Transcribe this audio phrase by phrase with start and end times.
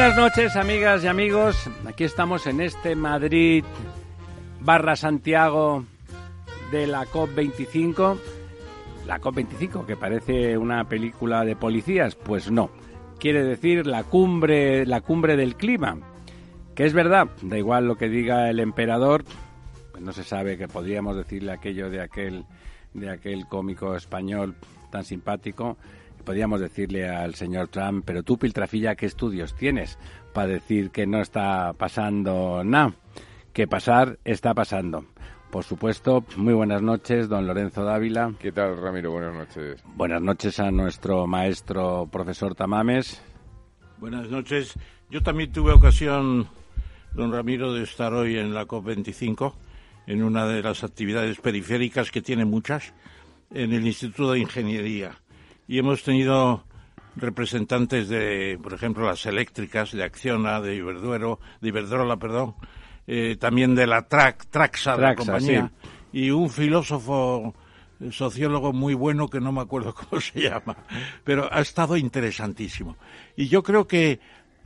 [0.00, 1.68] Buenas noches, amigas y amigos.
[1.86, 3.62] Aquí estamos en este Madrid
[4.58, 5.84] barra Santiago
[6.72, 8.18] de la COP25.
[9.06, 12.70] La COP25, que parece una película de policías, pues no.
[13.18, 15.98] Quiere decir la cumbre, la cumbre del clima.
[16.74, 19.22] Que es verdad, da igual lo que diga el emperador,
[19.92, 22.46] pues no se sabe que podríamos decirle aquello de aquel,
[22.94, 24.54] de aquel cómico español
[24.90, 25.76] tan simpático
[26.24, 29.98] podríamos decirle al señor Trump, pero tú, Piltrafilla, ¿qué estudios tienes
[30.32, 32.94] para decir que no está pasando nada?
[33.52, 35.06] Que pasar está pasando.
[35.50, 38.32] Por supuesto, muy buenas noches, don Lorenzo Dávila.
[38.38, 39.10] ¿Qué tal, Ramiro?
[39.10, 39.82] Buenas noches.
[39.96, 43.20] Buenas noches a nuestro maestro profesor Tamames.
[43.98, 44.74] Buenas noches.
[45.10, 46.46] Yo también tuve ocasión,
[47.14, 49.52] don Ramiro, de estar hoy en la COP25,
[50.06, 52.94] en una de las actividades periféricas que tiene muchas,
[53.52, 55.19] en el Instituto de Ingeniería
[55.70, 56.64] y hemos tenido
[57.14, 62.56] representantes de, por ejemplo, las eléctricas, de Acciona, de Iberduero, de Iberdrola, perdón,
[63.06, 65.70] eh, también de la TRAC, Traxa, de la compañía,
[66.12, 67.54] y un filósofo
[68.00, 70.76] eh, sociólogo muy bueno que no me acuerdo cómo se llama,
[71.22, 72.96] pero ha estado interesantísimo.
[73.36, 74.18] Y yo creo que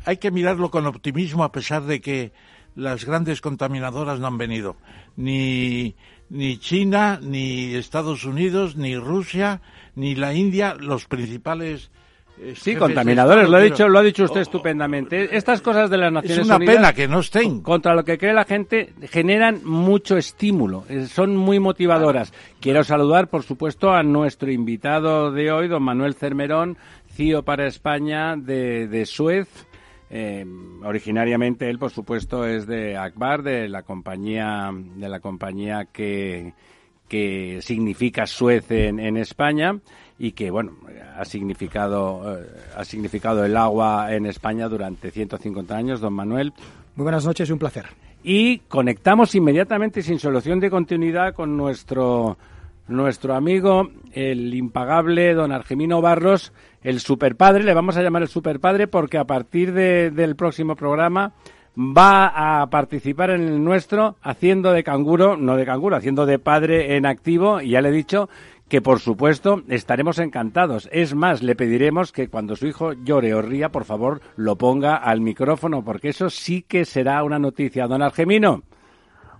[0.07, 2.33] hay que mirarlo con optimismo a pesar de que
[2.77, 4.79] las grandes contaminadoras no han venido.
[5.17, 5.97] Ni,
[6.31, 9.61] ni China, ni Estados Unidos, ni Rusia,
[9.97, 11.91] ni la India, los principales
[12.37, 15.37] eh, Sí, contaminadores, lo ha dicho, lo ha dicho usted estupendamente.
[15.37, 16.61] Estas cosas de las Naciones Unidas.
[16.61, 17.61] Es una pena que no estén.
[17.61, 22.33] Contra lo que cree la gente, generan mucho estímulo, eh, son muy motivadoras.
[22.61, 26.77] Quiero saludar, por supuesto, a nuestro invitado de hoy, don Manuel Cermerón,
[27.13, 29.49] CIO para España de, de Suez.
[30.11, 30.45] Eh,
[30.85, 36.53] originariamente él, por supuesto, es de Akbar, de la compañía, de la compañía que,
[37.09, 39.79] que significa Suez en, España
[40.19, 40.73] y que bueno
[41.17, 46.53] ha significado eh, ha significado el agua en España durante 150 años, don Manuel.
[46.97, 47.87] Muy buenas noches, un placer.
[48.23, 52.39] Y conectamos inmediatamente sin solución de continuidad con nuestro
[52.87, 58.87] nuestro amigo el impagable don Argemino Barros, el superpadre, le vamos a llamar el superpadre
[58.87, 61.33] porque a partir del próximo programa
[61.77, 66.97] va a participar en el nuestro haciendo de canguro, no de canguro, haciendo de padre
[66.97, 68.29] en activo y ya le he dicho
[68.69, 70.89] que por supuesto estaremos encantados.
[70.93, 74.97] Es más, le pediremos que cuando su hijo llore o ría, por favor, lo ponga
[74.97, 77.87] al micrófono, porque eso sí que será una noticia.
[77.87, 78.63] Don Argemino.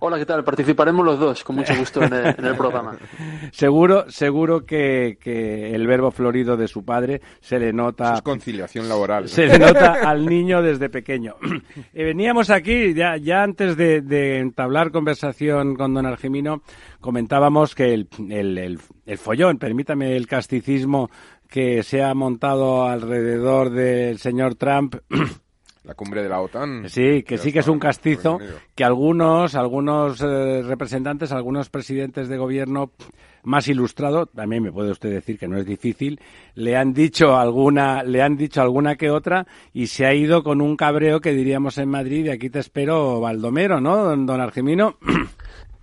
[0.07, 0.43] Hola, ¿qué tal?
[0.43, 2.95] Participaremos los dos, con mucho gusto, en el, programa.
[3.51, 8.13] seguro seguro que, el verbo florido de su padre se le nota...
[8.13, 9.27] es conciliación laboral.
[9.27, 11.37] Se le nota al niño desde pequeño.
[11.93, 16.61] Eh, veníamos aquí, ya, ya antes de, entablar conversación con don Argemino,
[16.99, 21.09] comentábamos que el, el, el follón, permítame el casticismo
[21.49, 24.95] que se ha montado alrededor del señor Trump
[25.85, 26.89] la cumbre de la OTAN.
[26.89, 28.39] Sí, que sí que es un castizo
[28.73, 32.91] que algunos, algunos eh, representantes, algunos presidentes de gobierno
[33.43, 36.19] más ilustrado, también me puede usted decir que no es difícil,
[36.55, 40.61] le han dicho alguna, le han dicho alguna que otra y se ha ido con
[40.61, 44.97] un cabreo que diríamos en Madrid y aquí te espero Baldomero, ¿no, don, don Argemino?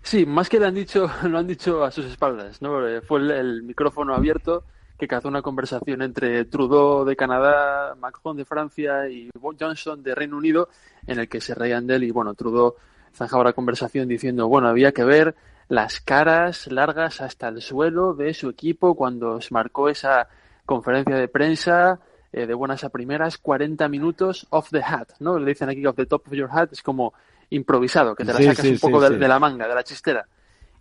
[0.02, 2.84] Sí, más que le han dicho, lo han dicho a sus espaldas, ¿no?
[2.86, 4.64] Eh, fue el micrófono abierto
[4.98, 10.36] que cazó una conversación entre Trudeau de Canadá, Macron de Francia y Johnson de Reino
[10.36, 10.68] Unido,
[11.06, 12.76] en el que se reían de él y bueno, Trudeau
[13.14, 15.34] zanjaba la conversación diciendo, bueno, había que ver
[15.68, 20.28] las caras largas hasta el suelo de su equipo cuando se marcó esa
[20.64, 22.00] conferencia de prensa
[22.32, 25.38] eh, de buenas a primeras, 40 minutos off the hat, ¿no?
[25.38, 27.12] Le dicen aquí off the top of your hat, es como
[27.50, 30.26] improvisado, que te la sacas un poco de, la manga, de la chistera.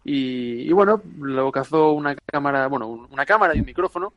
[0.04, 4.14] Y, bueno, luego cazó una cámara, bueno, una cámara y un micrófono,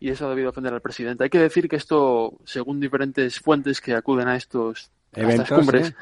[0.00, 1.24] y eso ha debido ofender al presidente.
[1.24, 5.94] Hay que decir que esto, según diferentes fuentes que acuden a estos estas cumbres,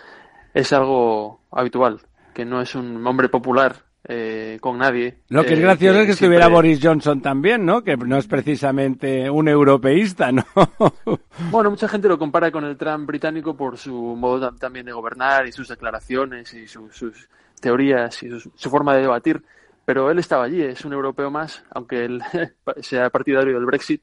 [0.55, 2.01] es algo habitual,
[2.35, 3.77] que no es un hombre popular
[4.09, 5.19] eh, con nadie.
[5.29, 7.83] Lo que es eh, gracioso es que estuviera Boris Johnson también, ¿no?
[7.83, 10.45] Que no es precisamente un europeísta, ¿no?
[11.51, 15.47] bueno, mucha gente lo compara con el Trump británico por su modo también de gobernar
[15.47, 17.29] y sus declaraciones y sus
[17.61, 19.43] teorías y su, forma de debatir,
[19.85, 22.23] pero él estaba allí, es un europeo más, aunque él
[22.81, 24.03] sea partidario del Brexit,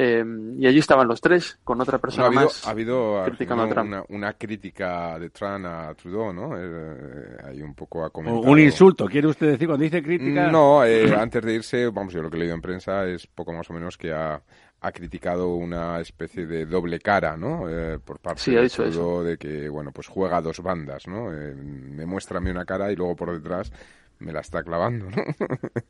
[0.00, 0.24] Eh,
[0.56, 2.64] y allí estaban los tres, con otra persona ha habido, más.
[2.68, 3.88] Ha habido criticando a Trump.
[3.88, 6.52] una, una, crítica de Trump a Trudeau, ¿no?
[6.56, 8.48] Eh, hay un poco a comentar.
[8.48, 10.52] Un insulto, ¿quiere usted decir cuando dice crítica?
[10.52, 13.52] No, eh, antes de irse, vamos, yo lo que he leído en prensa es poco
[13.52, 14.40] más o menos que ha,
[14.80, 17.68] ha criticado una especie de doble cara, ¿no?
[17.68, 19.24] Eh, por parte sí, de eso.
[19.24, 21.32] de que, bueno, pues juega a dos bandas, ¿no?
[21.32, 23.72] Eh, me muestra a mí una cara y luego por detrás
[24.20, 25.16] me la está clavando, ¿no?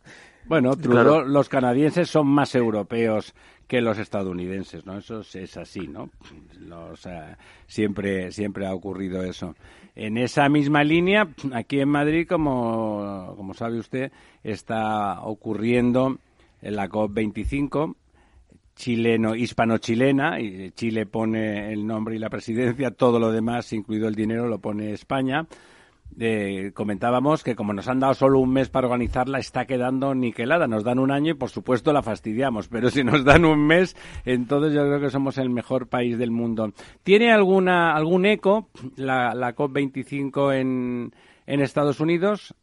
[0.47, 1.25] Bueno, Trudeau, claro.
[1.27, 3.35] los canadienses son más europeos
[3.67, 4.97] que los estadounidenses, ¿no?
[4.97, 6.09] Eso es así, ¿no?
[6.59, 7.37] Los, uh,
[7.67, 9.55] siempre, siempre ha ocurrido eso.
[9.95, 14.11] En esa misma línea, aquí en Madrid, como, como sabe usted,
[14.43, 16.17] está ocurriendo
[16.63, 17.95] en la COP25
[18.79, 24.15] chileno, hispano-chilena, y Chile pone el nombre y la presidencia, todo lo demás, incluido el
[24.15, 25.47] dinero, lo pone España.
[26.19, 30.69] Eh, comentábamos que como nos han dado solo un mes para organizarla, está quedando niquelada.
[30.69, 33.97] Nos dan un año y por supuesto la fastidiamos, pero si nos dan un mes,
[34.25, 36.73] entonces yo creo que somos el mejor país del mundo.
[37.03, 41.13] ¿Tiene alguna algún eco la, la COP25 en,
[41.47, 42.55] en Estados Unidos?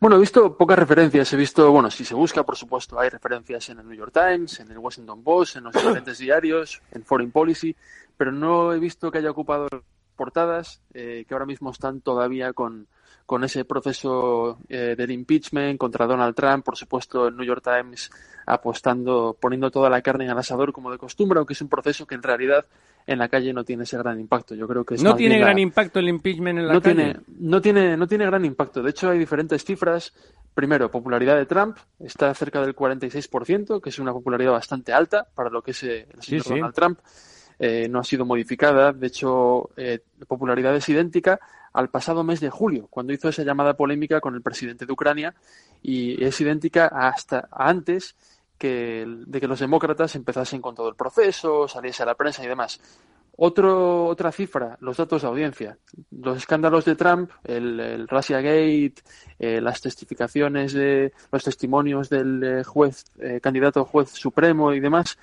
[0.00, 1.32] Bueno, he visto pocas referencias.
[1.32, 4.60] He visto, bueno, si se busca, por supuesto, hay referencias en el New York Times,
[4.60, 7.74] en el Washington Post, en los diferentes diarios, en Foreign Policy,
[8.16, 9.68] pero no he visto que haya ocupado
[10.16, 12.88] portadas eh, que ahora mismo están todavía con,
[13.24, 16.64] con ese proceso eh, del impeachment contra Donald Trump.
[16.64, 18.10] Por supuesto, el New York Times
[18.46, 22.06] apostando, poniendo toda la carne en el asador como de costumbre, aunque es un proceso
[22.06, 22.64] que en realidad
[23.08, 24.54] en la calle no tiene ese gran impacto.
[24.54, 25.62] Yo creo que es no tiene gran la...
[25.62, 26.94] impacto el impeachment en la no calle.
[26.94, 28.82] Tiene, no tiene, no tiene gran impacto.
[28.82, 30.12] De hecho, hay diferentes cifras.
[30.52, 35.48] Primero, popularidad de Trump está cerca del 46%, que es una popularidad bastante alta para
[35.48, 36.50] lo que es el señor Sí, sí.
[36.50, 36.98] Donald Trump.
[37.58, 38.92] Eh, no ha sido modificada.
[38.92, 41.40] De hecho, eh, la popularidad es idéntica
[41.72, 45.34] al pasado mes de julio, cuando hizo esa llamada polémica con el presidente de Ucrania,
[45.82, 48.16] y es idéntica hasta antes
[48.58, 52.48] que, de que los demócratas empezasen con todo el proceso, saliese a la prensa y
[52.48, 52.80] demás.
[53.40, 55.78] Otro, otra cifra, los datos de audiencia.
[56.10, 58.96] Los escándalos de Trump, el, el Russia Gate,
[59.38, 65.16] eh, las testificaciones de los testimonios del eh, juez, eh, candidato juez supremo y demás,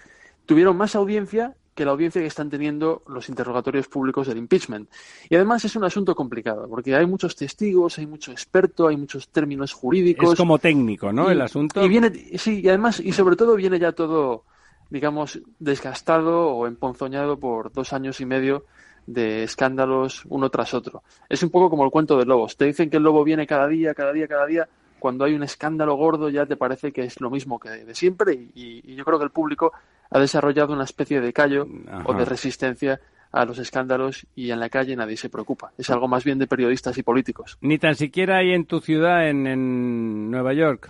[0.45, 4.89] tuvieron más audiencia que la audiencia que están teniendo los interrogatorios públicos del impeachment.
[5.29, 9.27] Y además es un asunto complicado, porque hay muchos testigos, hay mucho experto, hay muchos
[9.27, 10.31] términos jurídicos.
[10.31, 11.27] Es como técnico, ¿no?
[11.27, 11.83] Y, el asunto.
[11.83, 14.45] Y viene, sí, y además, y sobre todo viene ya todo,
[14.89, 18.63] digamos, desgastado o emponzoñado por dos años y medio
[19.05, 21.03] de escándalos uno tras otro.
[21.27, 22.55] Es un poco como el cuento de lobos.
[22.55, 24.67] Te dicen que el lobo viene cada día, cada día, cada día.
[24.97, 28.33] Cuando hay un escándalo gordo ya te parece que es lo mismo que de siempre
[28.33, 29.73] y, y yo creo que el público
[30.09, 32.03] ha desarrollado una especie de callo Ajá.
[32.05, 32.99] o de resistencia
[33.31, 35.71] a los escándalos y en la calle nadie se preocupa.
[35.77, 37.57] Es algo más bien de periodistas y políticos.
[37.61, 40.89] Ni tan siquiera hay en tu ciudad, en, en Nueva York.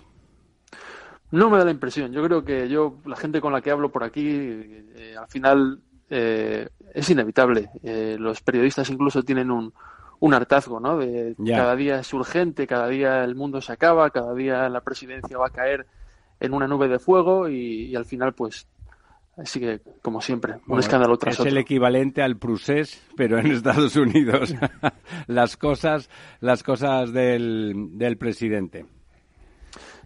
[1.31, 2.11] No me da la impresión.
[2.11, 5.79] Yo creo que yo, la gente con la que hablo por aquí, eh, al final
[6.09, 7.69] eh, es inevitable.
[7.83, 9.73] Eh, los periodistas incluso tienen un,
[10.19, 10.97] un hartazgo, ¿no?
[10.97, 15.37] De cada día es urgente, cada día el mundo se acaba, cada día la presidencia
[15.37, 15.87] va a caer
[16.39, 18.67] en una nube de fuego y, y al final, pues,
[19.37, 21.51] así que, como siempre, un Bueno, escándalo tras es otro.
[21.51, 24.53] el equivalente al Prusés, pero en Estados Unidos.
[25.27, 26.09] las cosas,
[26.39, 28.85] las cosas del, del presidente.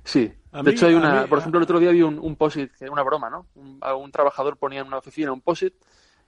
[0.04, 0.32] Sí.
[0.52, 2.18] A de mí- hecho, hay a una, mí- por ejemplo, el otro día vi un,
[2.20, 2.38] un
[2.80, 3.46] era una broma, ¿no?
[3.56, 5.74] Un, a un trabajador ponía en una oficina un post-it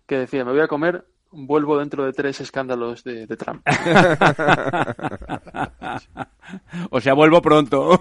[0.05, 3.65] que decía, me voy a comer, vuelvo dentro de tres escándalos de, de Trump.
[6.91, 7.99] o sea, vuelvo pronto.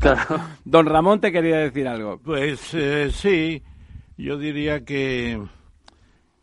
[0.00, 0.40] claro.
[0.64, 2.18] Don Ramón te quería decir algo.
[2.18, 3.62] Pues eh, sí,
[4.22, 5.40] yo diría que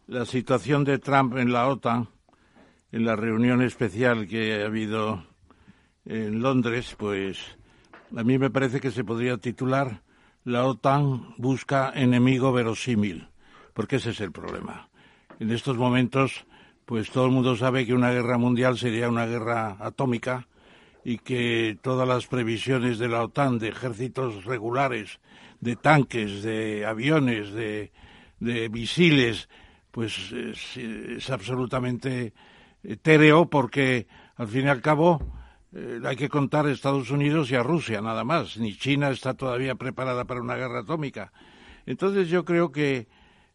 [0.08, 2.10] la situación de Trump en la OTAN,
[2.92, 5.24] en la reunión especial que ha habido
[6.06, 7.38] en Londres, pues
[8.16, 10.02] a mí me parece que se podría titular
[10.44, 13.28] La OTAN busca enemigo verosímil,
[13.74, 14.90] porque ese es el problema.
[15.40, 16.46] En estos momentos,
[16.86, 20.48] pues todo el mundo sabe que una guerra mundial sería una guerra atómica
[21.04, 25.20] y que todas las previsiones de la OTAN de ejércitos regulares,
[25.60, 27.92] de tanques, de aviones, de,
[28.40, 29.50] de misiles,
[29.92, 32.34] pues es, absolutamente
[32.84, 35.20] etéreo porque al fin y al cabo
[35.74, 38.58] eh, hay que contar a Estados Unidos y a Rusia nada más.
[38.58, 41.32] Ni China está todavía preparada para una guerra atómica.
[41.86, 43.08] Entonces yo creo que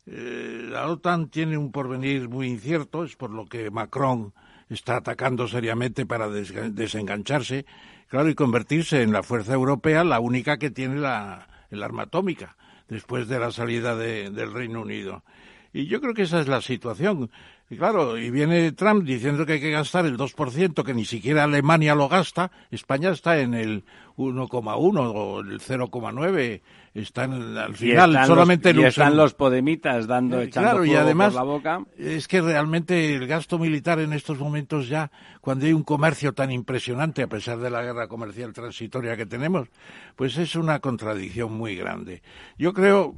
[0.07, 4.35] eh, la OTAN tiene un porvenir muy incierto, es por lo que Macron
[4.69, 7.67] está atacando seriamente para desengancharse,
[8.09, 12.57] claro, y convertirse en la fuerza europea, la única que tiene la, el arma atómica,
[12.89, 15.25] después de la salida de- del Reino Unido.
[15.73, 17.31] Y yo creo que esa es la situación.
[17.73, 21.45] Y claro, y viene Trump diciendo que hay que gastar el 2%, que ni siquiera
[21.45, 22.51] Alemania lo gasta.
[22.71, 23.85] España está en el
[24.19, 26.61] 1,1 o el 0,9.
[26.93, 31.45] Están al final solamente los, y están los podemitas dando eh, claro, y además, la
[31.45, 31.83] boca.
[31.97, 35.11] Es que realmente el gasto militar en estos momentos ya,
[35.41, 39.69] cuando hay un comercio tan impresionante a pesar de la guerra comercial transitoria que tenemos,
[40.15, 42.21] pues es una contradicción muy grande.
[42.59, 43.15] Yo creo,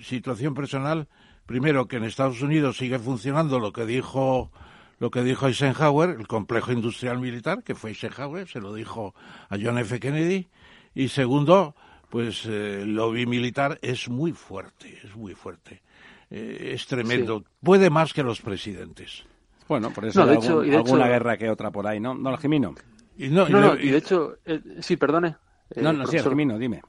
[0.00, 1.08] situación personal,
[1.46, 4.50] primero que en Estados Unidos sigue funcionando lo que dijo
[4.98, 9.14] lo que dijo Eisenhower, el complejo industrial militar, que fue Eisenhower, se lo dijo
[9.48, 10.00] a John F.
[10.00, 10.48] Kennedy,
[10.94, 11.74] y segundo,
[12.08, 15.82] pues eh, el lobby militar es muy fuerte, es muy fuerte,
[16.30, 19.24] eh, es tremendo, puede más que los presidentes.
[19.68, 22.14] Bueno, por eso hay alguna guerra que otra por ahí, ¿no?
[22.14, 22.74] No, Jimino.
[23.18, 25.36] Y no, no, y, de hecho, eh, sí, perdone.
[25.76, 26.82] no, no, sí, Jimino, dime.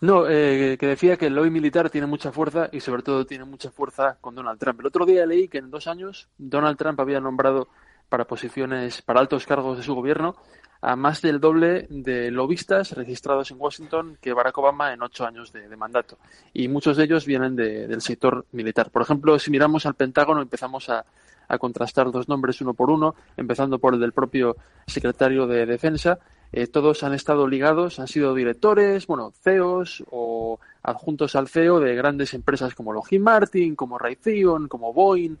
[0.00, 3.44] No, eh, que decía que el lobby militar tiene mucha fuerza y sobre todo tiene
[3.44, 4.80] mucha fuerza con Donald Trump.
[4.80, 7.68] El otro día leí que en dos años Donald Trump había nombrado
[8.08, 10.36] para posiciones, para altos cargos de su gobierno,
[10.80, 15.52] a más del doble de lobistas registrados en Washington que Barack Obama en ocho años
[15.52, 16.16] de, mandato.
[16.54, 18.90] Y muchos de ellos vienen del sector militar.
[18.90, 21.04] Por ejemplo, si miramos al Pentágono, empezamos a,
[21.46, 26.18] a contrastar dos nombres uno por uno, empezando por el del propio secretario de Defensa
[26.52, 31.94] eh, todos han estado ligados, han sido directores, bueno, CEOs o adjuntos al CEO de
[31.94, 35.36] grandes empresas como Lockheed Martin, como Raytheon, como Boeing,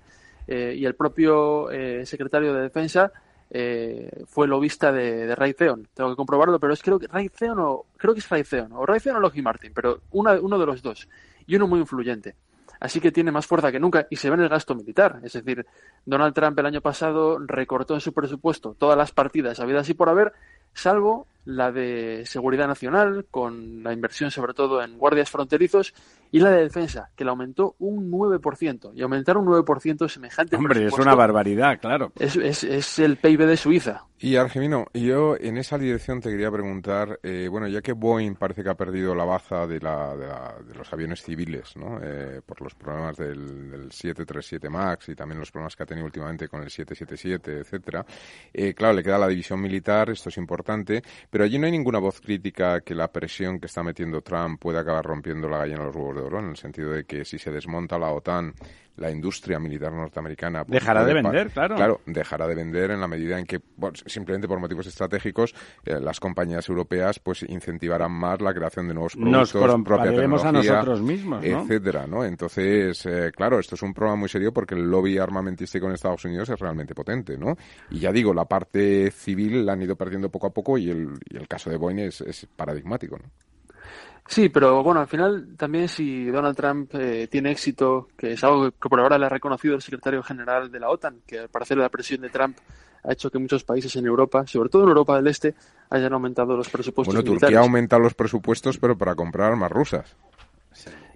[0.46, 3.12] eh, y el propio eh, secretario de Defensa
[4.28, 5.88] fue lobista de, de, Raytheon.
[5.92, 9.16] Tengo que comprobarlo, pero es creo que Raytheon o creo que es Raytheon o Raytheon
[9.16, 11.08] o Lockheed Martin, pero uno de los dos
[11.48, 12.36] y uno muy influyente.
[12.80, 15.20] Así que tiene más fuerza que nunca y se ve en el gasto militar.
[15.22, 15.66] Es decir,
[16.06, 20.08] Donald Trump el año pasado recortó en su presupuesto todas las partidas habidas y por
[20.08, 20.32] haber
[20.74, 25.94] salvo la de seguridad nacional, con la inversión sobre todo en guardias fronterizos,
[26.32, 28.92] y la de defensa, que la aumentó un 9%.
[28.94, 30.56] Y aumentar un 9% semejante.
[30.56, 32.12] Hombre, es una barbaridad, claro.
[32.18, 34.04] Es, es, es, el PIB de Suiza.
[34.22, 38.62] Y Argemino, yo en esa dirección te quería preguntar, eh, bueno, ya que Boeing parece
[38.62, 41.98] que ha perdido la baza de, la, de, los aviones civiles, ¿no?
[42.02, 46.04] Eh, por los problemas del, del, 737 MAX y también los problemas que ha tenido
[46.04, 48.04] últimamente con el 777, etcétera.
[48.52, 52.00] Eh, claro, le queda la división militar, esto es importante, pero allí no hay ninguna
[52.00, 55.86] voz crítica que la presión que está metiendo Trump pueda acabar rompiendo la gallina de
[55.86, 58.52] los huevos en el sentido de que si se desmonta la OTAN,
[59.00, 60.64] la industria militar norteamericana...
[60.64, 61.74] Pues, dejará de vender, claro.
[61.74, 63.60] Claro, dejará de vender en la medida en que,
[64.06, 65.54] simplemente por motivos estratégicos,
[65.84, 70.48] eh, las compañías europeas pues incentivarán más la creación de nuevos productos, Nos propia tecnología,
[70.48, 72.24] a nosotros mismos, etcétera, ¿no?
[72.24, 76.24] Entonces, eh, claro, esto es un problema muy serio porque el lobby armamentístico en Estados
[76.26, 77.56] Unidos es realmente potente, ¿no?
[77.90, 81.08] Y ya digo, la parte civil la han ido perdiendo poco a poco y el,
[81.28, 83.30] y el caso de Boeing es, es paradigmático, ¿no?
[84.26, 88.70] Sí, pero bueno, al final también si Donald Trump eh, tiene éxito, que es algo
[88.70, 91.78] que por ahora le ha reconocido el secretario general de la OTAN, que al parecer
[91.78, 92.56] la presión de Trump
[93.02, 95.54] ha hecho que muchos países en Europa, sobre todo en Europa del Este,
[95.88, 97.14] hayan aumentado los presupuestos.
[97.14, 100.16] Bueno, Turquía ha aumentado los presupuestos, pero para comprar armas rusas.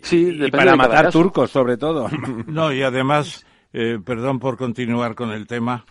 [0.00, 2.08] Sí, y para matar turcos, sobre todo.
[2.46, 5.84] No, y además, eh, perdón por continuar con el tema,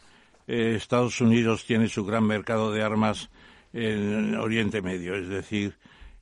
[0.48, 3.29] eh, Estados Unidos tiene su gran mercado de armas
[3.74, 5.75] en Oriente Medio, es decir,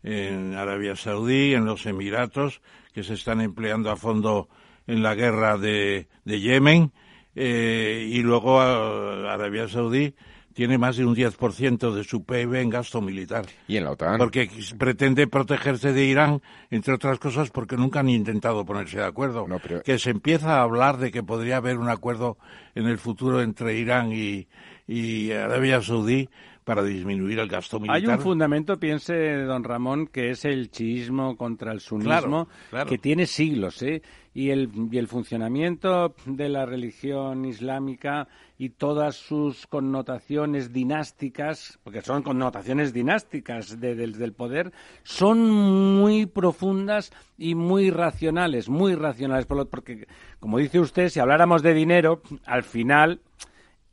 [0.03, 2.62] en Arabia Saudí, en los Emiratos,
[2.93, 4.50] que se están empleando a fondo
[4.88, 6.91] en la guerra de, de Yemen,
[7.36, 10.13] eh, y luego Arabia Saudí
[10.53, 13.46] tiene más de un 10% de su PIB en gasto militar.
[13.67, 14.17] Y en la OTAN.
[14.17, 19.48] Porque pretende protegerse de Irán, entre otras cosas, porque nunca han intentado ponerse de acuerdo.
[19.84, 22.38] Que se empieza a hablar de que podría haber un acuerdo
[22.75, 24.48] en el futuro entre Irán y,
[24.88, 26.29] y Arabia Saudí
[26.75, 27.97] para disminuir el gasto militar.
[27.97, 32.47] Hay un fundamento, piense don Ramón, que es el chiismo contra el sunismo,
[32.87, 34.01] que tiene siglos, ¿eh?
[34.33, 42.01] Y el, y el funcionamiento de la religión islámica y todas sus connotaciones dinásticas, porque
[42.01, 44.71] son connotaciones dinásticas del poder,
[45.03, 50.07] son muy profundas y muy racionales, muy racionales, porque,
[50.39, 53.19] como dice usted, si habláramos de dinero, al final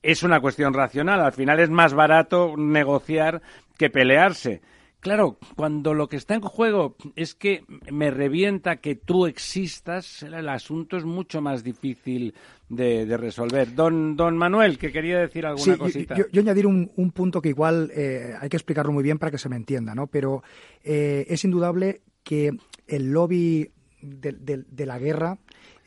[0.03, 1.21] es una cuestión racional.
[1.21, 3.43] Al final es más barato negociar
[3.77, 4.61] que pelearse.
[5.01, 10.49] Claro, cuando lo que está en juego es que me revienta que tú existas, el
[10.49, 12.35] asunto es mucho más difícil
[12.69, 13.77] de, resolver.
[13.77, 16.17] Don, don Manuel, que quería decir alguna cosita.
[16.17, 19.39] Yo, yo, añadir un, punto que igual eh, hay que explicarlo muy bien para que
[19.39, 20.09] se me entienda, ¿no?
[20.09, 20.43] Pero
[20.83, 22.51] eh, es indudable que
[22.89, 25.39] el lobby de la guerra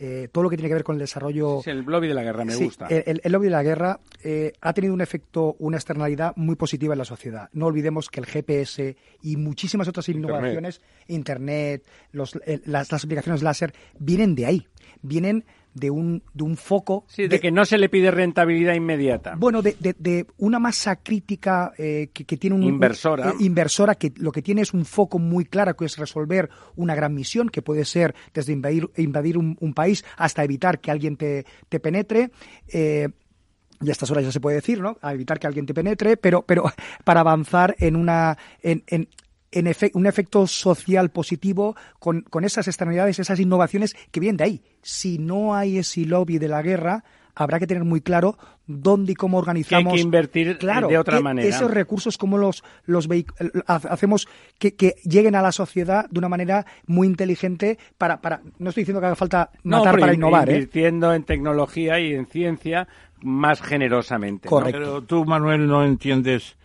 [0.03, 1.62] eh, todo lo que tiene que ver con el desarrollo.
[1.63, 2.88] el lobby de la guerra me gusta.
[2.88, 6.98] El, lobby de la guerra eh, ha tenido un efecto, una externalidad muy positiva en
[6.98, 7.50] la sociedad.
[7.53, 14.34] No olvidemos que el GPS y muchísimas otras innovaciones, Internet, las, las aplicaciones láser, vienen
[14.34, 14.67] de ahí.
[15.03, 17.06] Vienen de un, de un foco.
[17.08, 19.36] Sí, de, que no se le pide rentabilidad inmediata.
[19.38, 22.63] Bueno, de, de, una masa crítica eh, que, tiene un.
[22.63, 23.30] Inversora.
[23.30, 26.96] Eh, inversora, que lo que tiene es un foco muy claro, que es resolver una
[26.96, 31.46] gran misión, que puede ser desde invadir, invadir un, país hasta evitar que alguien te,
[31.70, 32.32] te penetre.
[32.68, 33.08] Eh,
[33.82, 34.98] y a estas horas ya se puede decir, ¿no?
[35.01, 36.66] A evitar que alguien te penetre, pero, pero
[37.04, 39.08] para avanzar en una, en, en,
[39.51, 44.62] en un efecto social positivo con, con esas externalidades, esas innovaciones que vienen de ahí.
[44.81, 47.03] Si no hay ese lobby de la guerra,
[47.36, 49.91] habrá que tener muy claro dónde y cómo organizamos.
[49.91, 51.48] hay que invertir de otra e manera.
[51.48, 53.08] Esos recursos, cómo los, los
[53.67, 54.27] hacemos
[54.58, 58.22] que, que, lleguen a la sociedad de una manera muy inteligente para.
[58.22, 60.50] para no estoy diciendo que haga falta matar para innovar.
[60.50, 60.53] ¿eh?
[60.53, 62.88] Invirtiendo en tecnología y en ciencia
[63.22, 64.48] más generosamente.
[64.48, 64.79] Correcto.
[64.79, 66.55] Pero tú, Manuel, no entiendes,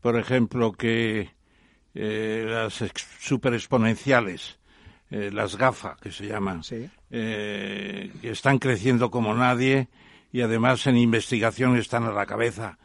[0.00, 1.30] por ejemplo, que
[1.94, 2.82] eh, las
[3.20, 4.58] superexponenciales,
[5.10, 6.62] eh, las GAFA, que se llaman,
[7.10, 9.88] eh, que están creciendo como nadie
[10.32, 12.78] y además en investigación están a la cabeza.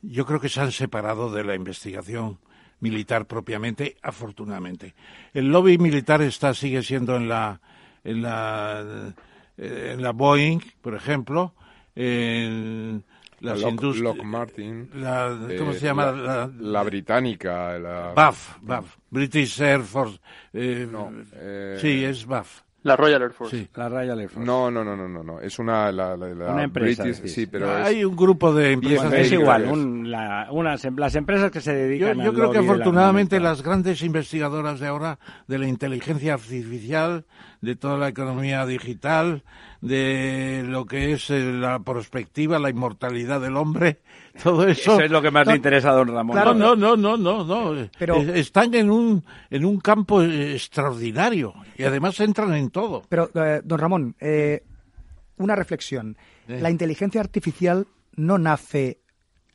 [0.00, 2.38] Yo creo que se han separado de la investigación
[2.78, 4.94] militar propiamente, afortunadamente.
[5.34, 7.60] El lobby militar está sigue siendo en la
[8.04, 9.14] en la
[9.56, 11.54] en la Boeing, por ejemplo,
[11.94, 13.04] en
[13.42, 14.88] las Lock, Martin.
[15.58, 16.50] ¿Cómo se llama?
[16.58, 17.78] La, británica.
[17.78, 18.12] La...
[18.14, 18.96] BAF, BAF.
[19.10, 20.18] British Air Force.
[20.52, 22.62] Eh, no, eh, sí, es BAF.
[22.84, 23.56] La Royal Air Force.
[23.56, 24.44] Sí, la Royal Air Force.
[24.44, 25.40] No, no, no, no, no, no.
[25.40, 27.04] Es una, una empresa.
[27.14, 29.12] sí, pero hay un grupo de empresas.
[29.12, 32.18] es igual, un, la, unas, em, las empresas que se dedican.
[32.18, 37.24] Yo, yo creo que afortunadamente las grandes investigadoras de ahora de la inteligencia artificial,
[37.60, 39.44] de toda la economía digital,
[39.82, 44.00] de lo que es eh, la perspectiva, la inmortalidad del hombre,
[44.42, 44.92] todo eso.
[44.92, 46.34] Eso es lo que más le interesa a don Ramón.
[46.34, 47.88] Claro, no, no, no, no, no.
[47.98, 53.02] Pero, Están en un, en un campo extraordinario y además entran en todo.
[53.08, 54.62] Pero, eh, don Ramón, eh,
[55.36, 56.16] una reflexión.
[56.46, 59.00] La inteligencia artificial no nace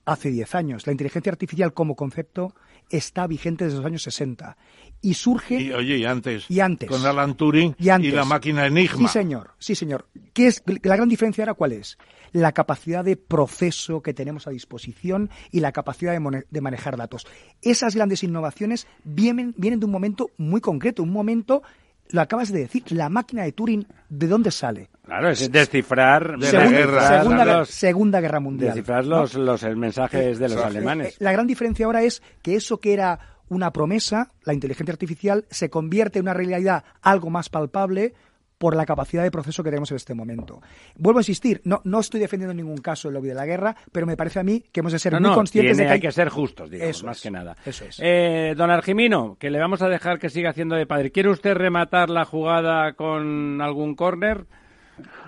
[0.05, 0.87] hace 10 años.
[0.87, 2.53] La inteligencia artificial como concepto
[2.89, 4.57] está vigente desde los años 60
[5.01, 9.07] y surge y, oye y antes y antes con Alan Turing y, la máquina Enigma
[9.07, 11.97] sí señor sí señor ¿Qué es la gran diferencia ahora cuál es
[12.31, 17.25] la capacidad de proceso que tenemos a disposición y la capacidad de, manejar datos
[17.61, 21.63] esas grandes innovaciones vienen vienen de un momento muy concreto un momento
[22.09, 24.89] lo acabas de decir, la máquina de Turing, ¿de dónde sale?
[25.05, 27.65] Claro, es descifrar de la guerra.
[27.65, 28.73] Segunda, Guerra Mundial.
[28.73, 31.15] Descifrar los, los mensajes de los alemanes.
[31.19, 35.69] La gran diferencia ahora es que eso que era una promesa, la inteligencia artificial, se
[35.69, 38.13] convierte en una realidad algo más palpable
[38.57, 40.61] por la capacidad de proceso que tenemos en este momento.
[40.95, 43.75] Vuelvo a insistir, no, no estoy defendiendo en ningún caso el lobby de la guerra,
[43.91, 45.99] pero me parece a mí que hemos de ser muy conscientes de que hay...
[45.99, 47.55] que ser justos, digamos, más que nada.
[47.65, 47.99] Eso es.
[48.01, 51.11] Eh, don Argimino, que le vamos a dejar que siga haciendo de padre.
[51.11, 54.45] ¿Quiere usted rematar la jugada con algún córner?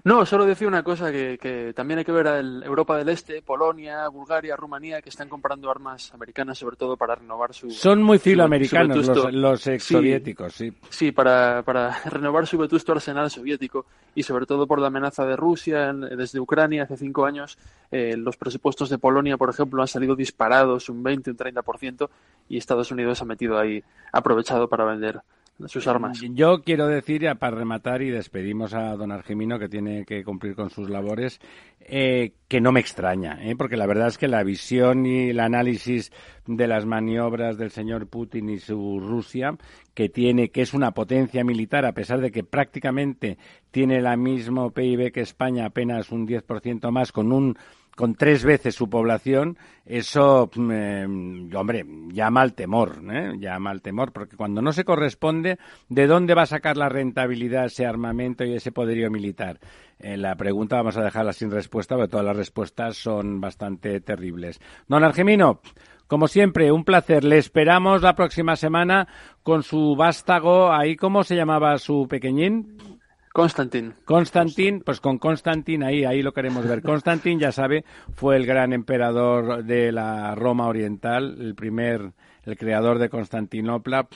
[0.04, 4.08] No, solo decía una cosa que, también hay que ver a Europa del Este, Polonia,
[4.08, 7.70] Bulgaria, Rumanía, que están comprando armas americanas sobre todo para renovar su...
[7.72, 10.74] Son muy filoamericanos los, los ex soviéticos, sí.
[10.90, 15.36] Sí, para, para renovar su vetusto arsenal soviético y sobre todo por la amenaza de
[15.36, 17.58] Rusia desde Ucrania hace cinco años.
[17.92, 22.10] Eh, los presupuestos de Polonia, por ejemplo, han salido disparados un 20, un 30%
[22.50, 25.22] y Estados Unidos ha metido ahí, aprovechado para vender
[25.68, 26.20] sus armas.
[26.22, 30.56] Yo quiero decir, ya para rematar y despedimos a don Argimino, que tiene que cumplir
[30.56, 31.40] con sus labores,
[31.82, 33.56] eh, que no me extraña, ¿eh?
[33.58, 36.12] porque la verdad es que la visión y el análisis
[36.46, 39.58] de las maniobras del señor Putin y su Rusia,
[39.94, 43.38] que tiene, que es una potencia militar, a pesar de que prácticamente
[43.72, 47.58] tiene la mismo PIB que España, apenas un 10% más, con un
[48.00, 53.34] con tres veces su población, eso, mm, hombre, llama al temor, ¿eh?
[53.38, 55.60] llama al temor, porque cuando no se corresponde,
[55.90, 59.60] ¿de dónde va a sacar la rentabilidad ese armamento y ese poderío militar?
[60.00, 64.62] Eh, la pregunta vamos a dejarla sin respuesta, porque todas las respuestas son bastante terribles.
[64.88, 65.60] Don Argemino,
[66.08, 67.26] como siempre, un placer.
[67.26, 69.10] Le esperamos la próxima semana
[69.44, 70.72] con su vástago.
[70.72, 72.99] Ahí, ¿cómo se llamaba su pequeñín?
[73.40, 73.94] Constantin.
[74.04, 76.82] Constantin, pues con Constantin ahí, ahí lo queremos ver.
[76.82, 82.12] Constantin, ya sabe, fue el gran emperador de la Roma Oriental, el primer,
[82.44, 84.10] el creador de Constantinopla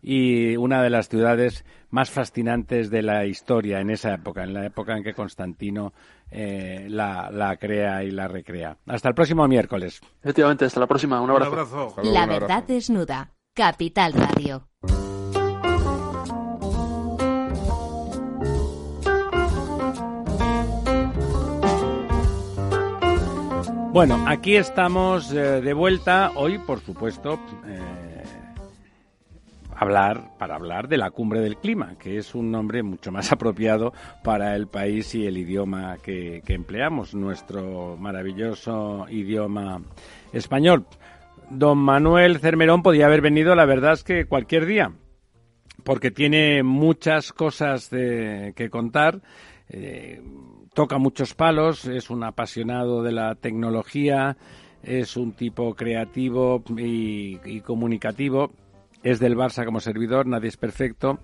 [0.00, 4.64] y una de las ciudades más fascinantes de la historia en esa época, en la
[4.64, 5.92] época en que Constantino
[6.30, 8.78] eh, la, la, crea y la recrea.
[8.86, 10.00] Hasta el próximo miércoles.
[10.22, 11.20] Efectivamente, hasta la próxima.
[11.20, 11.96] Un abrazo.
[12.02, 13.32] la verdad desnuda.
[13.52, 14.68] Capital Radio.
[23.92, 28.22] Bueno, aquí estamos eh, de vuelta hoy, por supuesto, eh,
[29.74, 33.92] hablar para hablar de la cumbre del clima, que es un nombre mucho más apropiado
[34.22, 39.82] para el país y el idioma que, empleamos, nuestro maravilloso idioma
[40.32, 40.86] español.
[41.50, 44.92] Don Manuel Cermerón podía haber venido, la verdad es que cualquier día,
[45.82, 49.20] porque tiene muchas cosas de, que contar.
[49.68, 50.22] Eh,
[50.74, 54.36] toca muchos palos, es un apasionado de la tecnología,
[54.82, 58.50] es un tipo creativo y, comunicativo,
[59.02, 61.18] es del Barça como servidor, nadie es perfecto.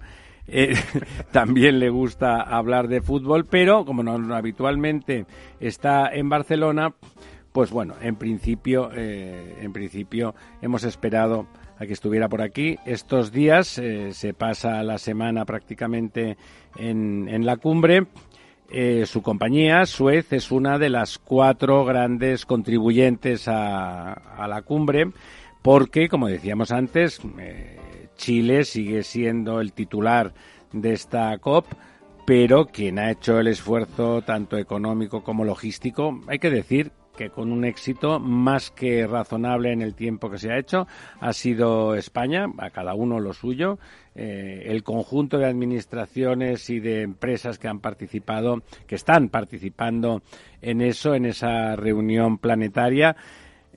[0.49, 0.75] Eh,
[1.33, 5.27] también le gusta hablar de fútbol, pero como no, habitualmente
[5.61, 6.95] está en Barcelona,
[7.53, 11.47] pues bueno, en principio, eh, en principio hemos esperado
[11.79, 12.79] a que estuviera por aquí.
[12.87, 16.37] Estos días eh, se pasa la semana prácticamente
[16.77, 18.07] en, en la cumbre.
[18.71, 25.11] Eh, su compañía, Suez, es una de las cuatro grandes contribuyentes a, la cumbre
[25.63, 30.35] porque, como decíamos antes, eh, Chile sigue siendo el titular
[30.73, 31.67] de esta COP,
[32.27, 37.51] pero quien ha hecho el esfuerzo tanto económico como logístico, hay que decir que con
[37.51, 40.87] un éxito más que razonable en el tiempo que se ha hecho
[41.21, 43.79] ha sido España, a cada uno lo suyo,
[44.19, 50.23] eh, el conjunto de administraciones y de empresas que han participado, que están participando
[50.63, 53.15] en eso, en esa reunión planetaria.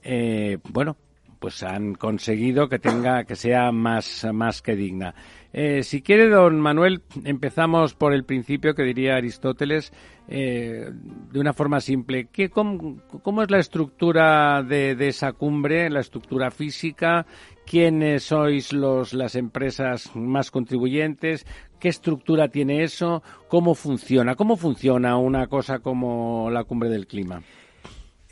[0.02, 0.96] Eh, bueno,
[1.38, 5.14] pues han conseguido que tenga que sea más más que digna.
[5.52, 9.92] Eh, si quiere, don Manuel, empezamos por el principio que diría Aristóteles
[10.28, 10.94] de
[11.34, 12.28] una forma simple.
[12.32, 17.26] ¿Qué, cómo, cómo, es la estructura de, de, esa cumbre, la estructura física?
[17.70, 21.46] ¿Quiénes sois los, las empresas más contribuyentes?
[21.78, 23.22] ¿Qué estructura tiene eso?
[23.46, 24.34] ¿Cómo funciona?
[24.34, 27.44] ¿Cómo funciona una cosa como la cumbre del clima?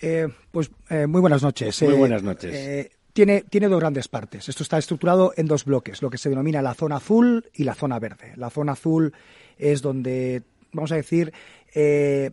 [0.02, 1.80] Eh, pues eh, muy buenas noches.
[1.82, 2.52] Muy buenas noches.
[2.52, 4.48] Eh, tiene, tiene, dos grandes partes.
[4.48, 7.76] Esto está estructurado en dos bloques, lo que se denomina la zona azul y la
[7.76, 8.32] zona verde.
[8.34, 9.14] La zona azul
[9.56, 11.32] es donde, vamos a decir,
[11.76, 12.32] eh,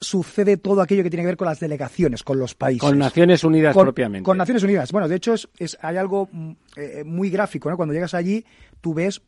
[0.00, 2.80] sucede todo aquello que tiene que ver con las delegaciones, con los países.
[2.80, 4.24] Con Naciones Unidas con, propiamente.
[4.24, 4.92] Con Naciones Unidas.
[4.92, 6.28] Bueno, de hecho, es, es hay algo
[6.76, 7.70] eh, muy gráfico.
[7.70, 7.76] ¿no?
[7.76, 8.44] Cuando llegas allí,
[8.80, 9.22] tú ves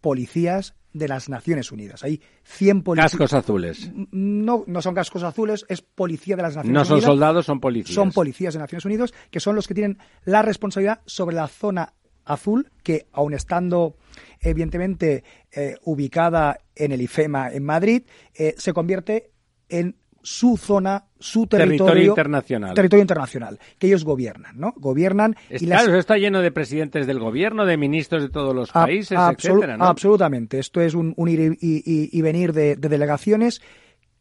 [0.00, 2.04] policías de las Naciones Unidas.
[2.04, 3.12] Hay 100 policías.
[3.12, 3.90] Cascos azules.
[4.10, 6.90] No, no son cascos azules, es policía de las Naciones Unidas.
[6.90, 7.94] No son soldados, son policías.
[7.94, 11.94] Son policías de Naciones Unidas, que son los que tienen la responsabilidad sobre la zona
[12.24, 13.96] azul, que aun estando
[14.40, 18.02] evidentemente eh, ubicada en el IFEMA en Madrid,
[18.34, 19.30] eh, se convierte
[19.68, 22.74] en su zona, su territorio, territorio, internacional.
[22.74, 24.72] Territorio internacional, que ellos gobiernan, ¿no?
[24.76, 25.36] Gobiernan.
[25.50, 25.82] y las...
[25.82, 29.56] Claro, está lleno de presidentes del gobierno, de ministros de todos los a, países, absolu
[29.56, 29.84] etcétera, ¿no?
[29.84, 30.58] Absolutamente.
[30.58, 33.60] Esto es un, un ir y, y, y venir de, de, delegaciones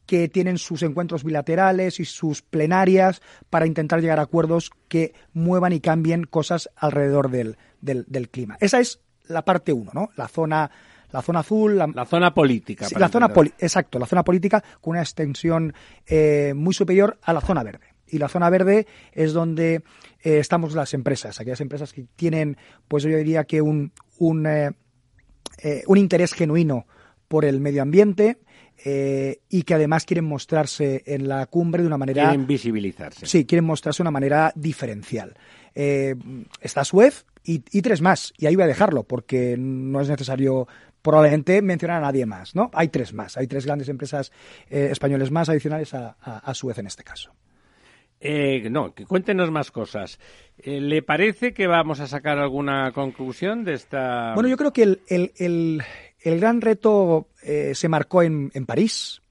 [0.05, 5.73] que tienen sus encuentros bilaterales y sus plenarias para intentar llegar a acuerdos que muevan
[5.73, 8.57] y cambien cosas alrededor del, del, del clima.
[8.59, 10.09] Esa es la parte uno, ¿no?
[10.17, 10.71] La zona
[11.11, 12.85] la zona azul, la, la zona política.
[12.85, 15.73] Sí, la zona poli exacto, la zona política con una extensión
[16.05, 17.87] eh, muy superior a la zona verde.
[18.07, 19.83] Y la zona verde es donde
[20.21, 24.71] eh, estamos las empresas, aquellas empresas que tienen, pues yo diría que un, un, eh,
[25.87, 26.85] un interés genuino
[27.27, 28.39] por el medio ambiente,
[28.83, 32.23] eh, y que además quieren mostrarse en la cumbre de una manera.
[32.23, 33.25] Quieren visibilizarse.
[33.25, 35.35] Sí, quieren mostrarse de una manera diferencial.
[35.75, 36.15] Eh,
[36.59, 40.67] está Suez y, y, tres más, y ahí voy a dejarlo, porque no es necesario
[41.01, 42.69] probablemente mencionar a nadie más, ¿no?
[42.73, 44.31] Hay tres más, hay tres grandes empresas
[44.69, 47.33] eh, españoles más adicionales a, a, a, Suez en este caso.
[48.19, 50.19] Eh, no, que cuéntenos más cosas.
[50.59, 54.33] Eh, ¿Le parece que vamos a sacar alguna conclusión de esta...?
[54.35, 55.83] Bueno, yo creo que el, el, el,
[56.19, 59.21] el gran reto eh, se marcó en, en París,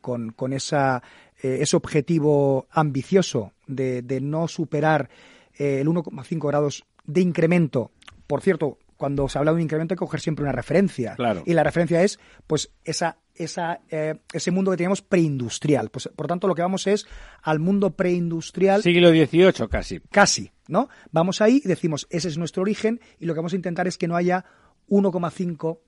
[0.00, 1.02] con, con esa,
[1.42, 5.10] ese objetivo ambicioso de, de no superar
[5.56, 7.90] el 1,5 grados de incremento.
[8.28, 11.14] Por cierto, cuando se habla de un incremento hay que coger siempre una referencia.
[11.14, 11.42] Claro.
[11.46, 15.88] Y la referencia es pues esa, esa, eh, ese mundo que teníamos preindustrial.
[15.88, 17.06] Pues, por tanto, lo que vamos es
[17.42, 18.82] al mundo preindustrial.
[18.82, 20.00] Siglo XVIII casi.
[20.10, 20.90] Casi, ¿no?
[21.10, 23.96] Vamos ahí y decimos, ese es nuestro origen y lo que vamos a intentar es
[23.96, 24.44] que no haya
[24.90, 25.78] 1,5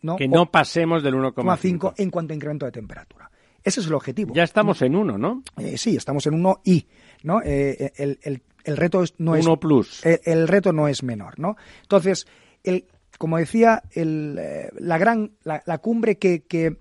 [0.00, 0.14] ¿no?
[0.14, 3.32] Que no pasemos del 1,5 en cuanto a incremento de temperatura.
[3.64, 4.32] Ese es el objetivo.
[4.32, 4.86] Ya estamos ¿no?
[4.86, 5.42] en uno, ¿no?
[5.56, 6.86] Eh, sí, estamos en uno y,
[7.24, 7.42] ¿no?
[7.42, 9.58] Eh, el, el, el, reto es, no uno es...
[9.58, 10.06] plus.
[10.06, 11.56] El, el, reto no es menor, ¿no?
[11.82, 12.26] Entonces,
[12.62, 12.84] el,
[13.18, 16.76] como decía, el, eh, la gran, la, la, cumbre que, que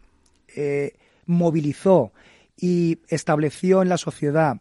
[0.55, 0.93] eh,
[1.25, 2.13] movilizó
[2.55, 4.57] y estableció en la sociedad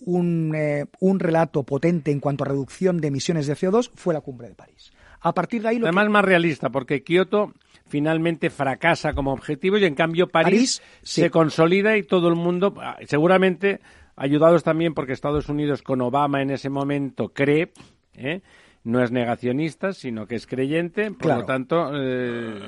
[0.00, 4.20] un, eh, un, relato potente en cuanto a reducción de emisiones de CO2 fue la
[4.20, 4.92] cumbre de París.
[5.20, 5.78] A partir de ahí...
[5.78, 6.10] Lo Además, que...
[6.10, 7.52] más realista, porque Kioto
[7.88, 11.22] finalmente fracasa como objetivo y en cambio París, París sí.
[11.22, 13.80] se consolida y todo el mundo, ah, seguramente
[14.18, 17.72] ayudados también porque Estados Unidos con Obama en ese momento cree,
[18.14, 18.42] ¿eh?
[18.84, 21.90] no es negacionista, sino que es creyente, por lo tanto...
[21.94, 22.60] Eh,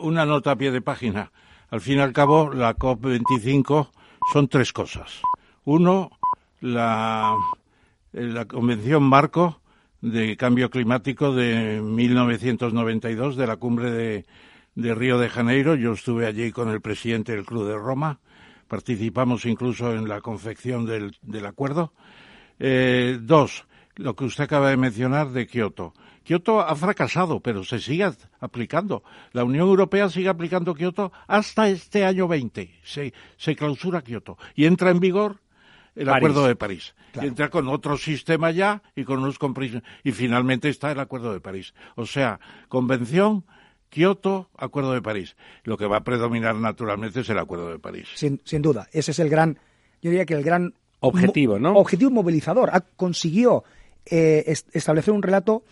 [0.00, 1.32] Una nota a pie de página.
[1.70, 3.88] Al fin y al cabo, la COP25
[4.32, 5.22] son tres cosas.
[5.64, 6.10] Uno,
[6.60, 7.34] la,
[8.12, 9.60] la Convención Marco
[10.00, 14.26] de Cambio Climático de 1992 de la cumbre de,
[14.74, 15.74] de Río de Janeiro.
[15.74, 18.20] Yo estuve allí con el presidente del Club de Roma.
[18.74, 21.92] Participamos incluso en la confección del, del acuerdo.
[22.58, 25.94] Eh, dos, lo que usted acaba de mencionar de Kioto.
[26.24, 28.10] Kioto ha fracasado, pero se sigue
[28.40, 29.04] aplicando.
[29.30, 32.80] La Unión Europea sigue aplicando Kioto hasta este año 20.
[32.82, 35.38] Se, se clausura Kioto y entra en vigor
[35.94, 36.96] el Acuerdo de París.
[37.14, 39.38] Entra con otro sistema ya y con unos
[40.02, 41.74] y finalmente está el Acuerdo de París.
[41.94, 43.44] O sea, convención,
[43.94, 45.36] Kioto, Acuerdo de París.
[45.62, 48.08] Lo que va a predominar naturalmente es el Acuerdo de París.
[48.16, 49.56] Sin, sin duda, ese es el gran,
[50.02, 51.74] yo diría que el gran objetivo, ¿no?
[51.76, 52.70] Objetivo movilizador.
[52.72, 53.62] Ha, consiguió
[54.04, 55.62] eh, establecer un relato,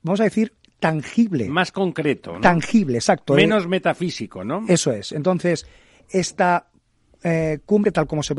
[0.00, 1.48] vamos a decir, tangible.
[1.48, 2.34] Más concreto.
[2.34, 2.40] ¿no?
[2.40, 3.34] Tangible, exacto.
[3.34, 4.64] Menos metafísico, ¿no?
[4.68, 5.10] Eso es.
[5.10, 5.66] Entonces,
[6.08, 6.68] esta
[7.24, 8.32] eh, cumbre, tal como se,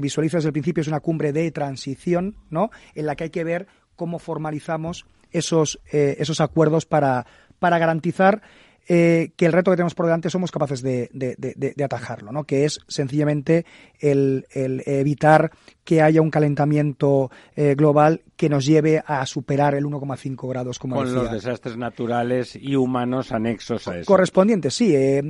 [0.00, 2.70] visualiza desde el principio, es una cumbre de transición, ¿no?
[2.96, 7.26] En la que hay que ver cómo formalizamos esos, eh, esos acuerdos para,
[7.60, 8.42] para garantizar
[8.88, 12.44] eh, que el reto que tenemos por delante somos capaces de, atajarlo, ¿no?
[12.44, 13.66] que es sencillamente
[14.00, 15.50] el, evitar
[15.88, 20.96] que haya un calentamiento eh, global que nos lleve a superar el 1,5 grados, como
[20.96, 24.04] Con los desastres naturales y humanos anexos a eso.
[24.04, 24.94] Correspondientes, sí.
[24.94, 25.22] Eh,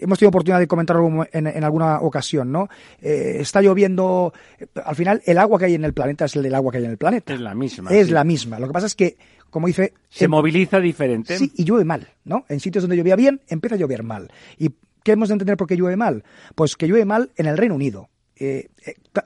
[0.00, 2.68] hemos tenido oportunidad de comentarlo en, en alguna ocasión, ¿no?
[3.00, 4.32] está lloviendo...
[4.84, 6.84] Al final, el agua que hay en el planeta es el del agua que hay
[6.84, 7.34] en el planeta.
[7.34, 7.90] Es la misma.
[7.90, 8.60] Es la misma.
[8.60, 9.16] Lo que pasa es que
[9.50, 9.92] como dice...
[10.08, 11.36] Se moviliza diferente.
[11.36, 12.44] Sí, y llueve mal, ¿no?
[12.48, 14.30] En sitios donde llovía bien, empieza a llover mal.
[14.56, 14.70] ¿Y
[15.02, 16.22] qué hemos de entender por qué llueve mal?
[16.54, 18.08] Pues que llueve mal en el Reino Unido.
[18.40, 18.68] Eh,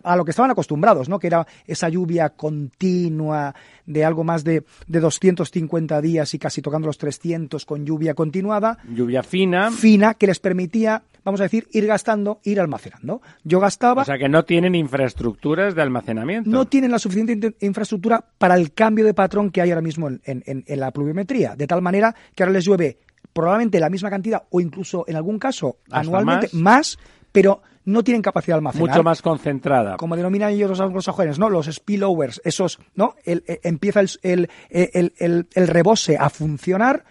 [0.04, 1.18] a lo que estaban acostumbrados, ¿no?
[1.18, 6.86] Que era esa lluvia continua de algo más de, de 250 días y casi tocando
[6.86, 8.78] los 300 con lluvia continuada.
[8.88, 9.70] Lluvia fina.
[9.70, 13.20] Fina, que les permitía, vamos a decir, ir gastando, ir almacenando.
[13.44, 14.02] Yo gastaba...
[14.02, 16.48] O sea, que no tienen infraestructuras de almacenamiento.
[16.48, 20.20] No tienen la suficiente infraestructura para el cambio de patrón que hay ahora mismo en,
[20.24, 21.54] en, en la pluviometría.
[21.54, 22.98] De tal manera que ahora les llueve
[23.32, 26.98] probablemente la misma cantidad o incluso en algún caso anualmente más
[27.32, 28.88] pero no tienen capacidad de almacenar.
[28.88, 29.96] Mucho más concentrada.
[29.96, 31.50] Como denominan ellos los anglosajones, ¿no?
[31.50, 33.14] Los spillovers, esos, ¿no?
[33.24, 37.04] El, eh, empieza el, el, el, rebose a funcionar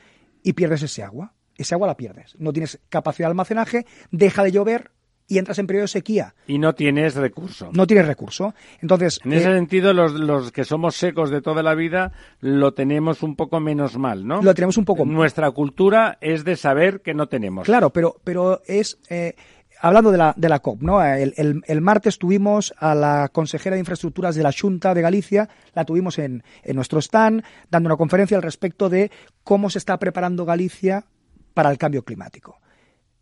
[0.44, 1.34] y pierdes ese agua.
[1.56, 2.36] Ese agua la pierdes.
[2.40, 4.92] No tienes capacidad de almacenaje, deja de llover,
[5.32, 6.36] y entras en periodo de sequía.
[6.46, 7.70] Y no tienes recurso.
[7.72, 8.54] No tienes recurso.
[8.82, 9.22] Entonces.
[9.24, 13.24] En ese eh, sentido, los, los, que somos secos de toda la vida lo tenemos
[13.24, 14.42] un poco menos mal, ¿no?
[14.42, 17.64] Lo tenemos un poco Nuestra cultura es de saber que no tenemos.
[17.64, 19.00] Claro, pero, pero es.
[19.10, 19.36] Eh,
[19.82, 21.04] hablando de la, de la COP, ¿no?
[21.04, 21.34] El,
[21.66, 26.20] el, martes tuvimos a la consejera de infraestructuras de la Junta de Galicia, la tuvimos
[26.20, 29.12] en, en nuestro stand, dando una conferencia al respecto de
[29.44, 31.06] cómo se está preparando Galicia
[31.54, 32.60] para el cambio climático.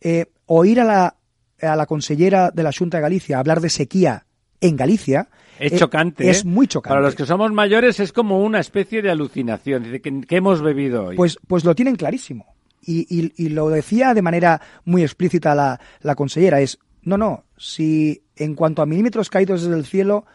[0.02, 1.16] Eh, oír a la,
[1.62, 4.26] a la consellera de la Junta de Galicia hablar de sequía
[4.62, 6.30] en Galicia es chocante.
[6.30, 6.48] Es ¿eh?
[6.48, 6.94] muy chocante.
[6.94, 9.84] Para los que somos mayores es como una especie de alucinación.
[9.84, 11.18] Dice, ¿qué, hemos bebido hoy?
[11.18, 16.62] Pues, pues lo tienen clarísimo y, lo decía de manera muy explícita la, la consellera,
[16.62, 20.26] es, no, no, si en cuanto a milímetros caídos desde el cielo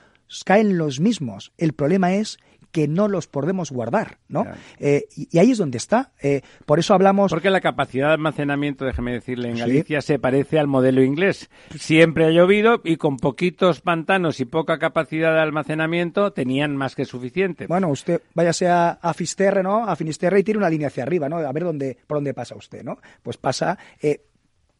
[0.44, 2.38] caen los mismos, el problema es
[2.74, 4.44] que no los podemos guardar, ¿no?
[4.80, 6.10] Eh, y, ahí es donde está.
[6.20, 7.30] Eh, por eso hablamos...
[7.30, 11.48] Porque la capacidad de almacenamiento, déjeme decirle, en Galicia se parece al modelo inglés.
[11.78, 17.04] Siempre ha llovido y con poquitos pantanos y poca capacidad de almacenamiento tenían más que
[17.04, 17.68] suficiente.
[17.68, 19.88] Bueno, usted váyase a, a Fisterre, ¿no?
[19.88, 21.36] A Finisterre y tiene una línea hacia arriba, ¿no?
[21.36, 22.98] A ver dónde, por dónde pasa usted, ¿no?
[23.22, 23.78] Pues pasa...
[24.02, 24.20] Eh,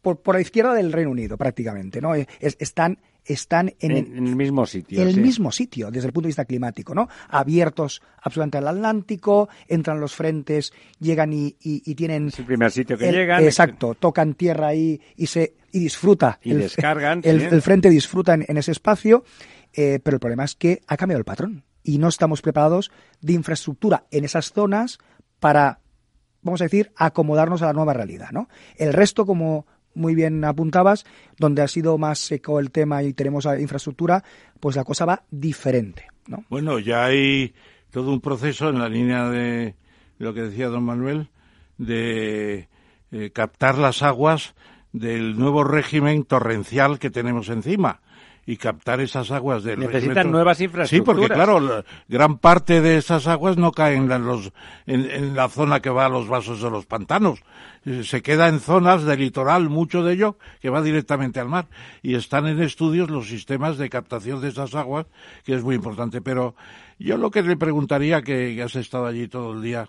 [0.01, 2.13] por, por, la izquierda del Reino Unido, prácticamente, ¿no?
[2.13, 5.01] están están en, el, mismo sitio.
[5.01, 7.09] En el mismo sitio, desde el punto de vista climático, ¿no?
[7.29, 12.27] Abiertos absolutamente al Atlántico, entran los frentes, llegan y, y, tienen...
[12.27, 13.43] Es el primer sitio que llegan.
[13.43, 16.39] Exacto, tocan tierra ahí y se y disfruta.
[16.41, 17.21] Y descargan.
[17.23, 19.25] El, frente disfruta en, ese espacio,
[19.73, 23.33] eh, pero el problema es que ha cambiado el patrón y no estamos preparados de
[23.33, 24.99] infraestructura en esas zonas
[25.39, 25.81] para,
[26.41, 28.47] vamos a decir, acomodarnos a la nueva realidad, ¿no?
[28.77, 31.05] El resto, como muy bien apuntabas,
[31.39, 34.23] donde ha sido más seco el tema y tenemos infraestructura,
[34.59, 36.07] pues la cosa va diferente.
[36.27, 36.43] ¿no?
[36.49, 37.53] Bueno, ya hay
[37.91, 39.75] todo un proceso en la línea de
[40.17, 41.29] lo que decía don Manuel,
[41.77, 42.69] de
[43.11, 44.55] eh, captar las aguas
[44.91, 48.01] del nuevo régimen torrencial que tenemos encima.
[48.45, 50.89] Y captar esas aguas del necesitan nuevas infraestructuras.
[50.89, 54.51] Sí porque claro gran parte de esas aguas no caen en, los,
[54.85, 57.39] en, la zona que va a los vasos de los pantanos.
[57.85, 61.67] Eh, se queda en zonas del litoral mucho de ello que va directamente al mar.
[62.03, 65.07] Y están en estudios los sistemas de captación de esas aguas
[65.43, 66.21] que es muy importante.
[66.21, 66.55] Pero
[66.99, 69.87] yo lo que le preguntaría que, has estado allí todo el día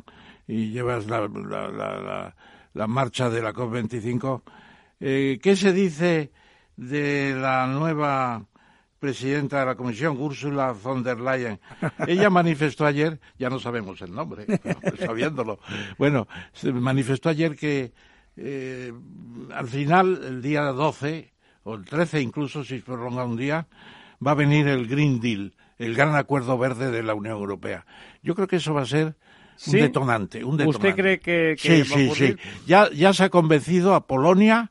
[0.48, 2.34] y llevas la, la,
[2.72, 4.42] la, marcha de la COP25
[5.00, 6.30] eh, ¿qué se dice
[6.76, 8.44] de la nueva
[8.98, 11.60] presidenta de la Comisión, Ursula von der Leyen.
[12.06, 14.46] Ella manifestó ayer, ya no sabemos el nombre,
[14.98, 15.58] sabiéndolo,
[15.98, 17.92] bueno, se manifestó ayer que
[18.36, 18.92] eh,
[19.54, 21.32] al final, el día 12,
[21.64, 23.66] o el 13 incluso, si se prolonga un día,
[24.24, 27.86] va a venir el Green Deal, el gran acuerdo verde de la Unión Europea.
[28.22, 29.16] Yo creo que eso va a ser
[29.66, 30.88] un detonante, un detonante.
[30.88, 32.36] ¿Usted cree que, sí, sí, sí.
[32.66, 34.70] Ya, ya se ha convencido a Polonia,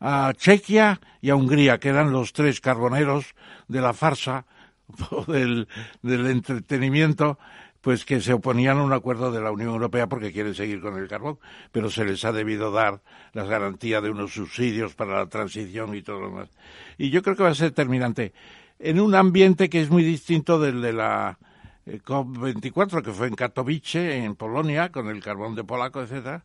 [0.00, 3.34] a Chequia y a Hungría, que eran los tres carboneros
[3.68, 4.46] de la farsa
[5.26, 5.68] del,
[6.02, 7.38] del entretenimiento,
[7.80, 10.98] pues que se oponían a un acuerdo de la Unión Europea porque quieren seguir con
[10.98, 11.38] el carbón,
[11.70, 13.00] pero se les ha debido dar
[13.32, 16.50] las garantías de unos subsidios para la transición y todo lo demás.
[16.98, 18.32] Y yo creo que va a ser terminante
[18.78, 21.38] en un ambiente que es muy distinto del de la
[21.86, 26.44] eh, COP24, que fue en Katowice, en Polonia, con el carbón de polaco, etcétera.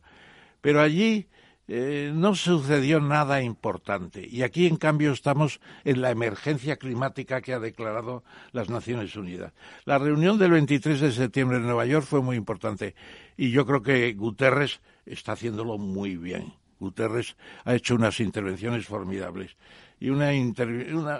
[0.60, 1.26] Pero allí
[1.68, 4.26] eh, no sucedió nada importante.
[4.28, 9.52] Y aquí, en cambio, estamos en la emergencia climática que ha declarado las Naciones Unidas.
[9.84, 12.94] La reunión del 23 de septiembre en Nueva York fue muy importante.
[13.36, 16.52] Y yo creo que Guterres está haciéndolo muy bien.
[16.80, 19.56] Guterres ha hecho unas intervenciones formidables.
[20.00, 20.32] Y una,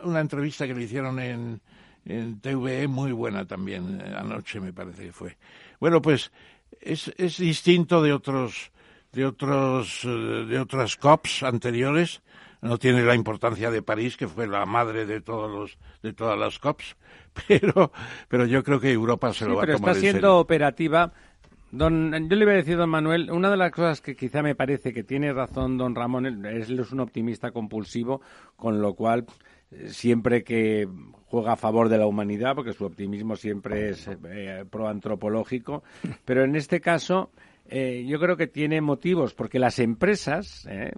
[0.03, 1.61] una, entrevista que le hicieron en,
[2.05, 5.37] en TVE muy buena también, eh, anoche me parece que fue.
[5.79, 6.33] Bueno, pues
[6.81, 8.73] es, es distinto de otros
[9.13, 12.23] de otros eh, de otras COPs anteriores
[12.61, 16.39] no tiene la importancia de París que fue la madre de todos los de todas
[16.39, 16.97] las COPs
[17.49, 17.93] pero
[18.29, 21.13] pero yo creo que Europa se lo va a tomar pero está siendo operativa.
[21.73, 24.55] Don, yo le iba a decir, don Manuel, una de las cosas que quizá me
[24.55, 28.21] parece que tiene razón don Ramón es, es un optimista compulsivo,
[28.57, 29.25] con lo cual
[29.71, 30.87] eh, siempre que
[31.25, 35.83] juega a favor de la humanidad, porque su optimismo siempre es eh, proantropológico,
[36.27, 37.31] pero en este caso
[37.75, 40.93] eh, yo creo que tiene motivos, porque las empresas, eh,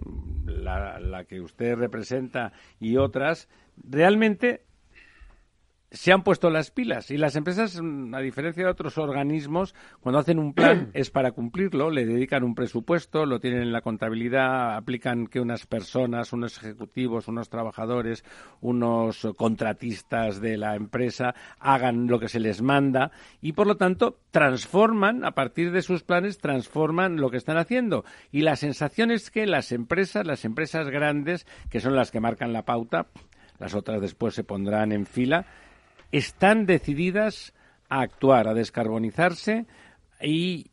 [0.45, 4.65] la, la, que usted representa y otras, realmente
[5.91, 10.39] se han puesto las pilas y las empresas, a diferencia de otros organismos, cuando hacen
[10.39, 15.27] un plan es para cumplirlo, le dedican un presupuesto, lo tienen en la contabilidad, aplican
[15.27, 18.25] que unas personas, unos ejecutivos, unos trabajadores,
[18.61, 24.19] unos contratistas de la empresa hagan lo que se les manda y por lo tanto
[24.31, 28.03] transforman, a partir de sus planes, transforman lo que están haciendo.
[28.31, 32.53] Y la sensación es que las empresas, las empresas grandes, que son las que marcan
[32.53, 33.07] la pauta,
[33.59, 35.45] las otras después se pondrán en fila,
[36.17, 37.53] están decididas
[37.89, 39.65] a actuar, a descarbonizarse
[40.21, 40.69] y,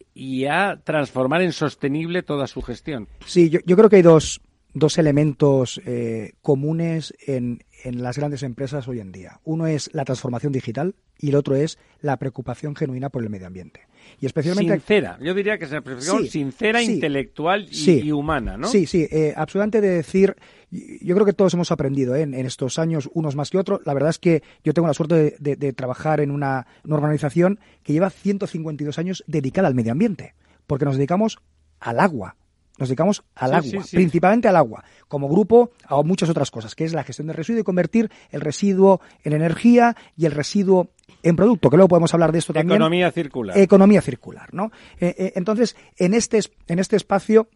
[0.47, 3.09] a transformar en sostenible toda su gestión.
[3.27, 4.41] Sí, yo, creo que hay dos,
[4.73, 9.41] dos elementos eh, comunes en, en las grandes empresas hoy en día.
[9.45, 13.47] Uno es la transformación digital y el otro es la preocupación genuina por el medio
[13.47, 13.81] ambiente.
[14.21, 18.69] Y especialmente sincera, yo diría que es una preocupación sincera, intelectual y, humana, ¿no?
[18.69, 20.37] Sí, sí, eh, absolutamente de decir,
[20.71, 22.23] yo creo que todos hemos aprendido ¿eh?
[22.23, 23.81] en, estos años, unos más que otros.
[23.85, 27.93] La verdad es que yo tengo la suerte de, trabajar en una, una organización que
[27.93, 30.35] lleva 152 años dedicada al medio ambiente,
[30.67, 31.39] porque nos dedicamos
[31.81, 32.37] al agua,
[32.83, 36.93] nos dedicamos al agua, principalmente al agua, como grupo a muchas otras cosas, que es
[36.93, 40.91] la gestión del residuo y convertir el residuo en energía y el residuo
[41.23, 42.77] en producto, que luego podemos hablar de esto también.
[42.77, 43.57] Economía circular.
[43.57, 44.73] Economía circular, ¿no?
[44.99, 47.49] Eh, eh, entonces, en este, en este espacio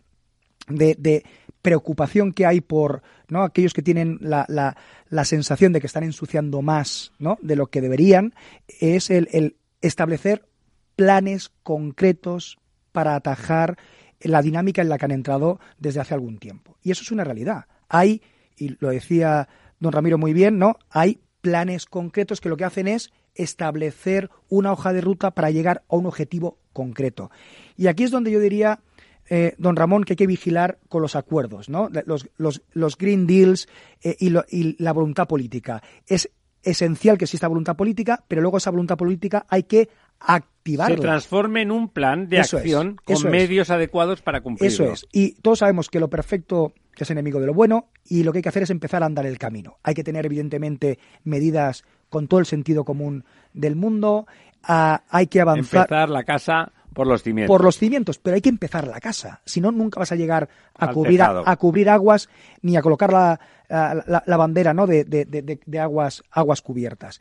[0.68, 1.24] de,
[1.60, 3.42] preocupación que hay por ¿no?
[3.42, 4.76] aquellos que tienen la, la,
[5.08, 7.38] la, sensación de que están ensuciando más ¿no?
[7.42, 8.34] de lo que deberían,
[8.68, 10.46] es el, el establecer
[10.94, 12.58] planes concretos
[12.92, 13.76] para atajar
[14.20, 16.76] la dinámica en la que han entrado desde hace algún tiempo.
[16.82, 17.66] Y eso es una realidad.
[17.88, 18.22] Hay,
[18.56, 19.48] y lo decía
[19.78, 20.76] don Ramiro muy bien, ¿no?
[20.90, 25.84] Hay planes concretos que lo que hacen es establecer una hoja de ruta para llegar
[25.88, 27.30] a un objetivo concreto.
[27.76, 28.80] Y aquí es donde yo diría,
[29.28, 31.90] eh, don Ramón, que hay que vigilar con los acuerdos, ¿no?
[32.06, 33.68] Los, los, los Green Deals
[34.02, 35.82] eh, y, y la voluntad política.
[36.06, 36.30] Es
[36.66, 39.88] esencial que exista voluntad política, pero luego esa voluntad política hay que
[40.20, 40.96] activarla.
[40.96, 44.84] Se transforme en un plan de acción con medios adecuados para cumplirlo.
[44.84, 45.06] Eso es.
[45.12, 48.42] Y todos sabemos que lo perfecto es enemigo de lo bueno y lo que hay
[48.42, 49.78] que hacer es empezar a andar el camino.
[49.82, 54.26] Hay que tener, evidentemente, medidas con todo el sentido común del mundo.
[54.62, 55.82] Ah, hay que avanzar.
[55.82, 57.52] Empezar la casa Por los cimientos.
[57.54, 59.40] Por los cimientos, pero hay que empezar la casa.
[59.44, 62.28] Si no, nunca vas a llegar a Al cubrir, a, cubrir aguas
[62.62, 63.38] ni a colocar la,
[63.68, 64.86] la- la bandera ¿no?
[64.86, 67.20] de, de- de- aguas, aguas cubiertas.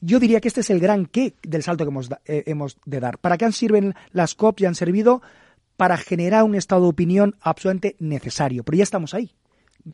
[0.00, 2.98] Yo diría que este es el gran qué del salto que hemos, eh, hemos de
[3.00, 3.18] dar.
[3.18, 4.60] ¿Para qué sirven las COP?
[4.60, 5.20] Ya han servido
[5.76, 8.64] para generar un estado de opinión absolutamente necesario.
[8.64, 9.32] Pero ya estamos ahí.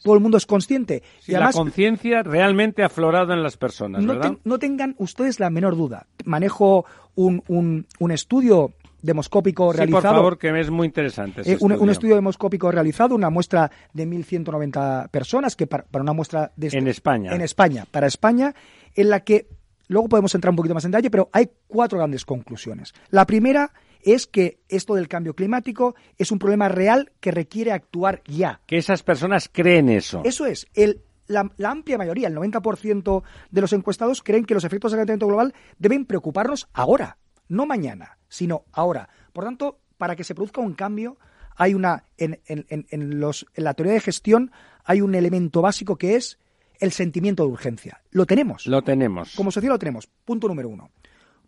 [0.02, 1.02] Todo el mundo es consciente.
[1.26, 4.30] Y además, la conciencia realmente ha aflorado en las personas, no, ¿verdad?
[4.30, 6.06] ten- no tengan ustedes la menor duda.
[6.24, 8.72] Manejo un, un- un estudio
[9.06, 10.02] demoscópico Sí, realizado.
[10.02, 11.40] por favor, que es muy interesante.
[11.50, 11.92] Eh, un, un estudio.
[11.92, 16.78] estudio demoscópico realizado, una muestra de 1.190 personas, que para, para una muestra de este-
[16.78, 17.34] En España.
[17.34, 18.54] En España, para España,
[18.94, 19.48] en la que
[19.88, 22.92] luego podemos entrar un poquito más en detalle, pero hay cuatro grandes conclusiones.
[23.10, 28.22] La primera es que esto del cambio climático es un problema real que requiere actuar
[28.26, 28.60] ya.
[28.66, 30.20] Que esas personas creen eso.
[30.24, 34.64] Eso es, el, la, la amplia mayoría, el 90% de los encuestados creen que los
[34.64, 39.08] efectos del calentamiento global deben preocuparnos ahora, no mañana, sino ahora.
[39.32, 41.16] Por tanto, para que se produzca un cambio,
[41.56, 44.50] hay una en, en- en- los, en la teoría de gestión
[44.84, 46.38] hay un elemento básico que es
[46.80, 48.02] el sentimiento de urgencia.
[48.10, 48.66] Lo tenemos.
[48.66, 49.34] Lo tenemos.
[49.34, 50.06] Como sociedad lo tenemos.
[50.24, 50.90] Punto número uno.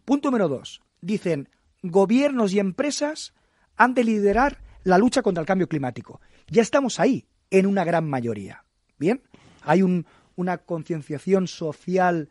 [0.05, 0.81] Punto número dos.
[1.03, 1.49] Dicen,
[1.83, 3.35] gobiernos y empresas
[3.77, 6.21] han de liderar la lucha contra el cambio climático.
[6.49, 8.65] Ya estamos ahí, en una gran mayoría.
[8.99, 9.23] Bien,
[9.63, 12.31] hay un- una concienciación social,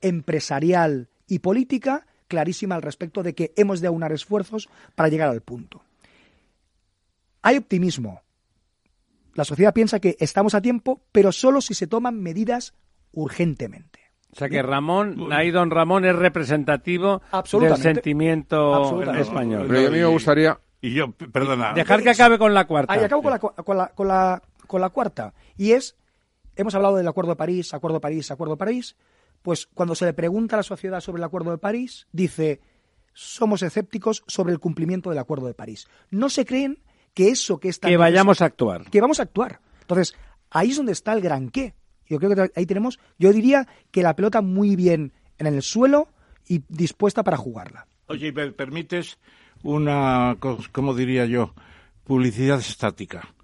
[0.00, 5.40] empresarial y política clarísima al respecto de que hemos de aunar esfuerzos para llegar al
[5.40, 5.82] punto.
[7.42, 8.22] Hay optimismo.
[9.34, 12.74] La sociedad piensa que estamos a tiempo, pero solo si se toman medidas
[13.12, 14.00] urgentemente.
[14.32, 17.22] O sea que Ramón, ahí don Ramón es representativo
[17.60, 19.66] del sentimiento español.
[19.68, 20.58] Pero a mí me gustaría...
[20.80, 21.72] Y yo, perdona.
[21.72, 22.92] Dejar que acabe con la cuarta.
[22.92, 25.32] Ahí acabo con la, cu- con, la, con, la, con la cuarta.
[25.56, 25.96] Y es,
[26.56, 28.96] hemos hablado del Acuerdo de París, Acuerdo de París, Acuerdo de París.
[29.44, 32.62] Pues cuando se le pregunta a la sociedad sobre el Acuerdo de París, dice,
[33.12, 35.86] somos escépticos sobre el cumplimiento del Acuerdo de París.
[36.10, 36.78] No se creen
[37.12, 37.88] que eso que está...
[37.88, 38.88] Que vayamos a actuar.
[38.88, 39.60] Que vamos a actuar.
[39.82, 40.16] Entonces,
[40.48, 41.74] ahí es donde está el gran qué.
[42.08, 46.08] Yo creo que ahí tenemos, yo diría que la pelota muy bien en el suelo
[46.48, 47.86] y dispuesta para jugarla.
[48.06, 49.18] Oye, ¿y ¿me permites
[49.62, 50.38] una,
[50.72, 51.52] cómo diría yo,
[52.04, 53.34] publicidad estática?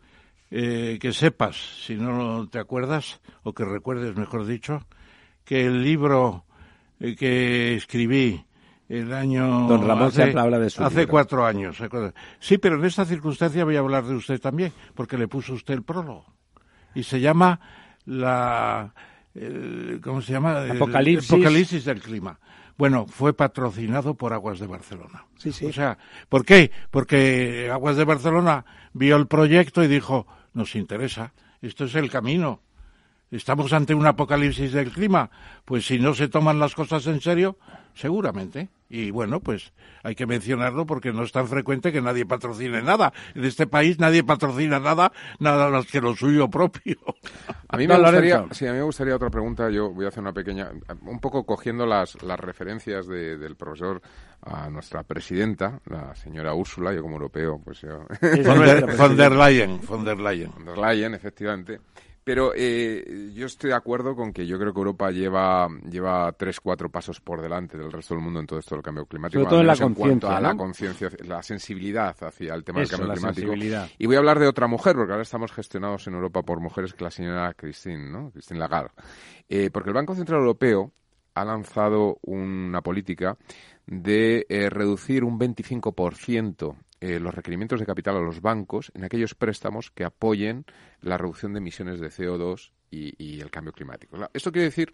[0.51, 4.87] Eh, que sepas, si no te acuerdas, o que recuerdes, mejor dicho,
[5.51, 6.45] que el libro
[7.01, 8.41] eh, que escribí
[8.89, 9.67] el año...
[9.67, 11.11] Don Ramón hace, siempre habla de su Hace libro.
[11.11, 11.77] cuatro años.
[12.39, 15.75] Sí, pero en esta circunstancia voy a hablar de usted también, porque le puso usted
[15.75, 16.25] el prólogo.
[16.95, 17.59] Y se llama
[18.05, 18.95] la...
[19.35, 20.61] el- ¿Cómo se llama?
[20.63, 21.33] El Apocalipsis.
[21.33, 22.39] Apocalipsis del clima.
[22.79, 25.25] Bueno, fue patrocinado por Aguas de Barcelona.
[25.37, 25.67] Sí, sí.
[25.67, 25.99] O sea,
[26.29, 26.71] ¿por qué?
[26.93, 32.61] Porque Aguas de Barcelona vio el proyecto y dijo, nos interesa, esto es el camino.
[33.31, 35.31] ¿Estamos ante un apocalipsis del clima?
[35.65, 37.57] Pues si no se toman las cosas en serio,
[37.95, 38.69] seguramente.
[38.93, 39.73] Y bueno, pues
[40.03, 43.13] hay que mencionarlo porque no es tan frecuente que nadie patrocine nada.
[43.37, 46.97] En este país nadie patrocina nada, nada más que lo suyo propio.
[47.69, 49.71] A mí, No, me gustaría, sí, a mí me gustaría otra pregunta.
[49.71, 50.71] Yo voy a hacer una pequeña,
[51.03, 54.03] un poco cogiendo las, las referencias de- del profesor
[54.43, 58.07] a nuestra presidenta, la señora Úrsula, yo como europeo, pues yo...
[58.45, 59.33] Von der, von der.
[59.33, 60.51] Leyen, von der Leyen.
[60.53, 61.79] Von der Leyen, efectivamente.
[62.31, 66.61] Pero eh, yo estoy de acuerdo con que yo creo que Europa lleva, lleva tres,
[66.61, 69.41] cuatro pasos por delante del resto del mundo en todo esto del cambio climático.
[69.41, 73.09] Sobre todo en la conciencia, a la conciencia, la sensibilidad hacia el tema Eso, del
[73.09, 73.93] cambio climático.
[73.99, 76.95] Y voy a hablar de otra mujer, porque ahora estamos gestionados en Europa por mujeres
[76.95, 78.31] que la señora Christine, ¿no?
[78.31, 78.93] Christine Lagarde.
[79.49, 80.93] Eh, porque el Banco Central Europeo
[81.35, 83.37] ha lanzado una política
[83.87, 89.35] de eh, reducir un 25% eh, los requerimientos de capital a los bancos en aquellos
[89.35, 90.65] préstamos que apoyen
[91.01, 94.19] la reducción de emisiones de CO2 y, y el cambio climático.
[94.33, 94.93] Esto quiere decir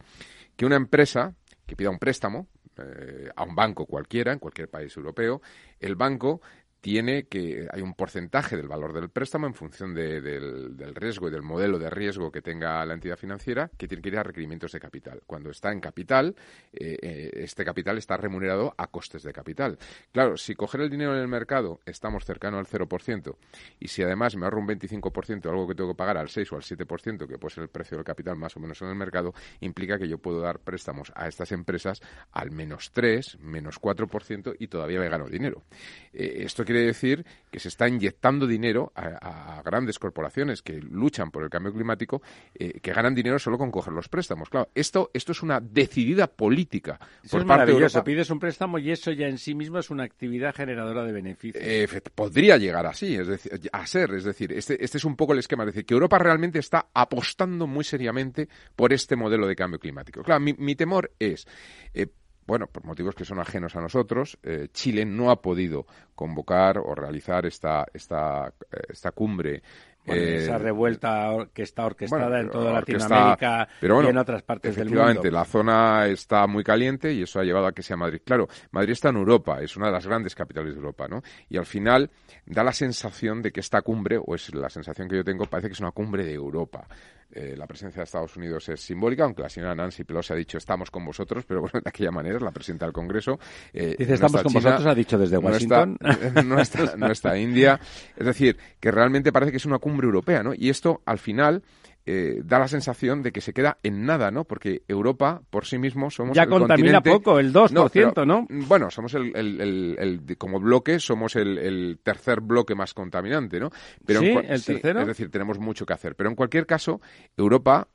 [0.56, 1.34] que una empresa
[1.66, 2.46] que pida un préstamo
[2.78, 5.40] eh, a un banco cualquiera, en cualquier país europeo,
[5.80, 6.42] el banco
[6.80, 11.28] tiene que hay un porcentaje del valor del préstamo en función de- del, del riesgo
[11.28, 14.22] y del modelo de riesgo que tenga la entidad financiera que tiene que ir a
[14.22, 15.22] requerimientos de capital.
[15.26, 16.36] Cuando está en capital,
[16.72, 19.78] eh, eh, este capital está remunerado a costes de capital.
[20.12, 23.36] Claro, si coger el dinero en el mercado estamos cercano al 0%
[23.80, 26.56] y si además me ahorro un 25%, algo que tengo que pagar al 6 o
[26.56, 29.34] al 7%, que puede ser el precio del capital más o menos en el mercado,
[29.60, 32.00] implica que yo puedo dar préstamos a estas empresas
[32.32, 35.64] al menos 3, menos 4% y todavía me gano dinero.
[36.12, 41.30] Eh, esto quiere decir que se está inyectando dinero a, a grandes corporaciones que luchan
[41.30, 42.20] por el cambio climático,
[42.54, 44.50] eh, que ganan dinero solo con coger los préstamos.
[44.50, 47.72] Claro, esto, esto es una decidida política Eso por es parte de.
[47.72, 48.04] Europa.
[48.04, 51.64] Pides un préstamo y eso ya en sí mismo es una actividad generadora de beneficios.
[51.64, 55.32] Eh, podría llegar así, es decir, a ser, es decir, este, este es un poco
[55.32, 59.56] el esquema, es decir, que Europa realmente está apostando muy seriamente por este modelo de
[59.56, 60.22] cambio climático.
[60.22, 61.46] Claro, mi, mi temor es,
[61.94, 62.06] eh,
[62.46, 66.94] bueno, por motivos que son ajenos a nosotros, eh, Chile no ha podido convocar o
[66.94, 69.62] realizar esta, esta, eh, esta cumbre
[70.06, 74.42] esa eh, revuelta que está orquestada bueno, en toda Latinoamérica pero bueno, y en otras
[74.42, 75.00] partes del mundo.
[75.00, 78.20] Efectivamente, la zona está muy caliente y eso ha llevado a que sea Madrid.
[78.24, 81.22] Claro, Madrid está en Europa, es una de las grandes capitales de Europa, ¿no?
[81.48, 82.10] Y al final
[82.44, 85.68] da la sensación de que esta cumbre, o es la sensación que yo tengo, parece
[85.68, 86.86] que es una cumbre de Europa.
[87.32, 90.58] Eh, la presencia de Estados Unidos es simbólica, aunque la señora Nancy Pelosi ha dicho
[90.58, 93.38] estamos con vosotros, pero bueno, de aquella manera es la presidenta del Congreso.
[93.72, 95.98] Eh, Dice estamos con China, vosotros, ha dicho desde Washington.
[96.06, 97.80] No está, no, está, no está India.
[98.16, 100.52] Es decir, que realmente parece que es una cumbre europea, ¿no?
[100.54, 101.62] Y esto, al final,
[102.08, 104.44] eh, da la sensación de que se queda en nada, ¿no?
[104.44, 107.10] Porque Europa, por sí mismo, somos ya el contamina continente...
[107.10, 107.88] poco, el 2%, ¿no?
[107.88, 108.46] pero, ¿no?
[108.48, 113.70] Bueno, somos el, el, el, el, como bloque, somos el, tercer bloque más contaminante, ¿no?
[114.04, 114.28] Pero ¿Sí?
[114.28, 115.00] en, ¿El sí, tercero?
[115.00, 116.14] es decir, tenemos mucho que hacer.
[116.14, 117.00] Pero en cualquier caso,
[117.36, 117.88] Europa,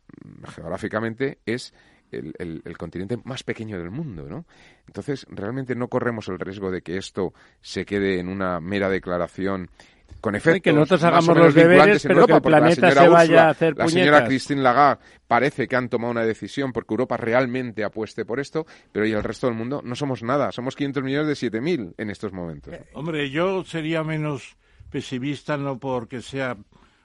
[0.53, 1.73] geográficamente, es
[2.11, 4.45] el, el, el, continente más pequeño del mundo, ¿no?
[4.87, 9.69] Entonces, realmente no corremos el riesgo de que esto se quede en una mera declaración
[10.19, 12.51] con efectos Sí, que nosotros más o hagamos menos los deberes, pero Europa, que el
[12.51, 14.27] la planeta se vaya Ursula, a hacer La señora puñetas.
[14.29, 19.05] Christine Lagarde parece que han tomado una decisión porque Europa realmente apueste por esto, pero
[19.07, 20.51] y el resto del mundo no somos nada.
[20.51, 22.73] Somos 500 millones de 7.000 en estos momentos.
[22.93, 24.55] Hombre, yo sería menos
[24.91, 26.57] pesimista no porque sea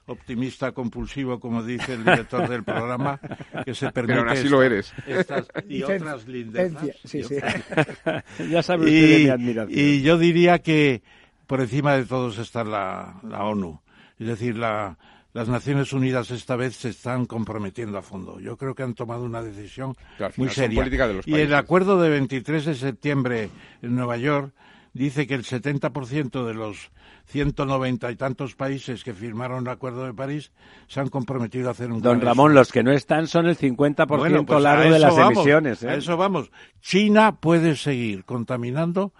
[0.08, 3.18] optimista compulsivo, como dice el director del programa,
[3.64, 4.92] que se permite Pero aún así esta- lo eres.
[5.06, 6.84] estas y otras lindezas.
[7.04, 7.36] sí, sí.
[8.50, 9.78] ya sabe usted de mi admiración.
[9.78, 11.02] y yo diría que
[11.46, 13.80] por encima de todos está la, la ONU.
[14.18, 14.96] Es decir, la,
[15.36, 18.40] las Naciones Unidas esta vez se están comprometiendo a fondo.
[18.40, 19.94] Yo creo que han tomado una decisión
[20.36, 20.80] muy seria.
[20.80, 23.50] política de los y el acuerdo de 23 de septiembre
[23.82, 24.54] en Nueva York
[24.94, 26.90] dice que el 70% de los
[27.26, 30.52] 190 y tantos países que firmaron el Acuerdo de París
[30.86, 34.06] se han comprometido a hacer un Don Ramón, los que no están son el 50%
[34.06, 35.82] bueno, pues largo de las vamos, emisiones.
[35.82, 35.90] ¿eh?
[35.90, 36.50] A eso vamos.
[36.80, 39.12] China puede seguir contaminando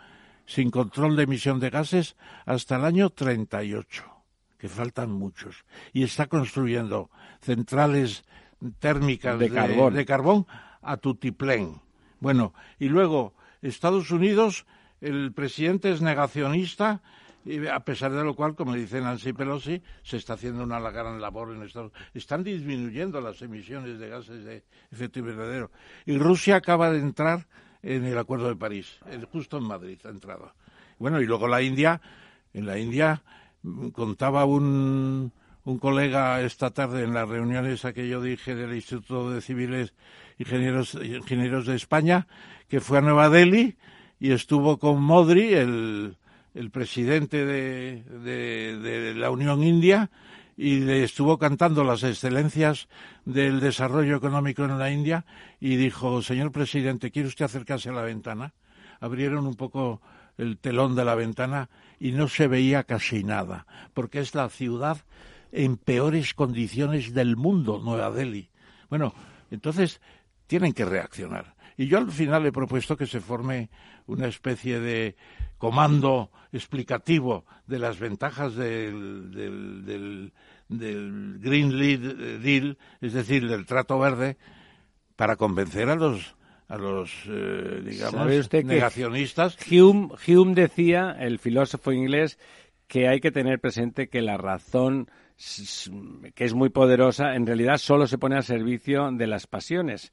[0.46, 4.04] sin control de emisión de gases hasta el año 38,
[4.58, 5.64] que faltan muchos.
[5.92, 8.24] Y está construyendo centrales
[8.78, 9.94] térmicas De carbón.
[9.94, 10.46] de carbón
[10.82, 11.80] a tutiplén.
[12.20, 14.66] Bueno, y luego Estados Unidos,
[15.00, 17.02] el presidente es negacionista,
[17.44, 21.20] y a pesar de lo cual, como dice Nancy Pelosi, se está haciendo una gran
[21.20, 22.10] labor en Estados Unidos.
[22.14, 25.70] Están disminuyendo las emisiones de gases de efecto invernadero.
[26.06, 27.46] Y Rusia acaba de entrar
[27.86, 28.98] en el Acuerdo de París,
[29.32, 30.52] justo en Madrid ha entrado.
[30.98, 32.00] Bueno, y luego la India,
[32.52, 33.22] en la India
[33.62, 35.32] mm, contaba un,
[35.64, 39.94] un colega esta tarde en las reuniones a que yo dije del Instituto de Civiles
[40.38, 42.26] Ingenieros, Ingenieros de España,
[42.68, 43.76] que fue a Nueva Delhi
[44.18, 46.16] y estuvo con Modri, el,
[46.54, 50.10] el presidente de, de, de la Unión India,
[50.56, 52.88] y le estuvo cantando las excelencias
[53.24, 55.26] del desarrollo económico en la India
[55.60, 58.54] y dijo, señor presidente, ¿quiere usted acercarse a la ventana?
[59.00, 60.00] Abrieron un poco
[60.38, 61.68] el telón de la ventana
[62.00, 64.98] y no se veía casi nada, porque es la ciudad
[65.52, 68.48] en peores condiciones del mundo, Nueva Delhi.
[68.88, 69.14] Bueno,
[69.50, 70.00] entonces
[70.46, 71.54] tienen que reaccionar.
[71.76, 73.68] Y yo al final he propuesto que se forme
[74.06, 75.16] una especie de
[75.58, 80.32] comando explicativo de las ventajas del, del, del,
[80.68, 84.36] del Green Lead- Deal, es decir, del trato verde,
[85.16, 86.34] para convencer a los
[86.68, 89.56] a los eh, digamos ¿Sabe usted que- negacionistas.
[89.70, 92.38] Hume, Hume decía, el filósofo inglés,
[92.88, 95.08] que hay que tener presente que la razón,
[96.34, 100.12] que es muy poderosa, en realidad solo se pone al servicio de las pasiones,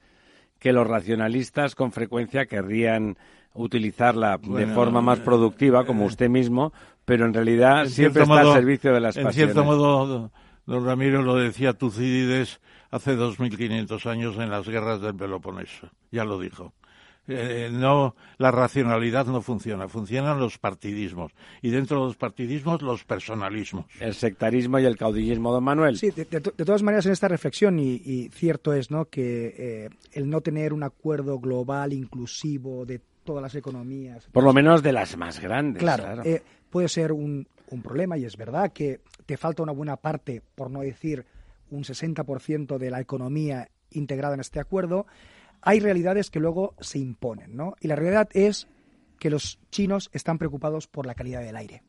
[0.63, 3.17] que los racionalistas con frecuencia querrían
[3.53, 6.71] utilizarla de forma más productiva, como usted mismo,
[7.03, 9.53] pero en realidad en siempre está modo- al servicio de las en pasiones.
[9.53, 10.31] cierto modo
[10.65, 12.61] don Ramiro lo decía Tucídides
[12.91, 15.89] hace 2500 años en las guerras del Peloponeso.
[16.11, 16.71] Ya lo dijo
[17.27, 23.05] Eh, no la racionalidad no funciona funcionan los partidismos y dentro de los partidismos los
[23.05, 25.97] personalismos El sectarismo y el caudillismo, don Manuel.
[25.97, 29.05] Sí, de, de to- de todas maneras en esta reflexión, y, y cierto es ¿no?
[29.05, 34.51] que eh, el no tener un acuerdo global, inclusivo de todas las economías, Por lo
[34.53, 35.81] menos de las más grandes.
[35.81, 36.23] claro, claro.
[36.25, 40.41] eh, puede ser un, un problema y es verdad que te falta una buena parte,
[40.55, 41.25] por no decir
[41.69, 45.05] un 60% de la economía integrada en este acuerdo.
[45.65, 47.75] Hay realidades que luego se imponen, ¿no?
[47.79, 48.67] Y la realidad es
[49.19, 51.83] que los chinos están preocupados por la calidad del aire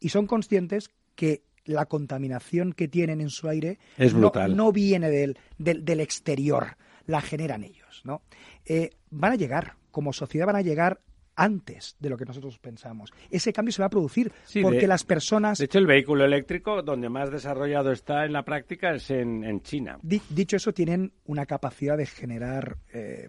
[0.00, 4.12] y son conscientes que la contaminación que tienen en su aire Es
[4.56, 8.22] no- viene del, del, del exterior, la generan ellos, ¿no?
[8.66, 11.00] Eh, van a llegar, como sociedad van a llegar
[11.36, 13.12] antes de lo que nosotros pensamos.
[13.30, 15.58] Ese cambio se va a producir porque las personas...
[15.58, 19.98] De hecho, el vehículo eléctrico donde más desarrollado está en la práctica es en, China.
[20.02, 23.28] dicho eso, tienen una capacidad de generar eh,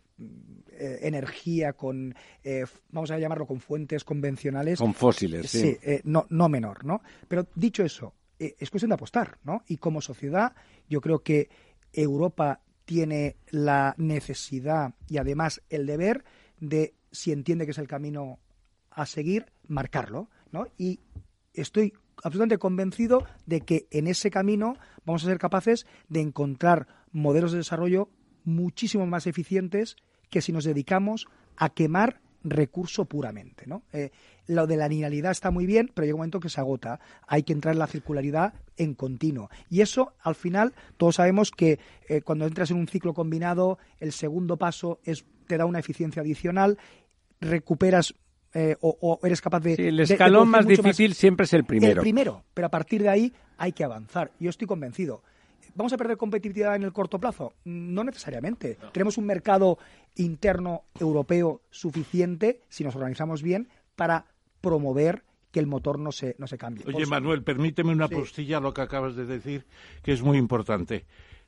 [0.72, 4.80] eh, energía con, eh, vamos a llamarlo, con fuentes convencionales.
[4.80, 5.78] Con fósiles, sí.
[6.04, 7.02] no, no menor, ¿no?
[7.28, 9.64] Pero dicho eso, es cuestión de apostar, ¿no?
[9.68, 10.54] Y como sociedad,
[10.90, 11.50] yo creo que
[11.94, 16.26] Europa tiene la necesidad y además el deber
[16.60, 18.40] de si entiende que es el camino
[18.90, 20.68] a seguir, marcarlo, ¿no?
[20.78, 21.00] Y
[21.54, 27.52] estoy absolutamente convencido de que en ese camino vamos a ser capaces de encontrar modelos
[27.52, 28.10] de desarrollo
[28.44, 29.96] muchísimo más eficientes
[30.30, 33.66] que si nos dedicamos a quemar recurso puramente.
[33.68, 33.84] ¿no?
[33.94, 34.12] Eh,
[34.48, 37.00] lo de la linealidad está muy bien, pero llega un momento que se agota.
[37.28, 39.50] Hay que entrar en la circularidad en continuo.
[39.70, 44.12] Y eso, al final, todos sabemos que eh, cuando entras en un ciclo combinado, el
[44.12, 46.78] segundo paso es, te da una eficiencia adicional
[47.44, 48.14] recuperas
[48.54, 49.74] eh, o, eres capaz de...
[49.74, 51.94] el escalón más difícil siempre es el primero.
[51.94, 54.32] El primero, pero a partir de ahí hay que avanzar.
[54.40, 55.24] Yo estoy convencido.
[55.76, 57.54] ¿Vamos a perder competitividad en el corto plazo?
[57.66, 58.78] No necesariamente.
[58.92, 59.80] Tenemos un mercado
[60.16, 64.26] interno europeo suficiente, si nos organizamos bien, para
[64.62, 66.84] promover que el motor no se, no se cambie.
[66.88, 69.66] Oye, Manuel, permíteme una postilla a lo que acabas de decir,
[70.04, 71.06] que es muy importante.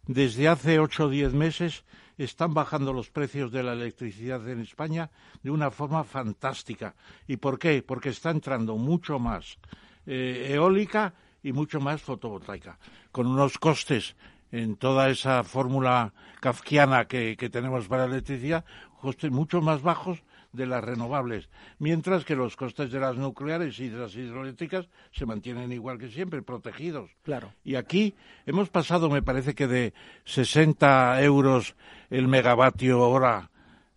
[0.08, 1.84] Desde hace ocho o diez meses
[2.18, 5.10] están bajando los precios de la electricidad en España
[5.42, 6.96] de una forma fantástica.
[7.28, 7.82] ¿Y por qué?
[7.82, 9.58] Porque está entrando mucho más
[10.06, 12.78] eh, eólica y mucho más fotovoltaica,
[13.12, 14.16] con unos costes
[14.52, 18.64] en toda esa fórmula kafkiana que, que tenemos para la electricidad,
[19.02, 20.24] costes mucho más bajos
[20.56, 21.50] de las renovables,
[21.80, 26.10] mientras que los costes de las nucleares y de las hidroeléctricas se mantienen igual que
[26.10, 27.12] siempre, protegidos.
[27.24, 27.54] Claro.
[27.64, 29.94] Y aquí hemos pasado, me parece que de
[30.26, 31.76] 60 euros
[32.10, 33.50] el megavatio hora,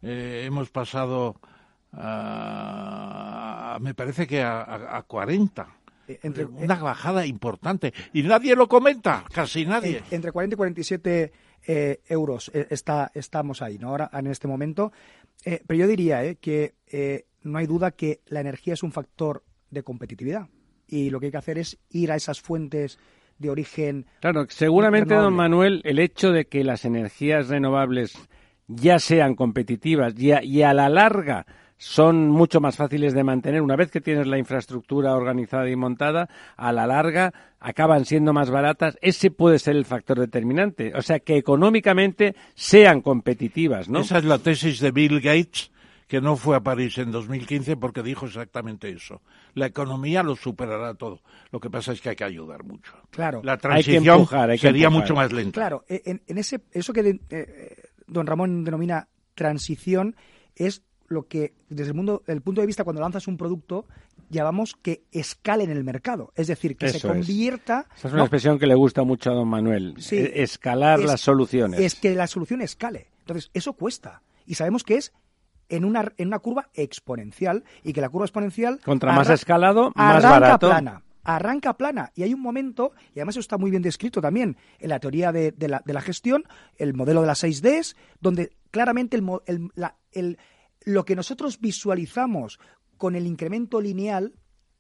[0.03, 1.37] eh, hemos pasado
[1.93, 5.79] a, me parece que a, a 40.
[6.09, 7.93] Eh, entre, una bajada importante.
[8.13, 10.03] Y nadie lo comenta, casi nadie.
[10.11, 11.33] Entre 40 y 47
[11.67, 13.89] eh, euros está, estamos ahí, ¿no?
[13.89, 14.93] Ahora, en este momento.
[15.45, 18.93] Eh, pero yo diría eh, que eh, no hay duda que la energía es un
[18.93, 20.49] factor de competitividad
[20.87, 22.99] y lo que hay que hacer es ir a esas fuentes
[23.39, 24.07] de origen.
[24.21, 28.15] Claro, seguramente, don Manuel, el hecho de que las energías renovables
[28.67, 31.47] ya sean competitivas y a la larga
[31.79, 33.63] son mucho más fáciles de mantener.
[33.63, 38.51] Una vez que tienes la infraestructura organizada y montada, a la larga acaban siendo más
[38.51, 38.99] baratas.
[39.01, 40.93] Ese puede ser el factor determinante.
[40.95, 44.01] O sea, que económicamente sean competitivas, ¿no?
[44.01, 45.71] Esa es la tesis de Bill Gates
[46.09, 49.21] que no fue a París en 2015 porque dijo exactamente eso.
[49.55, 51.21] La economía lo superará todo.
[51.53, 52.95] Lo que pasa es que hay que ayudar mucho.
[53.11, 53.43] Claro.
[53.45, 54.27] La transición
[54.57, 55.61] sería mucho más lenta.
[55.61, 57.77] Claro, en, ese, eso que eh, eh,
[58.07, 60.17] don Ramón denomina transición
[60.57, 63.87] es lo que desde el, mundo, el punto de vista cuando lanzas un producto
[64.31, 67.87] llamamos que escale en el mercado, es decir, que se convierta...
[67.97, 71.81] Esa es una expresión que le gusta mucho a don Manuel, e-, escalar las soluciones.
[71.81, 73.09] Es que la solución escale.
[73.21, 74.23] Entonces, eso cuesta.
[74.47, 75.13] Y sabemos que es
[75.69, 78.81] en una, en una curva exponencial y que la curva exponencial...
[78.85, 80.69] Contra más escalado, más barato.
[80.69, 82.13] Plana, arranca plana.
[82.15, 85.33] Y hay un momento, y además eso está muy bien descrito también en la teoría
[85.33, 86.45] de, la, de la, gestión,
[86.77, 90.39] el modelo de las 6Ds, donde claramente el, el, la, el
[90.89, 92.59] lo que nosotros visualizamos
[92.97, 94.33] con el incremento lineal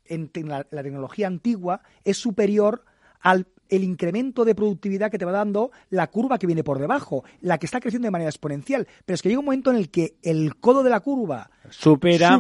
[0.07, 2.85] en la, tecnología antigua es superior
[3.21, 7.25] al el incremento de productividad que te va dando la curva que viene por debajo,
[7.43, 8.89] la que está creciendo de manera exponencial.
[9.05, 12.31] Pero es que llega un momento en el que el codo de la curva supera,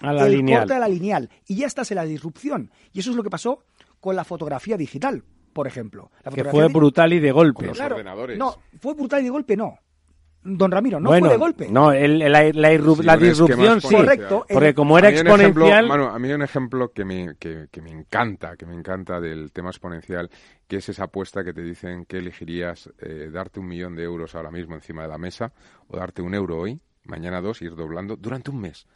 [0.00, 0.60] a la el lineal.
[0.60, 2.70] corte de la lineal y ya estás en la disrupción.
[2.94, 3.64] Y eso es lo que pasó
[4.00, 5.22] con la fotografía digital,
[5.52, 6.10] por ejemplo.
[6.34, 7.66] que fue brutal y de golpe.
[7.66, 8.38] los ordenadores.
[8.38, 9.78] No, fue brutal y de golpe no
[10.56, 11.68] don Ramiro, no fue de golpe.
[11.68, 13.94] No, la, disrupción sí.
[13.94, 14.46] Correcto.
[14.48, 15.90] Porque como era exponencial...
[15.90, 19.70] a mí hay un ejemplo que me, que, me encanta, que me encanta del tema
[19.70, 20.30] exponencial,
[20.66, 24.34] que es esa apuesta que te dicen que elegirías eh, darte un millón de euros
[24.34, 25.52] ahora mismo encima de la mesa
[25.88, 28.86] o darte un euro hoy, mañana dos, ir doblando durante un mes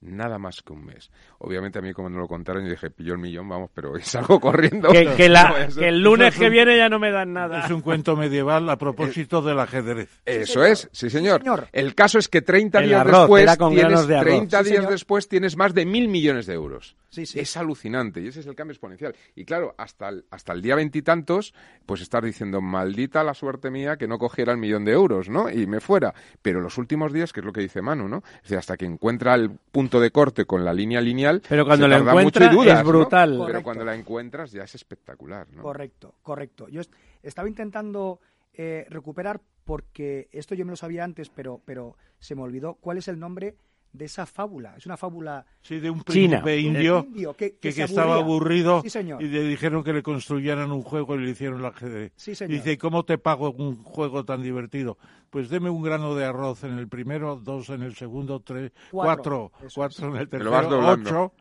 [0.00, 1.10] nada más que un mes.
[1.38, 4.40] Obviamente a mí como me lo contaron yo dije, pilló el millón, vamos, pero salgo
[4.40, 4.88] corriendo.
[4.90, 5.26] Que, que,
[5.86, 7.64] el lunes que viene ya no me dan nada.
[7.64, 10.20] Es un cuento medieval a propósito del ajedrez.
[10.24, 11.42] Eso es, sí señor.
[11.72, 16.08] El caso es que 30 días después tienes, 30 días después tienes más de mil
[16.08, 16.96] millones de euros.
[17.10, 17.40] Sí, sí.
[17.40, 19.16] Es alucinante y ese es el cambio exponencial.
[19.34, 23.96] Y claro, hasta el, hasta el día veintitantos, pues estar diciendo, maldita la suerte mía
[23.96, 25.50] que no cogiera el millón de euros, ¿no?
[25.50, 26.14] Y me fuera.
[26.40, 28.22] Pero los últimos días, que es lo que dice Manu, ¿no?
[28.36, 31.88] Es decir, hasta que encuentra el punto de corte con la línea lineal, pero cuando
[31.88, 33.42] la encuentras es brutal.
[33.46, 35.62] Pero cuando la encuentras ya es espectacular, ¿no?
[35.62, 36.68] Correcto, correcto.
[36.68, 36.82] Yo
[37.22, 38.20] estaba intentando
[38.52, 42.98] eh, recuperar porque esto yo me lo sabía antes, pero, pero se me olvidó cuál
[42.98, 43.56] es el nombre
[43.92, 44.74] de esa fábula.
[44.76, 46.42] Es una fábula Sí, de un China.
[46.42, 49.20] príncipe indio indio que- que, que que se estaba aburrido Sí, señor.
[49.22, 52.12] y le dijeron que le construyeran un juego y le hicieron el ajedrez.
[52.16, 52.52] Sí, señor.
[52.52, 54.96] Dice, ¿cómo te pago un juego tan divertido?
[55.30, 59.50] Pues deme un grano de arroz en el primero, dos en el segundo, tres, Cuatro.
[59.74, 61.32] cuatro, en el tercero, ocho,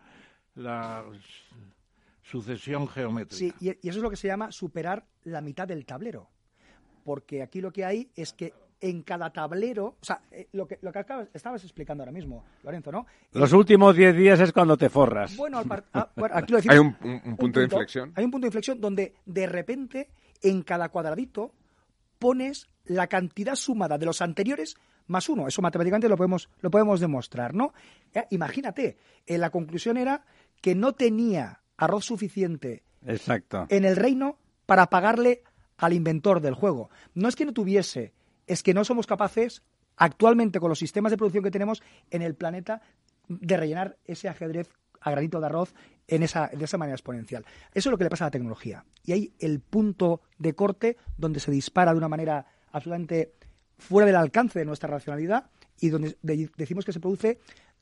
[0.56, 1.04] la
[2.22, 3.36] sucesión geométrica.
[3.38, 6.30] Sí, y, y eso es lo que se llama superar la mitad del tablero.
[7.04, 10.80] Porque aquí lo que hay es que en cada tablero, o sea, eh, lo que,
[10.82, 13.06] lo que acabas- estabas explicando ahora mismo, Lorenzo, ¿no?
[13.34, 15.36] Los últimos 10 días es cuando te forras.
[15.36, 15.84] Bueno, al par-
[16.16, 16.74] bueno, aquí lo decimos.
[16.74, 18.14] Hay un, un- un punto de inflexión.
[18.16, 20.10] Hay un punto de inflexión donde de repente
[20.42, 21.52] en cada cuadradito
[22.18, 24.76] pones la cantidad sumada de los anteriores
[25.08, 25.48] más uno.
[25.48, 27.74] Eso matemáticamente lo podemos, lo podemos demostrar, ¿no?
[28.14, 30.24] Eh, imagínate, eh, la conclusión era
[30.62, 33.66] que no tenía arroz suficiente Exacto.
[33.70, 35.44] en el reino para pagarle
[35.78, 36.90] al inventor del juego.
[37.14, 38.14] No es que no tuviese,
[38.50, 39.62] es que no somos capaces
[39.96, 41.82] actualmente con los sistemas de producción que tenemos
[42.12, 42.82] en el planeta
[43.28, 44.70] de rellenar ese ajedrez
[45.02, 45.74] a granito de arroz
[46.08, 47.46] en esa, de esa manera exponencial.
[47.74, 48.84] Eso es lo que le pasa a la tecnología.
[49.06, 53.34] Y hay el punto de corte donde se dispara de una manera absolutamente
[53.78, 57.40] fuera del alcance de nuestra racionalidad y donde de- decimos que se produce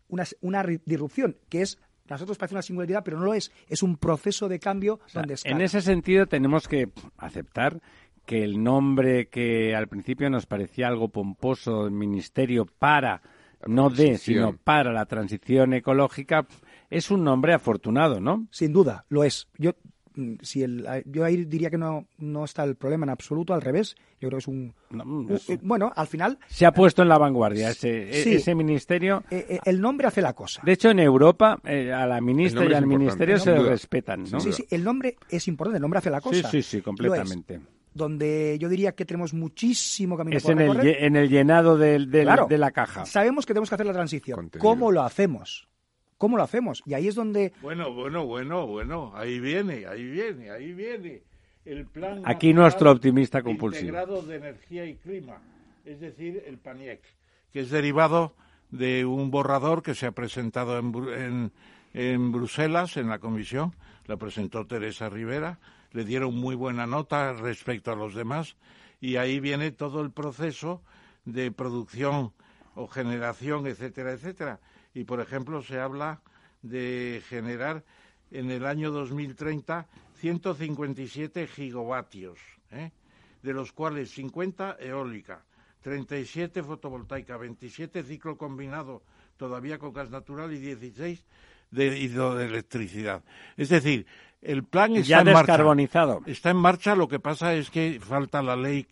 [0.09, 3.51] una, una disrupción, que es, a nosotros parece una singularidad, pero no lo es.
[3.67, 5.63] Es un proceso de cambio O sea, donde en escala.
[5.63, 7.81] ese sentido tenemos que aceptar
[8.27, 13.21] que el nombre que al principio nos parecía algo pomposo, ministerio para,
[13.65, 16.45] no de, sino para la transición ecológica,
[16.89, 18.45] es un nombre afortunado, ¿no?
[18.51, 19.47] Sin duda, lo es.
[19.57, 19.71] Yo,
[20.15, 23.61] mm, si el, yo ahí diría que no, no está el problema en absoluto, al
[23.61, 23.95] revés.
[24.19, 24.73] Yo creo que es un...
[24.89, 28.33] No, eh, bueno, al final, Se ha puesto en la vanguardia ese, e- Sí.
[28.35, 29.23] ese ministerio.
[29.29, 30.61] eh, eh, el nombre hace la cosa.
[30.65, 34.41] De hecho, en Europa, eh, a la ministra y al ministerio se respetan, ¿no?
[34.41, 36.51] Sí, sí, el nombre es importante, el nombre hace la Sí, cosa.
[36.51, 36.83] sí, sí, Lo es.
[36.83, 37.59] completamente.
[37.97, 40.95] Donde yo diría que tenemos muchísimo camino Es por en el, recorrer.
[40.95, 42.45] lle- en el llenado Claro.
[42.47, 43.05] de la caja.
[43.05, 44.35] Sabemos que tenemos que hacer la transición.
[44.35, 44.61] Contenido.
[44.69, 45.67] ¿Cómo lo hacemos?
[46.17, 46.81] ¿Cómo lo hacemos?
[46.85, 47.53] Y ahí es donde...
[47.61, 51.21] Bueno, bueno, bueno, bueno, ahí viene, ahí viene, ahí viene.
[51.65, 53.87] El plan Aquí nuestro optimista compulsivo.
[53.89, 55.37] integrado de energía y clima,
[55.85, 57.01] es decir, el PANIEC,
[57.51, 58.33] que es derivado
[58.71, 61.51] de un borrador que se ha presentado en, en,
[61.93, 63.75] en Bruselas, en la comisión,
[64.07, 65.59] la presentó Teresa Rivera,
[65.97, 68.55] le dieron muy buena nota respecto a los demás,
[69.01, 70.83] y ahí viene todo el proceso
[71.25, 72.33] de producción
[72.75, 74.59] o generación, etcétera, etcétera.
[74.93, 76.21] Y, por ejemplo, se habla
[76.61, 77.83] de generar
[78.29, 79.87] en el año 2030
[80.19, 82.37] 157 gigavatios,
[82.69, 82.91] ¿eh?
[83.41, 85.45] de los cuales 50 eólica,
[85.81, 89.01] 37 fotovoltaica, 27 ciclo combinado
[89.35, 91.25] todavía con gas natural y 16
[91.71, 93.23] de hidroelectricidad.
[93.57, 94.05] Es decir,
[94.41, 95.39] el plan está Ya en marcha.
[95.53, 96.21] descarbonizado.
[96.25, 98.85] Está en marcha, lo que pasa es que falta la ley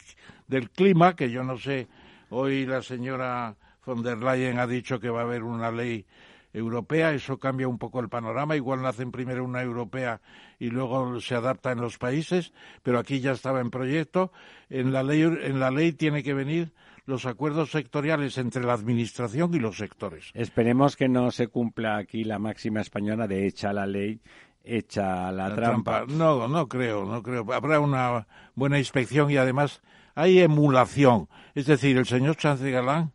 [0.47, 1.87] del clima, que yo no sé,
[2.29, 6.05] hoy la señora von der Leyen ha dicho que va a haber una ley
[6.53, 10.21] europea, eso cambia un poco el panorama, igual nacen primero una europea
[10.57, 14.31] y luego se adapta en los países, pero aquí ya estaba en proyecto.
[14.69, 16.71] En la ley, en la ley tiene que venir
[17.05, 20.31] los acuerdos sectoriales entre la administración y los sectores.
[20.33, 24.21] Esperemos que no se cumpla aquí la máxima española de hecha la ley,
[24.65, 26.05] hecha la, La trampa.
[26.07, 27.45] No, no creo, no creo.
[27.53, 29.81] Habrá una buena inspección y además
[30.15, 31.27] hay emulación.
[31.53, 33.11] Es decir, el señor Sánchez Galán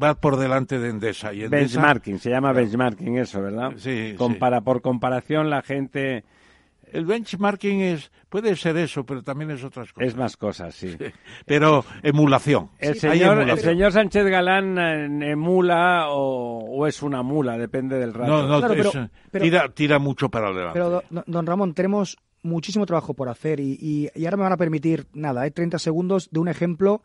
[0.00, 1.32] va por delante de Endesa.
[1.32, 3.72] Y Endesa Benchmarking, se llama benchmarking eso, ¿verdad?
[3.76, 6.24] Sí, Compara, Por comparación, la gente
[6.94, 10.08] El benchmarking es, puede ser eso, pero también es otras cosas.
[10.08, 10.96] es más cosas, sí.
[11.46, 12.70] Pero emulación.
[12.78, 18.14] El señor, el señor Sánchez Galán eh, emula o, o es una mula, depende del
[18.14, 18.30] rato.
[18.30, 20.72] No, no, Claro, pero- es, eh, pero- tira, tira mucho para adelante.
[20.74, 24.52] Pero, don, don Ramón, tenemos muchísimo trabajo por hacer y, y- y ahora me van
[24.52, 27.02] a permitir, nada, hay 30 segundos de un ejemplo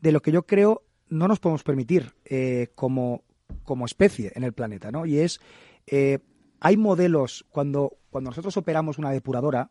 [0.00, 3.22] de lo que yo creo no nos podemos permitir eh, como,
[3.64, 5.06] como especie en el planeta, ¿no?
[5.06, 5.40] Y es,
[5.86, 6.18] eh,
[6.64, 9.70] hay modelos, cuando, cuando nosotros operamos una depuradora,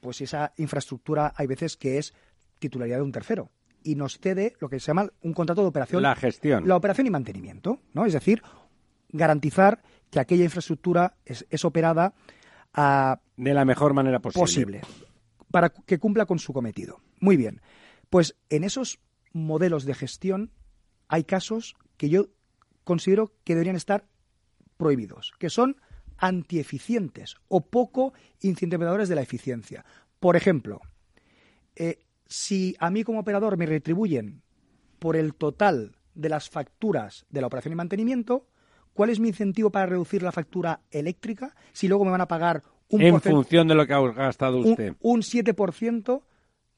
[0.00, 2.12] pues esa infraestructura hay veces que es
[2.58, 3.50] titularidad de un tercero
[3.82, 6.68] y nos cede lo que se llama un contrato de operación La gestión.
[6.68, 8.04] la operación y mantenimiento, ¿no?
[8.04, 8.42] Es decir,
[9.08, 12.12] garantizar que aquella infraestructura es, es operada
[12.74, 14.42] a De la mejor manera posible.
[14.42, 14.80] posible
[15.50, 17.00] para que cumpla con su cometido.
[17.20, 17.62] Muy bien.
[18.10, 19.00] Pues en esos
[19.32, 20.52] modelos de gestión
[21.08, 22.26] hay casos que yo
[22.84, 24.06] considero que deberían estar
[24.76, 25.76] prohibidos, que son
[26.18, 29.84] antieficientes o poco incentivadores de la eficiencia.
[30.20, 30.80] Por ejemplo,
[31.76, 34.42] eh, si a mí como operador me retribuyen
[34.98, 38.46] por el total de las facturas de la operación y mantenimiento,
[38.92, 42.62] ¿cuál es mi incentivo para reducir la factura eléctrica si luego me van a pagar
[42.88, 44.94] un En función de lo que ha gastado un, usted.
[45.00, 46.22] un 7%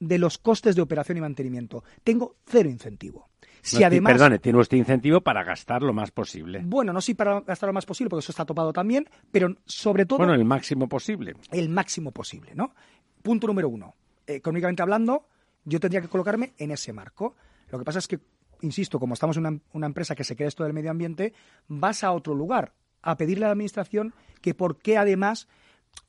[0.01, 1.85] de los costes de operación y mantenimiento.
[2.03, 3.29] Tengo cero incentivo.
[3.63, 6.63] Si además, perdone, tiene usted incentivo para gastar lo más posible.
[6.65, 10.07] Bueno, no sí para gastar lo más posible, porque eso está topado también, pero sobre
[10.07, 10.19] todo...
[10.19, 11.35] Bueno, el máximo posible.
[11.51, 12.75] El máximo posible, ¿no?
[13.23, 13.95] Punto número uno.
[14.27, 15.27] Económicamente hablando,
[15.65, 17.37] yo tendría que colocarme en ese marco.
[17.71, 18.19] Lo que pasa es que,
[18.63, 21.35] insisto, como estamos en una, una empresa que se cree esto del medio ambiente,
[21.69, 25.49] vas a otro lugar a pedirle a la administración que por qué además,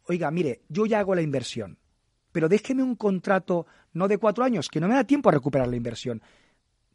[0.07, 1.77] oiga, mire, yo ya hago la inversión,
[2.31, 5.67] pero déjeme un contrato no de cuatro años, que no me da tiempo a recuperar
[5.67, 6.21] la inversión.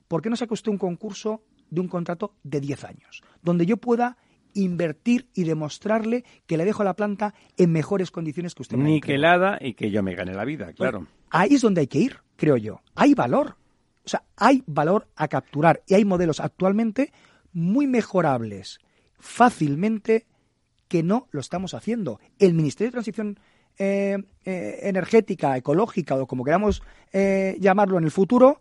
[0.08, 3.76] ¿Por qué no saca usted un concurso de un contrato de diez años, donde yo
[3.76, 4.16] pueda
[4.54, 9.58] invertir y demostrarle que le dejo la planta en mejores condiciones que usted me Niquelada
[9.60, 11.06] y que yo me gane la vida, claro.
[11.30, 12.80] ahí es donde hay que ir, creo yo.
[12.94, 13.56] Hay valor.
[14.04, 17.12] O sea, hay valor a capturar y hay modelos actualmente
[17.52, 18.78] muy mejorables
[19.18, 20.26] fácilmente
[20.88, 22.20] que no lo estamos haciendo.
[22.38, 23.40] El Ministerio de Transición
[23.78, 26.82] eh, eh, Energética, Ecológica o como queramos
[27.12, 28.60] eh, llamarlo en el futuro,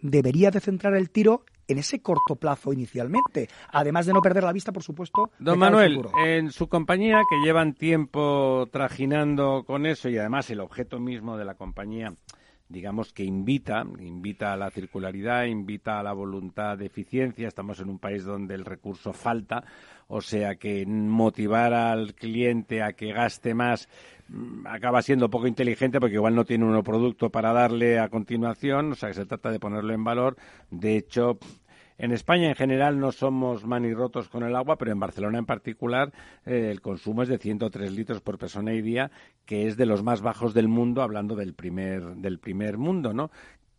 [0.00, 4.52] debería de centrar el tiro en ese corto plazo inicialmente, además de no perder la
[4.52, 5.30] vista, por supuesto.
[5.38, 10.98] Don Manuel, en su compañía, que llevan tiempo trajinando con eso y además el objeto
[10.98, 12.14] mismo de la compañía
[12.68, 17.48] digamos que invita, invita a la circularidad, invita a la voluntad de eficiencia.
[17.48, 19.64] Estamos en un país donde el recurso falta,
[20.08, 23.88] o sea que motivar al cliente a que gaste más
[24.28, 28.92] mm, acaba siendo poco inteligente porque igual no tiene un producto para darle a continuación,
[28.92, 30.36] o sea que se trata de ponerlo en valor.
[30.70, 31.38] De hecho,
[31.98, 36.12] en España en general no somos manirrotos con el agua, pero en Barcelona en particular
[36.46, 39.10] eh, el consumo es de 103 litros por persona y día,
[39.44, 43.30] que es de los más bajos del mundo, hablando del primer, del primer mundo, ¿no?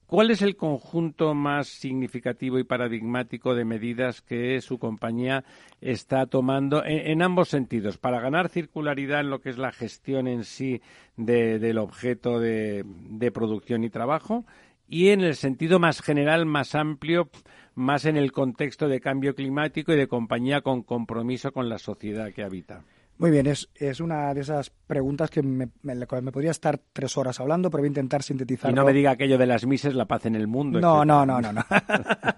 [0.09, 5.43] ¿Cuál es el conjunto más significativo y paradigmático de medidas que su compañía
[5.81, 7.99] está tomando en, ambos sentidos?
[7.99, 10.81] Para ganar circularidad en lo que es la gestión en sí
[11.15, 14.45] del objeto de, de producción y trabajo
[14.87, 17.29] y en el sentido más general, más amplio,
[17.75, 22.33] más en el contexto de cambio climático y de compañía con compromiso con la sociedad
[22.33, 22.83] que habita.
[23.19, 27.37] Muy bien, es, es una de esas preguntas que me, me, podría estar tres horas
[27.41, 28.71] hablando, pero voy a intentar sintetizar.
[28.71, 30.79] Y no me diga aquello de las mises, la paz en el mundo.
[30.79, 31.65] No, no, no, no, no.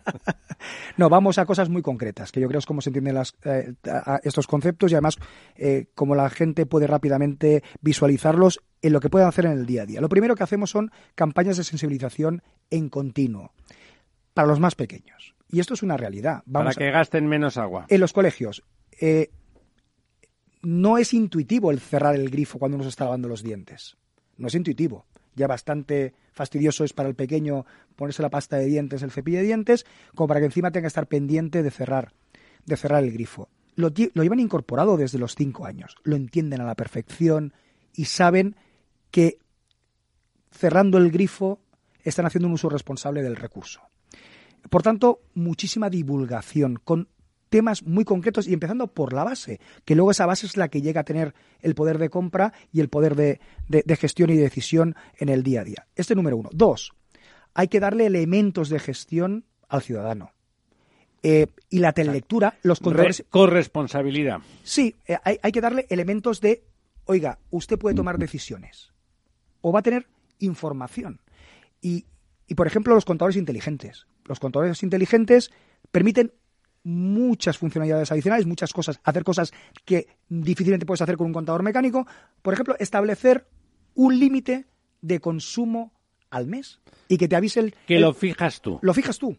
[0.97, 3.75] no, vamos a cosas muy concretas, que yo creo es cómo se entienden las, eh,
[4.23, 5.19] estos conceptos y además
[5.55, 9.83] eh, cómo la gente puede rápidamente visualizarlos en lo que pueden hacer en el día
[9.83, 10.01] a día.
[10.01, 13.51] Lo primero que hacemos son campañas de sensibilización en continuo
[14.33, 15.35] para los más pequeños.
[15.47, 16.41] Y esto es una realidad.
[16.51, 17.85] para que gasten menos agua.
[17.87, 18.63] En los colegios.
[18.99, 19.29] Eh,
[20.61, 23.97] no es intuitivo el cerrar el grifo cuando uno se está lavando los dientes.
[24.37, 25.05] No es intuitivo.
[25.35, 29.45] Ya bastante fastidioso es para el pequeño ponerse la pasta de dientes, el cepillo de
[29.45, 29.85] dientes,
[30.15, 32.13] como para que encima tenga que estar pendiente de cerrar,
[32.65, 33.49] de cerrar el grifo.
[33.75, 35.95] Lo, lo llevan incorporado desde los cinco años.
[36.03, 37.53] Lo entienden a la perfección
[37.95, 38.55] y saben
[39.09, 39.39] que
[40.51, 41.59] cerrando el grifo
[42.03, 43.81] están haciendo un uso responsable del recurso.
[44.69, 47.07] Por tanto, muchísima divulgación con
[47.51, 50.81] temas muy concretos y empezando por la base, que luego esa base es la que
[50.81, 53.39] llega a tener el poder de compra y el poder de,
[53.97, 55.87] gestión y de decisión en el día a día.
[55.95, 56.49] Este número uno.
[56.53, 56.93] Dos,
[57.53, 60.31] hay que darle elementos de gestión al ciudadano.
[61.23, 63.25] Eh, y la telelectura, los controles.
[63.29, 64.39] Corresponsabilidad.
[64.63, 66.63] Sí, eh, hay, hay que darle elementos de,
[67.03, 68.93] oiga, usted puede tomar decisiones
[69.59, 70.07] o va a tener
[70.39, 71.19] información.
[71.81, 72.05] Y,
[72.47, 74.07] y, por ejemplo, los contadores inteligentes.
[74.23, 75.51] Los contadores inteligentes
[75.91, 76.31] permiten
[76.83, 79.53] muchas funcionalidades adicionales, muchas cosas, hacer cosas
[79.85, 82.07] que difícilmente puedes hacer con un contador mecánico.
[82.41, 83.47] Por ejemplo, establecer
[83.95, 84.65] un límite
[85.01, 85.91] de consumo
[86.29, 87.75] al mes y que te avise el...
[87.85, 88.79] Que lo fijas tú.
[88.81, 89.37] Lo fijas tú.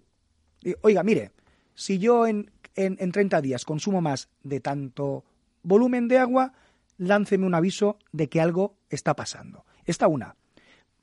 [0.82, 1.32] Oiga, mire,
[1.74, 5.24] si yo en, en, en 30 días consumo más de tanto
[5.62, 6.52] volumen de agua,
[6.98, 9.64] lánceme un aviso de que algo está pasando.
[9.84, 10.36] Esta una.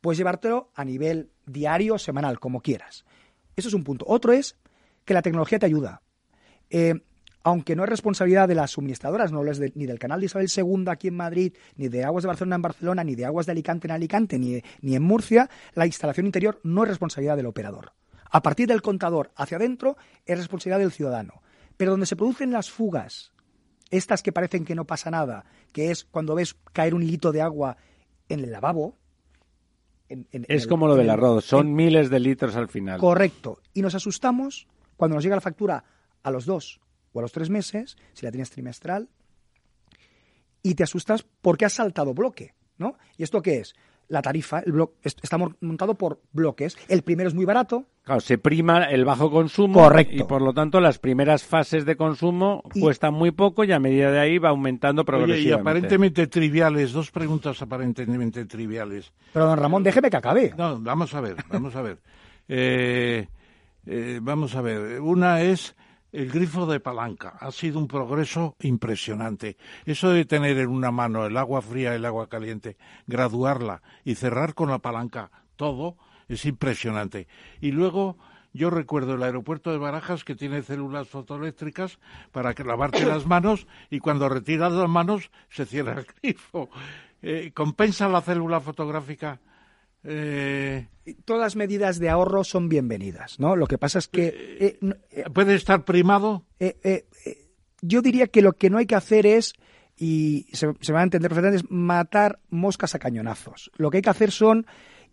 [0.01, 3.05] Puedes llevártelo a nivel diario o semanal, como quieras.
[3.55, 4.05] Eso es un punto.
[4.07, 4.55] Otro es
[5.03, 6.01] que la tecnología te ayuda.
[6.69, 6.95] Eh,
[7.43, 10.85] aunque no es responsabilidad de las suministradoras, no es ni del canal de Isabel II
[10.87, 13.87] aquí en Madrid, ni de Aguas de Barcelona en Barcelona, ni de Aguas de Alicante
[13.87, 17.93] en Alicante, ni, ni en Murcia, la instalación interior no es responsabilidad del operador.
[18.29, 21.41] A partir del contador hacia adentro es responsabilidad del ciudadano.
[21.77, 23.31] Pero donde se producen las fugas,
[23.89, 27.41] estas que parecen que no pasa nada, que es cuando ves caer un hilito de
[27.41, 27.77] agua
[28.27, 28.97] en el lavabo.
[30.07, 32.99] es como lo del arroz, son miles de litros al final.
[32.99, 33.61] Correcto.
[33.73, 34.67] Y nos asustamos
[34.97, 35.83] cuando nos llega la factura
[36.23, 36.79] a los dos
[37.13, 39.09] o a los tres meses, si la tienes trimestral,
[40.61, 42.95] y te asustas porque has saltado bloque, ¿no?
[43.17, 43.73] ¿Y esto qué es?
[44.09, 46.75] La tarifa, el bloque, está montado por bloques.
[46.87, 47.85] El primero es muy barato.
[48.03, 49.81] Claro, se prima el bajo consumo.
[49.83, 50.15] Correcto.
[50.15, 54.11] Y por lo tanto, las primeras fases de consumo cuestan muy poco y a medida
[54.11, 55.49] de ahí va aumentando progresivamente.
[55.49, 59.13] y aparentemente triviales, dos preguntas aparentemente triviales.
[59.31, 60.53] Pero don Ramón, déjeme que acabe.
[60.57, 61.99] No, vamos a ver, vamos a ver.
[62.51, 63.27] Eh,
[63.85, 65.75] Eh, vamos a ver, una es
[66.11, 67.37] el grifo de palanca.
[67.39, 69.57] Ha sido un progreso impresionante.
[69.85, 74.15] Eso de tener en una mano el agua fría y el agua caliente, graduarla y
[74.15, 75.97] cerrar con la palanca todo,
[76.27, 77.27] es impresionante.
[77.61, 78.17] Y luego
[78.53, 81.99] yo recuerdo el aeropuerto de Barajas que tiene células fotoeléctricas
[82.31, 86.69] para que lavarte las manos y cuando retiras las manos se cierra el grifo.
[87.21, 89.39] Eh, ¿Compensa la célula fotográfica?
[90.03, 90.87] Eh,
[91.25, 93.55] Todas las medidas de ahorro son bienvenidas, ¿no?
[93.55, 94.79] Lo que pasa es que...
[94.79, 96.45] Eh, ¿Puede estar primado?
[97.81, 99.53] yo diría que lo que no hay que hacer es
[99.97, 103.71] y se, se, va a entender perfectamente, es matar moscas a cañonazos.
[103.75, 104.65] Lo que hay que hacer son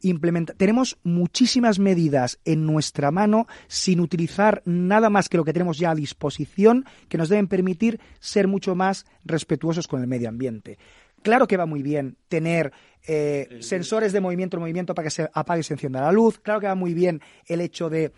[0.02, 0.56] implementar.
[0.56, 5.90] Tenemos muchísimas medidas en nuestra mano sin utilizar nada más que lo que tenemos ya
[5.90, 10.78] a disposición que nos deben permitir ser mucho más respetuosos con el medio ambiente.
[11.26, 12.72] Claro que va muy bien tener
[13.04, 16.38] eh, sensores de movimiento movimiento para que se apague y se encienda la luz.
[16.38, 18.12] Claro que va muy bien el hecho de,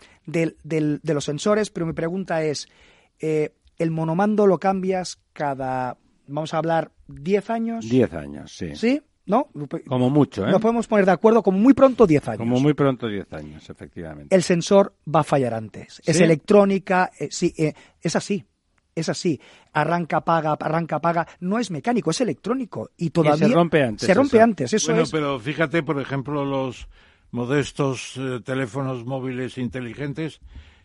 [1.01, 2.67] los sensores, pero mi pregunta es,
[3.19, 5.97] eh, ¿el monomando lo cambias cada,
[6.27, 7.89] vamos a hablar, 10 años?
[7.89, 8.75] 10 años, sí.
[8.75, 9.01] ¿Sí?
[9.25, 9.49] ¿no?
[9.87, 10.51] Como mucho, ¿eh?
[10.51, 12.37] Nos podemos poner de acuerdo como muy pronto 10 años.
[12.37, 14.35] Como muy pronto 10 años, efectivamente.
[14.35, 15.99] El sensor va a fallar antes.
[16.05, 18.45] Es electrónica, eh, sí, eh, es así.
[18.95, 19.39] Es así,
[19.73, 21.27] arranca, apaga, arranca, apaga.
[21.39, 24.07] No es mecánico, es electrónico y todavía se rompe antes.
[24.07, 26.87] Se rompe antes, eso bueno, pero fíjate, por ejemplo, los
[27.31, 30.41] modestos eh, teléfonos móviles inteligentes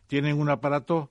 [0.07, 1.11] tienen un aparato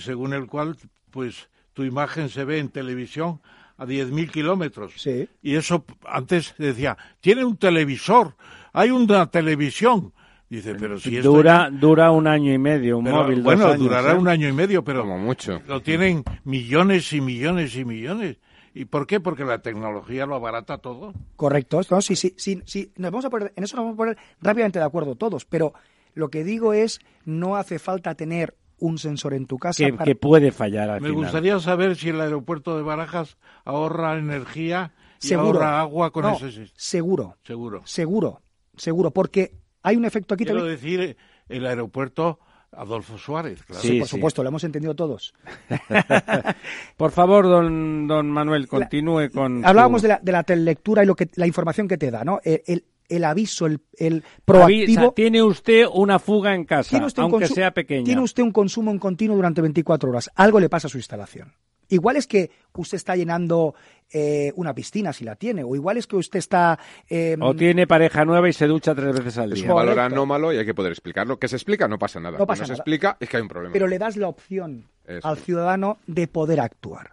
[0.00, 0.76] según el cual,
[1.10, 3.40] pues, tu imagen se ve en televisión
[3.76, 4.92] a 10.000 kilómetros.
[4.96, 5.28] Sí.
[5.42, 8.36] Y eso antes decía, tiene un televisor,
[8.72, 10.12] hay una televisión.
[10.50, 13.40] Dice, pero si dura dura un año y medio un móvil.
[13.40, 14.16] Bueno, durará ¿eh?
[14.16, 15.62] un año y medio, pero como mucho.
[15.68, 18.38] Lo tienen millones y millones y millones.
[18.74, 19.20] ¿Y por qué?
[19.20, 21.14] Porque la tecnología lo abarata todo.
[21.36, 21.80] Correcto.
[21.88, 22.92] No, sí, sí, sí, sí.
[22.96, 25.44] Nos vamos a poner, en eso nos vamos a poner rápidamente de acuerdo todos.
[25.44, 25.72] Pero
[26.14, 29.84] lo que digo es, no hace falta tener un sensor en tu casa.
[30.04, 35.32] Que, puede fallar al Me gustaría saber si el aeropuerto de Barajas ahorra energía y
[35.32, 36.72] ahorra agua con ese sistema.
[36.74, 37.36] Seguro.
[37.44, 37.82] Seguro.
[37.84, 38.42] Seguro.
[38.76, 39.10] Seguro.
[39.12, 39.52] Porque
[39.82, 41.16] hay un efecto aquí Quiero decir,
[41.48, 42.38] el aeropuerto
[42.72, 43.82] Adolfo Suárez, claro.
[43.82, 45.34] Sí, por supuesto, lo hemos entendido todos.
[46.96, 49.64] por favor, don, don Manuel, continúe con.
[49.64, 52.40] Hablábamos de, la, de la telelectura y lo que, la información que te da, ¿no?
[52.44, 55.12] el, el aviso, el, el proactivo.
[55.12, 58.04] tiene usted una fuga en casa, aunque sea pequeña.
[58.04, 60.30] Tiene usted un consumo en continuo durante 24 horas.
[60.36, 61.52] Algo le pasa a su instalación.
[61.90, 63.74] Igual es que usted está llenando
[64.12, 66.78] eh, una piscina, si la tiene, o igual es que usted está...
[67.08, 69.64] Em, o tiene pareja nueva y se ducha tres veces al día.
[69.64, 71.38] Es un valor anómalo y hay que poder explicarlo.
[71.38, 72.38] Que se explica, no pasa nada.
[72.38, 73.72] No pasa se explica, es que hay un problema.
[73.72, 74.88] Pero le das la opción
[75.22, 77.12] al ciudadano de poder actuar.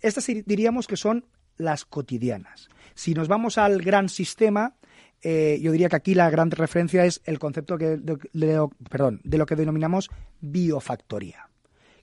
[0.00, 2.68] Estas diríamos que son las cotidianas.
[2.94, 4.74] Si nos vamos al gran sistema,
[5.22, 9.38] eh, yo diría que aquí la gran referencia es el concepto que, de, perdón, de
[9.38, 10.10] lo que denominamos
[10.40, 11.48] biofactoría,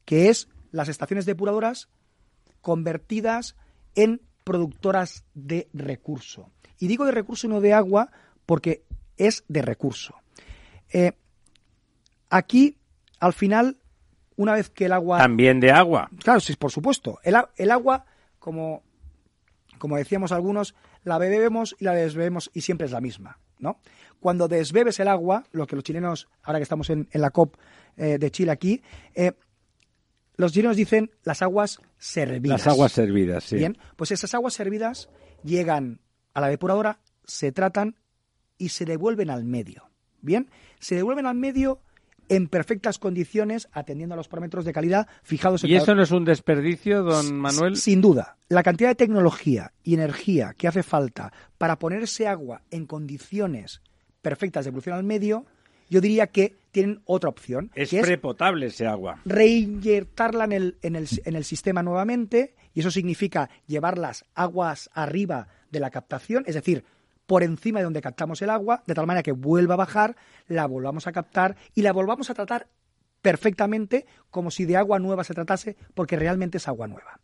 [0.06, 1.90] que es las estaciones depuradoras
[2.62, 3.56] convertidas
[3.96, 6.52] en productoras de recurso.
[6.80, 8.12] Y digo de recurso y no de agua
[8.46, 8.84] porque
[9.18, 10.16] es de recurso.
[10.92, 11.12] Eh,
[12.30, 12.78] aquí,
[13.20, 13.78] al final,
[14.36, 15.20] una vez que el agua...
[15.20, 16.10] También de agua.
[16.24, 17.20] Claro, sí, por supuesto.
[17.24, 18.06] El, el agua,
[18.40, 18.82] como,
[19.78, 23.80] como decíamos algunos, la bebemos y la desbebemos y siempre es la misma, ¿no?
[24.20, 27.56] Cuando desbebes el agua, lo que los chilenos, ahora que estamos en, la COP
[27.98, 28.82] eh, de Chile aquí,
[29.16, 29.34] eh,
[30.40, 32.66] los chilenos dicen las aguas servidas.
[32.66, 33.58] Las aguas servidas, sí.
[33.58, 35.10] Bien, pues esas aguas servidas
[35.44, 36.00] llegan
[36.34, 37.98] a la depuradora, se tratan
[38.58, 39.90] y se devuelven al medio.
[40.22, 41.82] Bien, se devuelven al medio
[42.30, 46.12] en perfectas condiciones, atendiendo a los parámetros de calidad fijados en ¿Y eso no es
[46.12, 47.76] un desperdicio, don Manuel?
[47.76, 48.38] Sin duda.
[48.48, 53.82] La cantidad de tecnología y energía que hace falta para poner ese agua en condiciones
[54.22, 55.46] perfectas de evolución al medio,
[55.90, 57.72] yo diría que tienen otra opción.
[57.76, 59.22] Es prepotable ese agua.
[59.26, 64.90] Reinyectarla en el, en, el, en el sistema nuevamente, y eso significa llevar las aguas
[64.94, 66.84] arriba de la captación, es decir,
[67.26, 70.16] por encima de donde captamos el agua, de tal manera que vuelva a bajar,
[70.48, 72.68] la volvamos a captar y la volvamos a tratar
[73.22, 77.20] perfectamente como si de agua nueva se tratase, porque realmente es agua nueva.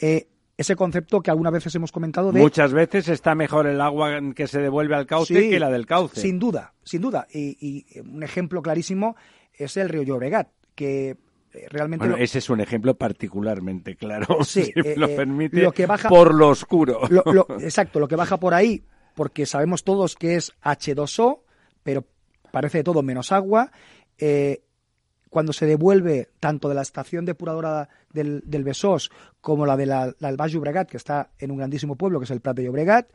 [0.00, 0.28] Eh,
[0.58, 2.40] ese concepto que algunas veces hemos comentado de...
[2.40, 6.20] Muchas veces está mejor el agua que se devuelve al cauce que la del cauce.
[6.20, 7.26] Sin duda, sin duda.
[7.32, 9.16] Y, un ejemplo clarísimo
[9.54, 12.06] es el río Llobregat, que eh, realmente...
[12.06, 16.08] Bueno, ese es un ejemplo particularmente claro, sí, si me lo permite, lo que baja,
[16.08, 17.00] por lo oscuro.
[17.60, 18.82] exacto, lo que baja por ahí
[19.18, 21.40] porque sabemos todos que es H2O,
[21.82, 22.04] pero
[22.52, 23.72] parece de todo menos agua.
[24.16, 24.62] Eh,
[25.28, 29.10] cuando se devuelve tanto de la estación depuradora del, del Besós
[29.40, 32.30] como la de la, del Baix Llobregat, que está en un grandísimo pueblo que es
[32.30, 33.10] el Prat de Llobregat,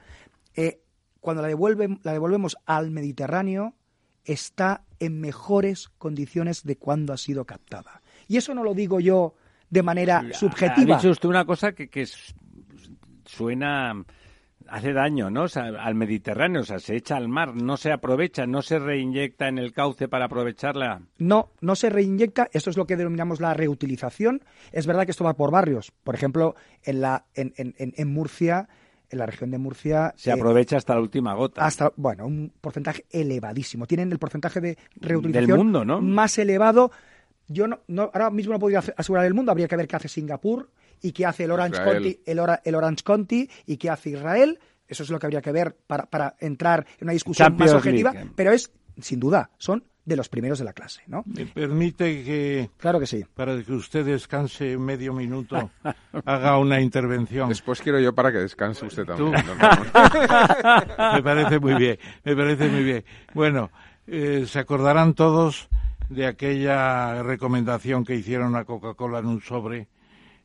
[0.56, 0.82] eh,
[1.20, 3.74] cuando la, devuelve, la devolvemos al Mediterráneo,
[4.26, 8.02] está en mejores condiciones de cuando ha sido captada.
[8.28, 9.36] Y eso no lo digo yo
[9.70, 10.96] de manera subjetiva.
[10.96, 12.08] Ha dicho usted una cosa que, que
[13.26, 14.06] suena
[14.74, 15.46] hace daño, ¿no?
[15.56, 19.60] al Mediterráneo, o sea, se echa al mar, no se aprovecha, no se reinyecta en
[19.60, 21.04] el cauce para aprovecharla.
[21.20, 24.42] No, no se reinyecta, esto es lo que denominamos la reutilización.
[24.72, 25.92] Es verdad que esto va por barrios.
[26.04, 28.68] Por ejemplo, en, la, en, en, en Murcia,
[29.12, 30.12] en la región de Murcia...
[30.18, 31.64] Se eh, aprovecha hasta la última gota.
[31.64, 33.86] Hasta, bueno, un porcentaje elevadísimo.
[33.86, 36.90] Tienen el porcentaje de reutilización más elevado.
[37.48, 40.08] Yo no, no, ahora mismo no podría asegurar el mundo, habría que ver qué hace
[40.08, 40.70] Singapur,
[41.04, 44.58] y qué hace el Orange, County, el, el, Orange County y qué hace Israel.
[44.88, 48.14] Eso es lo que habría que ver para, para entrar en una discusión más objetiva,
[48.36, 51.24] pero es, sin duda, son de los primeros de la clase, ¿no?
[51.26, 52.70] ¿Me permite que...
[52.78, 53.24] Claro que sí.
[53.34, 55.72] Para que usted descanse medio minuto,
[56.26, 57.50] haga una intervención.
[57.50, 59.32] Después quiero yo para que descanse usted también.
[61.14, 63.06] me parece muy bien, me parece muy bien.
[63.34, 63.72] Bueno,
[64.08, 65.70] eh, se acordarán todos
[66.14, 69.88] de aquella recomendación que hicieron a Coca-Cola en un sobre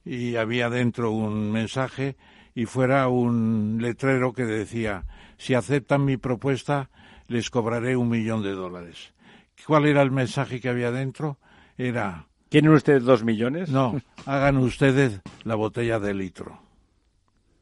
[0.05, 2.17] y había dentro un mensaje
[2.55, 5.05] y fuera un letrero que decía,
[5.37, 6.91] si aceptan mi propuesta,
[7.29, 9.13] les cobraré un millón de dólares.
[9.67, 11.39] ¿Cuál era el mensaje que había dentro?
[11.77, 12.27] Era...
[12.49, 13.69] ¿Tienen ustedes dos millones?
[13.69, 16.63] No, hagan ustedes la botella de litro.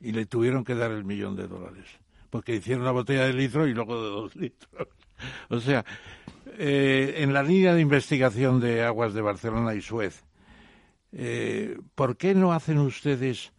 [0.00, 1.86] Y le tuvieron que dar el millón de dólares.
[2.30, 4.88] Porque hicieron la botella de litro y luego de dos litros.
[5.48, 5.82] O sea,
[6.58, 10.24] eh, en la línea de investigación de aguas de Barcelona y Suez,
[11.12, 13.52] eh, ¿por qué no hacen ustedes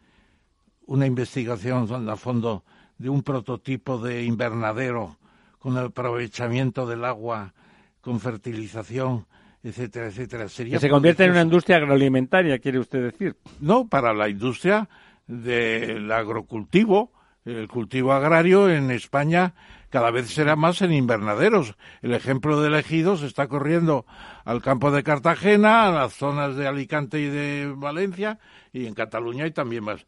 [0.85, 2.63] una investigación a fondo
[2.97, 5.17] de un prototipo de invernadero
[5.59, 7.53] con aprovechamiento del agua,
[8.01, 9.25] con fertilización,
[9.63, 10.49] etcétera, etcétera?
[10.49, 13.35] Sería que se convierte en una industria agroalimentaria, quiere usted decir.
[13.59, 14.89] No, para la industria
[15.27, 17.11] del agrocultivo,
[17.45, 19.53] el cultivo agrario en España
[19.89, 21.75] cada vez será más en invernaderos.
[22.01, 24.05] El ejemplo de Ejido se está corriendo
[24.45, 28.39] al campo de Cartagena, a las zonas de Alicante y de Valencia,
[28.73, 30.05] y en Cataluña y también más.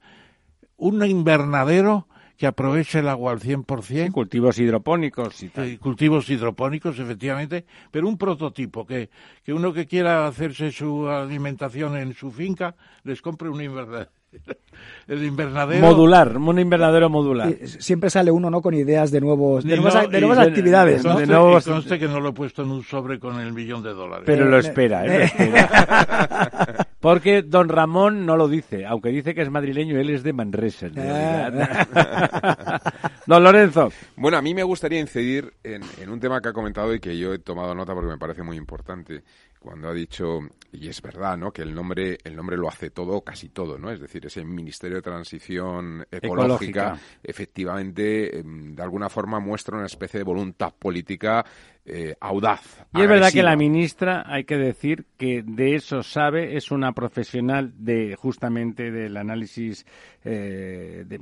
[0.78, 2.08] Un invernadero
[2.38, 4.12] que aproveche el agua al 100%.
[4.14, 5.78] cultivos hidropónicos y tal.
[5.80, 9.10] cultivos hidropónicos, efectivamente, pero un prototipo que,
[9.44, 14.19] que uno que quiera hacerse su alimentación en su finca les compre un invernadero
[15.08, 15.86] el invernadero.
[15.86, 17.56] Modular, un invernadero modular.
[17.66, 21.04] Siempre sale uno no con ideas de nuevos de, nuevas, de nuevas actividades.
[21.04, 21.20] ¿no?
[21.20, 21.66] De nuevos...
[21.66, 24.24] conste que no lo he puesto en un sobre con el millón de dólares.
[24.26, 25.20] Pero lo espera, ¿eh?
[25.20, 26.88] Lo espera.
[27.00, 30.90] Porque don Ramón no lo dice, aunque dice que es madrileño, él es de Manresa.
[33.26, 33.94] don Lorenzo.
[34.18, 37.18] Bueno, a mí me gustaría incidir en, en un tema que ha comentado y que
[37.18, 39.24] yo he tomado nota porque me parece muy importante
[39.60, 40.40] cuando ha dicho,
[40.72, 41.52] y es verdad, ¿no?
[41.52, 43.92] Que el nombre, el nombre lo hace todo, casi todo, ¿no?
[43.92, 50.20] Es decir, ese Ministerio de Transición Ecológica, efectivamente, em, de alguna forma muestra una especie
[50.20, 51.44] de voluntad política
[51.86, 52.86] eh, audaz.
[52.94, 56.92] Y es verdad que la ministra, hay que decir que de eso sabe, es una
[56.94, 59.86] profesional de justamente del análisis
[60.24, 61.20] eh, de,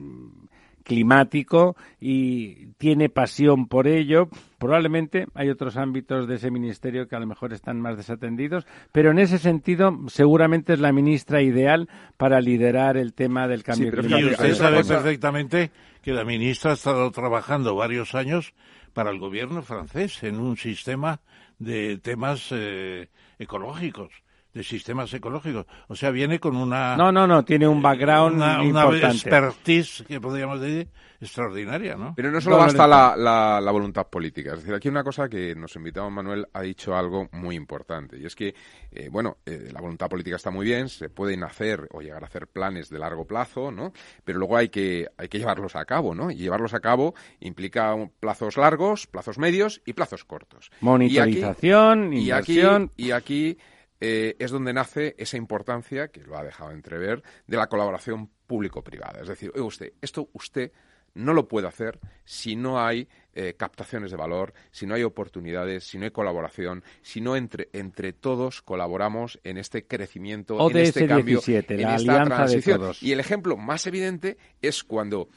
[0.88, 4.30] climático y tiene pasión por ello.
[4.58, 9.12] Probablemente hay otros ámbitos de ese ministerio que a lo mejor están más desatendidos, pero
[9.12, 14.30] en ese sentido seguramente es la ministra ideal para liderar el tema del cambio climático.
[14.30, 15.72] Y usted sabe perfectamente
[16.02, 18.54] que la ministra ha estado trabajando varios años
[18.94, 21.20] para el gobierno francés en un sistema
[21.60, 24.12] de temas eh, ecológicos
[24.54, 25.66] de sistemas ecológicos.
[25.88, 26.96] O sea, viene con una...
[26.96, 30.90] No, no, no, tiene un background una, una expertise, que podríamos decir,
[31.20, 32.14] extraordinaria, ¿no?
[32.16, 34.54] Pero no solo basta la, la, voluntad política.
[34.54, 38.18] Es decir, aquí una cosa que nos invitamos, Manuel, ha dicho algo muy importante.
[38.18, 38.54] Y es que,
[38.92, 42.28] eh, bueno, eh, la voluntad política está muy bien, se pueden hacer o llegar a
[42.28, 43.94] hacer planes de largo plazo, ¿no?
[44.24, 46.32] Pero luego hay que, hay que llevarlos a cabo, ¿no?
[46.32, 50.72] Y llevarlos a cabo implica plazos largos, plazos medios y plazos cortos.
[50.82, 52.92] Monitorización, y aquí, inversión.
[52.96, 53.58] y aquí
[54.00, 59.22] eh, es donde nace esa importancia, que lo ha dejado entrever, de la colaboración público-privada.
[59.22, 60.72] Es decir, usted, esto usted
[61.18, 65.84] no lo puede hacer si no hay eh, captaciones de valor, si no hay oportunidades,
[65.84, 71.08] si no hay colaboración, si no entre, entre todos colaboramos en este crecimiento, en este
[71.08, 72.94] cambio, en esta transición.
[73.02, 75.28] Y el ejemplo más evidente es cuando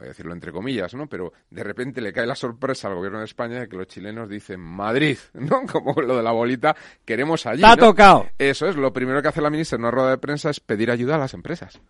[0.00, 1.06] voy a decirlo entre comillas, ¿no?
[1.06, 4.28] Pero de repente le cae la sorpresa al gobierno de España de que los chilenos
[4.28, 5.62] dicen Madrid, ¿no?
[5.70, 6.74] Como lo de la bolita,
[7.04, 7.62] queremos allí.
[7.64, 8.26] ha tocado!
[8.38, 10.90] Eso es, lo primero que hace la ministra en una rueda de prensa es pedir
[10.90, 11.80] ayuda a las empresas.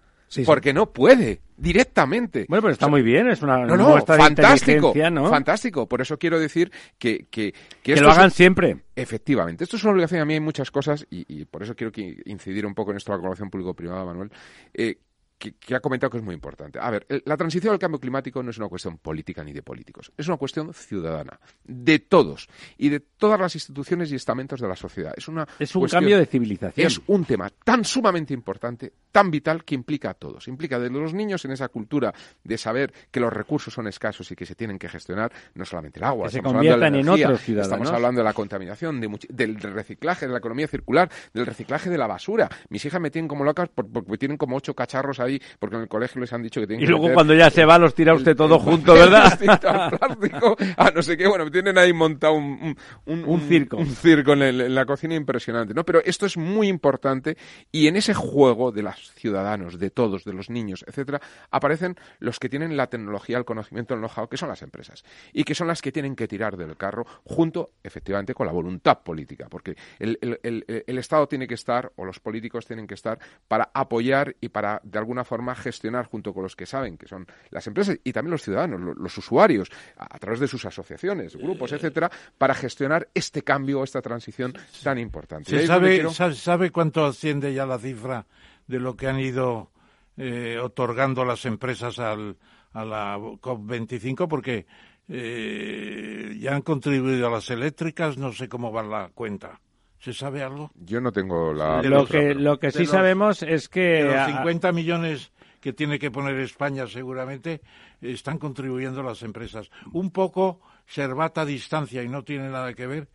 [0.45, 2.47] porque no puede directamente.
[2.49, 5.28] Bueno, pero está muy bien, es una no, fantástico, ¿no?
[5.28, 5.89] fantástico.
[5.89, 8.77] Por eso quiero decir que que, que, lo hagan siempre.
[8.97, 10.20] Efectivamente, esto es una obligación.
[10.20, 11.93] A mí hay muchas cosas y, por eso quiero
[12.24, 14.31] incidir un poco en esto de la colaboración público-privada, Manuel.
[14.74, 14.99] Eh,
[15.41, 16.79] que, ha comentado que es muy importante.
[16.79, 20.12] A ver, la transición al cambio climático no es una cuestión política ni de políticos,
[20.17, 24.77] es una cuestión ciudadana, de todos y de todas las instituciones y estamentos de la
[24.77, 25.15] sociedad.
[25.17, 26.87] Es, una es un cambio de civilización.
[26.87, 30.49] Es un tema tan sumamente importante, tan vital, que implica a todos.
[30.49, 32.12] Implica de los niños en esa cultura
[32.45, 35.99] de saber que los recursos son escasos y que se tienen que gestionar, no solamente
[35.99, 37.73] el agua, que se conviertan en otros ciudadanos.
[37.73, 42.07] Estamos hablando de la contaminación, del reciclaje, de la economía circular, del reciclaje de la
[42.07, 42.49] basura.
[42.69, 45.89] Mis hijas me tienen como locas porque tienen como ocho cacharros ahí porque en el
[45.89, 48.37] colegio les han dicho que tienen y luego cuando ya se va los tira usted
[48.37, 49.39] todo junto, ¿verdad?
[49.99, 52.77] plástico, a no sé qué, bueno, tienen ahí montado un,
[53.07, 55.85] un, circo, un circo en, la cocina impresionante, ¿no?
[55.85, 57.37] Pero esto es muy importante
[57.73, 61.20] y en ese juego de los ciudadanos, de todos, de los niños, etcétera,
[61.51, 65.44] aparecen los que tienen la tecnología, el conocimiento, el know-how, que son las empresas y
[65.44, 69.48] que son las que tienen que tirar del carro junto, efectivamente, con la voluntad política,
[69.48, 73.18] porque el, el, el Estado tiene que estar o los políticos tienen que estar
[73.48, 77.27] para apoyar y para de alguna forma gestionar junto con los que saben, que son
[77.51, 82.10] las empresas y también los ciudadanos, los, usuarios, a, través de sus asociaciones, grupos, etcétera,
[82.39, 84.52] para gestionar este cambio, esta transición
[84.82, 85.51] tan importante.
[85.51, 86.05] ¿Se sabe,
[86.35, 88.27] sabe cuánto asciende ya la cifra
[88.70, 89.72] de lo que han ido
[90.16, 92.36] eh, otorgando las empresas al,
[92.72, 94.28] a la COP25?
[94.28, 94.66] Porque
[95.09, 99.60] eh, ya han contribuido a las eléctricas, no sé cómo va la cuenta.
[99.98, 100.70] ¿Se sabe algo?
[100.76, 101.82] Yo no tengo la...
[101.82, 104.05] Lo que, lo que sí sabemos es que...
[104.05, 107.60] los 50 millones que tiene que poner España seguramente
[108.01, 109.70] están contribuyendo las empresas.
[109.92, 113.09] Un poco servata a distancia y no tiene nada que ver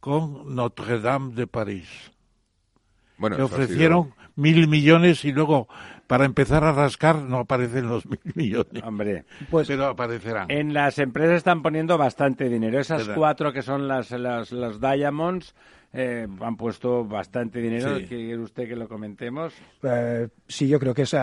[0.00, 2.11] con Notre Dame de París.
[3.18, 5.68] Bueno, que ofrecieron mil millones y luego
[6.06, 8.82] para empezar a rascar no aparecen los mil millones.
[8.84, 10.50] Hombre, pues, pero aparecerán.
[10.50, 12.78] En las empresas están poniendo bastante dinero.
[12.80, 15.54] Esas cuatro que son las, las, los Diamonds
[15.92, 17.98] eh, han puesto bastante dinero.
[18.08, 19.52] ¿Quiere usted que lo comentemos?
[19.82, 21.14] Eh, sí, yo creo que es,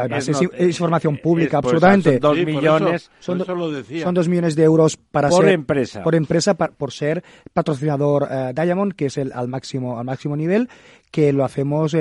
[0.60, 2.12] información pública, absolutamente.
[2.12, 3.12] Son dos millones.
[3.20, 6.04] son, dos millones de euros para por ser, empresa.
[6.04, 10.70] Por empresa, por ser patrocinador eh, Diamond, que es el al máximo, al máximo nivel,
[11.10, 11.96] que lo hacemos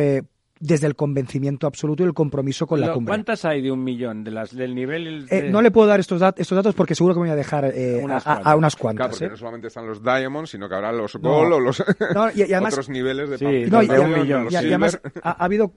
[0.61, 3.11] desde el convencimiento absoluto y el compromiso con la cumbre.
[3.11, 4.25] ¿Cuántas hay de un millón?
[4.25, 5.27] De las, ¿Del nivel?
[5.31, 7.71] Eh, no le puedo dar estos, estos datos porque seguro que me voy a dejar
[7.75, 9.09] eh, a, unas cuantas.
[9.09, 9.31] Claro, porque ¿eh?
[9.31, 11.81] no solamente están los Diamonds, sino que habrá los Gold o los
[12.69, 14.49] otros niveles de, sí, no, y, un millón.
[14.51, 15.73] Y, además ha, habido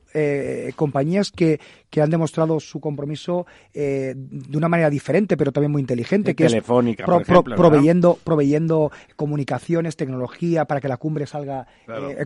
[0.75, 1.59] compañías que,
[1.89, 7.05] que han demostrado su compromiso de una manera diferente, pero también muy inteligente, que Telefónica,
[7.05, 11.67] es proveyendo, proveyendo comunicaciones, tecnología para que la cumbre salga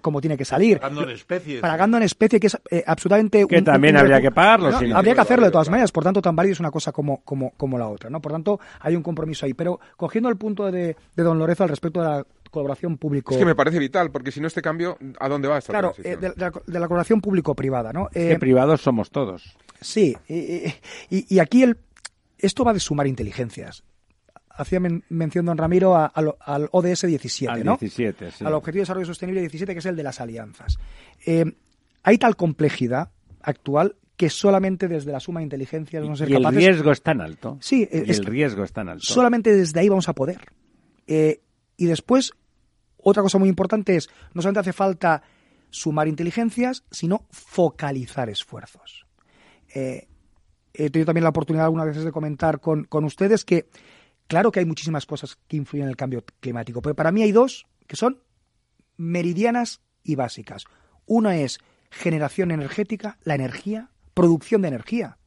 [0.01, 0.79] como tiene que salir.
[0.79, 1.59] Pagando en especie.
[1.59, 3.45] Pagando en especie que es eh, absolutamente...
[3.47, 4.69] Que también habría que pagarlo.
[4.75, 7.51] habría que hacerlo de todas maneras, por tanto, tan válido es una cosa como, como,
[7.51, 8.21] como la otra, ¿no?
[8.21, 9.53] Por tanto, hay un compromiso ahí.
[9.53, 13.33] Pero cogiendo el punto de, de don Lorenzo al respecto de la colaboración público...
[13.33, 15.93] Es que me parece vital, porque si no este cambio, ¿a dónde va esta Claro,
[16.03, 18.09] eh, de, la, colaboración público-privada, ¿no?
[18.13, 19.57] Eh, privados somos todos.
[19.81, 20.73] Sí, y,
[21.09, 21.77] y, aquí el,
[22.37, 23.83] esto va de sumar inteligencias
[24.57, 27.77] hacía mención don Ramiro al ODS 17, al ¿no?
[27.77, 28.45] 17, sí.
[28.45, 30.77] Al Objetivo de Desarrollo Sostenible 17, que es el de las alianzas.
[31.25, 31.45] Eh,
[32.05, 33.09] hay tal complejidad
[33.41, 37.01] actual que solamente desde la suma de inteligencia vamos a ser y el riesgo es
[37.01, 37.57] tan alto.
[37.59, 39.03] Sí, el riesgo es tan alto.
[39.03, 40.39] Solamente desde ahí vamos a poder.
[41.07, 41.41] Eh,
[41.75, 42.31] y después,
[42.97, 45.23] otra cosa muy importante es, no solamente hace falta
[45.71, 49.07] sumar inteligencias, sino focalizar esfuerzos.
[49.73, 50.07] Eh,
[50.73, 53.67] he tenido también la oportunidad algunas veces de comentar con, con ustedes que,
[54.27, 57.31] claro que hay muchísimas cosas que influyen en el cambio climático, pero para mí hay
[57.31, 58.21] dos que son
[58.95, 60.65] meridianas y básicas.
[61.07, 65.17] Una es generación energética, la energía, producción de energía.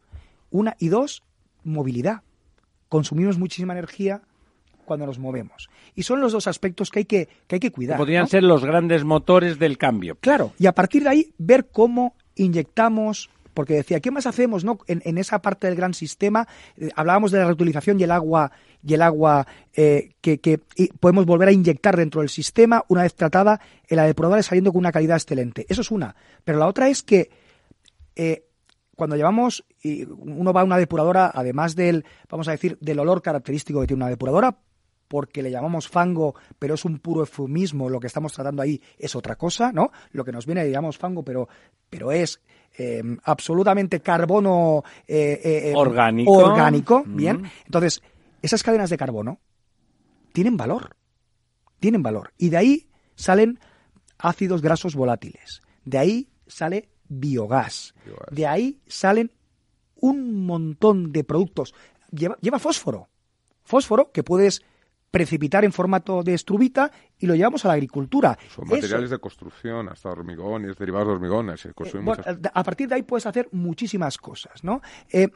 [0.50, 1.22] Una y dos,
[1.64, 2.22] movilidad.
[2.88, 4.22] Consumimos muchísima energía
[4.84, 5.68] cuando nos movemos.
[5.94, 7.98] Y son los dos aspectos que hay que, que, hay que cuidar.
[7.98, 10.16] podrían ser los grandes motores del cambio.
[10.20, 14.78] Claro, y a partir de ahí ver cómo inyectamos porque decía, ¿qué más hacemos no?
[14.86, 16.46] en, esa parte del gran sistema?
[16.76, 18.52] Eh, hablábamos de la reutilización y el agua,
[18.86, 20.60] y el agua eh, que,
[21.00, 24.92] podemos volver a inyectar dentro del sistema una vez tratada, la depuradora saliendo con una
[24.92, 25.66] calidad excelente.
[25.68, 26.14] Eso es una.
[26.44, 27.30] Pero la otra es que
[28.14, 28.44] eh,
[28.94, 33.22] cuando llevamos, y uno va a una depuradora, además del, vamos a decir, del olor
[33.22, 34.56] característico que tiene una depuradora,
[35.08, 39.16] porque le llamamos fango, pero es un puro eufemismo, lo que estamos tratando ahí es
[39.16, 39.90] otra cosa, ¿no?
[40.12, 41.48] Lo que nos viene le llamamos fango, pero,
[41.90, 42.40] pero es
[42.78, 46.32] eh, absolutamente carbono eh, eh, orgánico.
[46.32, 47.50] orgánico Bien.
[47.66, 48.00] Entonces,
[48.40, 49.40] esas cadenas de carbono
[50.32, 50.96] tienen valor.
[51.80, 52.32] Tienen valor.
[52.38, 53.58] Y de ahí salen
[54.16, 55.60] ácidos grasos volátiles.
[55.84, 57.94] De ahí sale biogás.
[58.30, 59.32] De ahí salen
[59.96, 61.74] un montón de productos.
[62.12, 63.08] Lleva, lleva fósforo.
[63.64, 64.62] Fósforo que puedes
[65.10, 68.38] precipitar en formato de estrubita y lo llevamos a la agricultura.
[68.54, 71.56] Son Eso- materiales de construcción, hasta hormigón y es derivados de hormigón.
[71.56, 74.82] Se eh, bueno, muchas- a partir de ahí puedes hacer muchísimas cosas, ¿no?
[75.10, 75.28] Eh,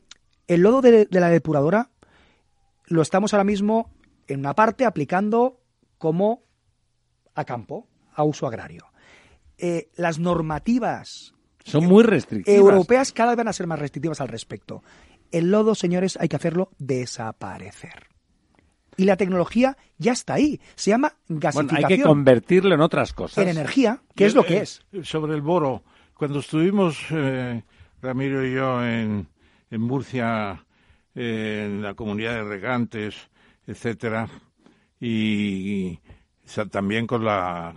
[0.46, 1.90] el lodo de, de la depuradora
[2.86, 3.90] lo estamos ahora mismo
[4.26, 5.60] en una parte aplicando
[5.98, 6.42] como
[7.34, 8.86] a campo, a uso agrario.
[9.56, 11.34] Eh, las normativas
[11.64, 12.58] Son muy restrictivas.
[12.60, 14.82] europeas cada vez van a ser más restrictivas al respecto.
[15.30, 18.08] El lodo, señores, hay que hacerlo desaparecer.
[18.96, 20.60] Y la tecnología ya está ahí.
[20.74, 23.42] Se llama Bueno, gasificación hay que convertirlo en otras cosas.
[23.42, 24.82] en energía, que es lo que Eh, es.
[24.92, 25.82] eh, Sobre el boro,
[26.14, 27.62] cuando estuvimos, eh,
[28.02, 29.26] Ramiro y yo, en,
[29.70, 30.64] en Murcia,
[31.14, 33.14] eh, en la comunidad de regantes,
[33.66, 34.28] etcétera,
[35.00, 35.98] y,
[36.70, 37.72] también con la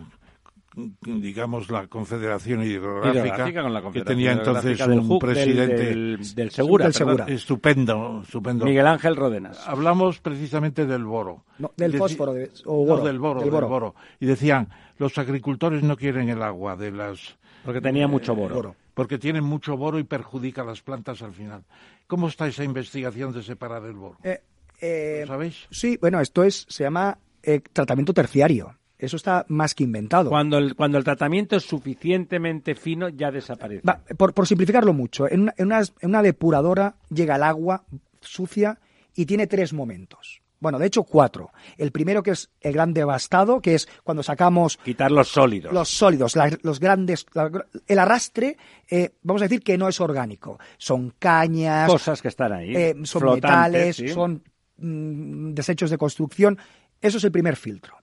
[1.01, 6.51] digamos la Confederación Hidrográfica, Hidrográfica con la que tenía entonces un del- presidente del, del
[6.51, 7.17] Segura, del perdón.
[7.17, 7.33] Segura.
[7.33, 8.65] estupendo, estupendo.
[8.65, 9.67] Miguel Ángel Rodenas.
[9.67, 11.45] Hablamos precisamente del boro.
[11.59, 13.67] No, del Deci- fósforo de- o No, boro, del boro, del boro.
[13.67, 13.95] boro.
[14.19, 18.55] Y decían, los agricultores no quieren el agua de las Porque tenía mucho boro.
[18.55, 18.75] boro.
[18.93, 21.63] porque tienen mucho boro y perjudica a las plantas al final.
[22.07, 24.17] ¿Cómo está esa investigación de separar el boro?
[24.23, 24.41] Eh,
[24.79, 25.67] eh, ¿Lo sabéis?
[25.69, 28.73] Sí, bueno, esto es se llama eh, tratamiento terciario.
[28.97, 30.29] Eso está más que inventado.
[30.29, 33.81] Cuando el, cuando el tratamiento es suficientemente fino, ya desaparece.
[33.87, 37.83] Va, por, por simplificarlo mucho, en una, en, una, en una depuradora llega el agua
[38.21, 38.79] sucia
[39.13, 40.41] y tiene tres momentos.
[40.59, 41.51] Bueno, de hecho cuatro.
[41.77, 45.73] El primero que es el gran devastado, que es cuando sacamos Quitar los sólidos.
[45.73, 47.51] los sólidos, la- los grandes, la-
[47.85, 48.57] el arrastre,
[48.89, 50.57] eh, vamos a decir que no es orgánico.
[50.77, 52.73] Son cañas, Cosas que están ahí.
[52.75, 54.07] eh, son metales, sí.
[54.07, 54.41] son
[54.77, 56.57] mm, desechos de construcción.
[57.01, 57.97] Eso es el primer filtro.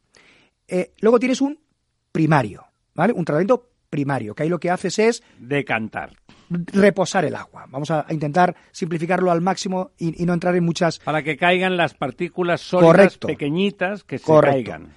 [0.69, 1.59] Eh, luego tienes un
[2.13, 2.65] primario,
[2.95, 3.13] ¿vale?
[3.13, 6.17] Un tratamiento primario, que ahí lo que haces es Decantar.
[6.49, 7.67] reposar el agua.
[7.69, 10.99] Vamos a, a intentar simplificarlo al máximo y, y no entrar en muchas.
[11.01, 13.27] Para que caigan las partículas sólidas Correcto.
[13.27, 14.55] pequeñitas que se Correcto.
[14.71, 14.95] caigan.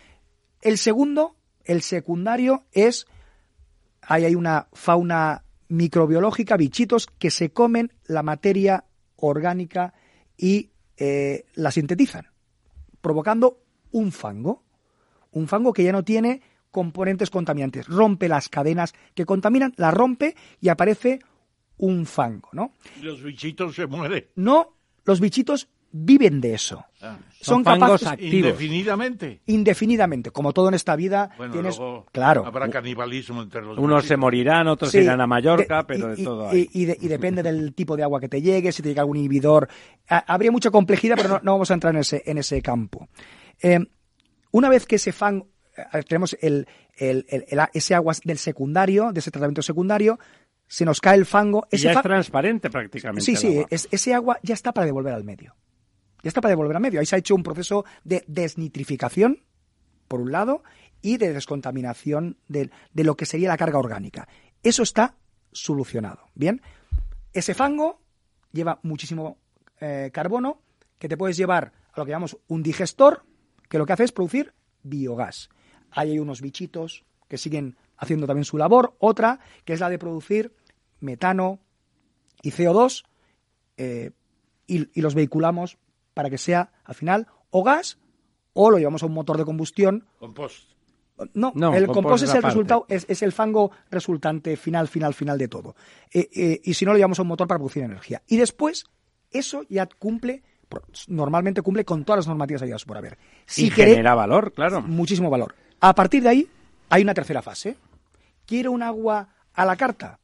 [0.61, 3.05] El segundo, el secundario, es.
[4.01, 8.85] Ahí hay una fauna microbiológica, bichitos que se comen la materia
[9.15, 9.93] orgánica
[10.37, 12.27] y eh, la sintetizan,
[13.01, 13.59] provocando
[13.91, 14.63] un fango.
[15.35, 16.41] Un fango que ya no tiene
[16.71, 17.87] componentes contaminantes.
[17.87, 21.19] Rompe las cadenas que contaminan, las rompe y aparece
[21.77, 22.71] un fango, ¿no?
[22.99, 24.25] Y los bichitos se mueren.
[24.35, 24.73] No,
[25.05, 25.67] los bichitos
[25.97, 26.83] viven de eso.
[27.01, 27.17] Ah.
[27.39, 28.33] Son Son fangos capaces activos.
[28.33, 29.41] Indefinidamente.
[29.45, 34.03] indefinidamente, como todo en esta vida, Bueno, tienes luego claro, habrá canibalismo entre los Unos
[34.05, 36.69] se morirán, otros Sí, irán a Mallorca, de- pero y- de todo y, hay.
[36.73, 39.17] y de- y depende del tipo de agua que te llegue, si te llega algún
[39.17, 39.69] inhibidor.
[40.09, 43.07] Ha- habría mucha complejidad, pero no, no vamos a entrar en ese, en ese campo.
[43.61, 43.79] Eh,
[44.57, 45.45] una vez que ese fan,
[45.77, 46.67] eh, tenemos el,
[46.97, 47.25] el-
[47.73, 50.17] ese agua del secundario, de ese tratamiento secundario,
[50.67, 51.67] se nos cae el fango.
[51.71, 53.21] Ese ya es transparente prácticamente.
[53.23, 53.67] Sí, sí, agua.
[53.69, 55.55] es- ese agua ya está para devolver al medio.
[56.23, 56.99] Ya está para devolver al medio.
[56.99, 59.43] Ahí se ha hecho un proceso de desnitrificación,
[60.07, 60.63] por un lado,
[61.01, 64.27] y de descontaminación de, de lo que sería la carga orgánica.
[64.63, 65.15] Eso está
[65.51, 66.29] solucionado.
[66.33, 66.61] Bien,
[67.33, 68.01] ese fango
[68.51, 69.37] lleva muchísimo
[69.79, 70.61] eh, carbono
[70.97, 73.23] que te puedes llevar a lo que llamamos un digestor,
[73.69, 75.49] que lo que hace es producir biogás.
[75.91, 78.95] Ahí hay unos bichitos que siguen haciendo también su labor.
[78.99, 80.53] Otra, que es la de producir
[80.99, 81.59] metano
[82.41, 83.03] y CO2,
[83.77, 84.11] eh,
[84.67, 85.77] y, y los vehiculamos
[86.13, 87.97] para que sea, al final, o gas
[88.57, 90.07] o lo llevamos a un motor de combustión.
[90.17, 90.75] Compost.
[91.33, 95.13] No, No, el compost compost es el resultado, es, es el fango resultante final, final,
[95.13, 95.75] final de todo.
[96.11, 98.21] Eh, eh, y si no, lo llevamos a un motor para producir energía.
[98.27, 98.85] Y después,
[99.31, 100.43] eso ya cumple,
[101.07, 103.17] normalmente cumple con todas las normativas habidas por haber.
[103.45, 104.81] Si y genera valor, claro.
[104.81, 105.55] muchísimo valor.
[105.79, 106.47] A partir de ahí,
[106.89, 107.75] hay una tercera fase.
[108.45, 110.19] ¿Quiero un agua a la carta?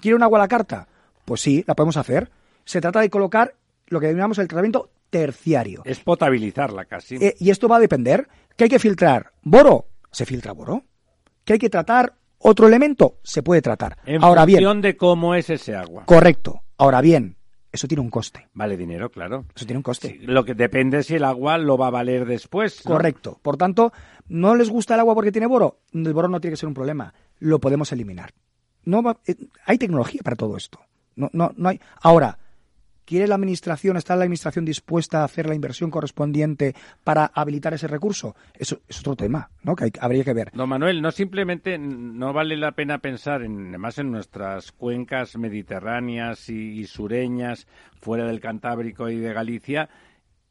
[0.00, 0.86] ¿Quiero un agua a la carta?
[1.24, 2.30] Pues sí, la podemos hacer.
[2.64, 3.54] Se trata de colocar
[3.88, 5.82] lo que denominamos el tratamiento terciario.
[5.84, 7.16] Es potabilizarla casi.
[7.16, 8.28] Eh, y esto va a depender.
[8.56, 9.32] ¿Qué hay que filtrar?
[9.42, 9.86] ¿Boro?
[10.10, 10.84] Se filtra boro.
[11.44, 13.18] ¿Que hay que tratar otro elemento?
[13.22, 13.98] Se puede tratar.
[14.06, 16.04] en Ahora bien, de cómo es ese agua.
[16.06, 16.62] correcto.
[16.78, 17.36] Ahora bien,
[17.72, 18.48] eso tiene un coste.
[18.54, 19.44] Vale dinero, claro.
[19.54, 20.08] Eso tiene un coste.
[20.08, 22.84] Sí, lo que depende si el agua lo va a valer después.
[22.84, 22.92] ¿no?
[22.92, 23.38] Correcto.
[23.42, 23.92] Por tanto,
[24.28, 25.80] ¿no les gusta el agua porque tiene boro?
[25.92, 27.14] El boro no tiene que ser un problema.
[27.38, 28.32] Lo podemos eliminar.
[28.84, 29.36] No va- eh,
[29.66, 30.80] hay tecnología para todo esto.
[31.16, 31.80] No, no, no hay.
[32.02, 32.38] Ahora,
[33.10, 37.88] ¿quiere la administración, está la administración dispuesta a hacer la inversión correspondiente para habilitar ese
[37.88, 38.36] recurso?
[38.56, 39.74] Eso es otro tema, ¿no?
[39.74, 40.52] Que habría que ver.
[40.54, 46.48] Don Manuel, no simplemente no vale la pena pensar en, además en nuestras cuencas mediterráneas
[46.48, 47.66] y, y sureñas,
[48.00, 49.90] fuera del Cantábrico y de Galicia,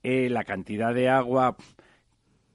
[0.03, 1.55] eh, la cantidad de agua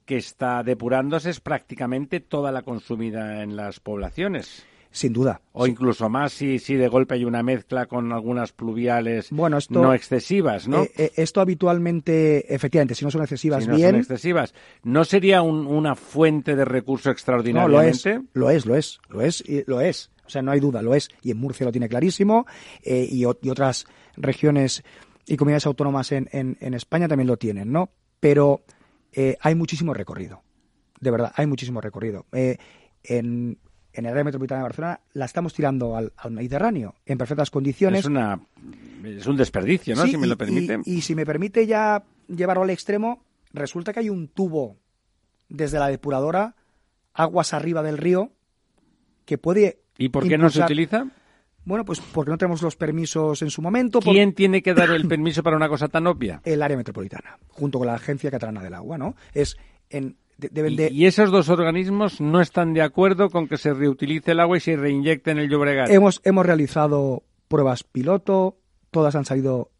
[0.05, 4.67] que está depurándose es prácticamente toda la consumida en las poblaciones.
[4.95, 5.41] Sin duda.
[5.51, 9.81] O incluso más si, si de golpe hay una mezcla con algunas pluviales Bueno, esto-
[9.81, 10.83] no excesivas, ¿no?
[10.83, 13.89] Eh, eh, esto habitualmente, efectivamente, si no son excesivas, si no bien.
[13.91, 14.53] son excesivas.
[14.83, 18.09] ¿No sería un- una fuente de recurso No, lo extraordinariamente?
[18.13, 20.11] es, lo es, lo es, lo es, y lo es.
[20.25, 21.09] O sea, no hay duda, lo es.
[21.21, 22.45] Y en Murcia lo tiene clarísimo,
[22.81, 23.85] eh, y, y otras
[24.15, 24.81] regiones
[25.27, 27.89] y comunidades autónomas en, en- en España también lo tienen, ¿no?
[28.21, 28.61] Pero
[29.11, 30.41] eh, hay muchísimo recorrido,
[31.01, 32.25] de verdad, hay muchísimo recorrido.
[33.03, 33.57] En,
[33.95, 38.01] en el área metropolitana de Barcelona la estamos tirando al, al Mediterráneo en perfectas condiciones.
[38.01, 38.39] Es, una,
[39.03, 40.03] es un desperdicio, ¿no?
[40.03, 40.79] Sí, si me y- lo permite.
[40.85, 43.23] Y, y si me permite ya llevarlo al extremo,
[43.53, 44.77] resulta que hay un tubo
[45.49, 46.55] desde la depuradora,
[47.13, 48.31] aguas arriba del río,
[49.25, 49.79] que puede.
[49.97, 51.07] ¿Y por qué no se utiliza?
[51.63, 53.99] Bueno, pues porque no tenemos los permisos en su momento.
[53.99, 56.41] por ¿Quién tiene que dar el permiso para una cosa tan obvia?
[56.43, 59.15] El área metropolitana, junto con la Agencia Catalana del Agua, ¿no?
[59.33, 59.57] Es
[59.89, 60.91] en, deben Y, de.
[60.91, 64.61] y esos dos organismos no están de acuerdo con que se reutilice el agua y
[64.61, 65.89] se reinyecte en el Llobregat.
[65.89, 68.57] Hemos, hemos realizado pruebas piloto,
[68.91, 69.71] todas han salido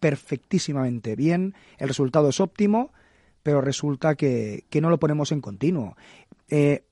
[0.00, 2.92] perfectísimamente bien, el resultado es óptimo,
[3.42, 5.96] pero resulta que, que no lo ponemos en continuo.
[6.48, 6.84] Eh,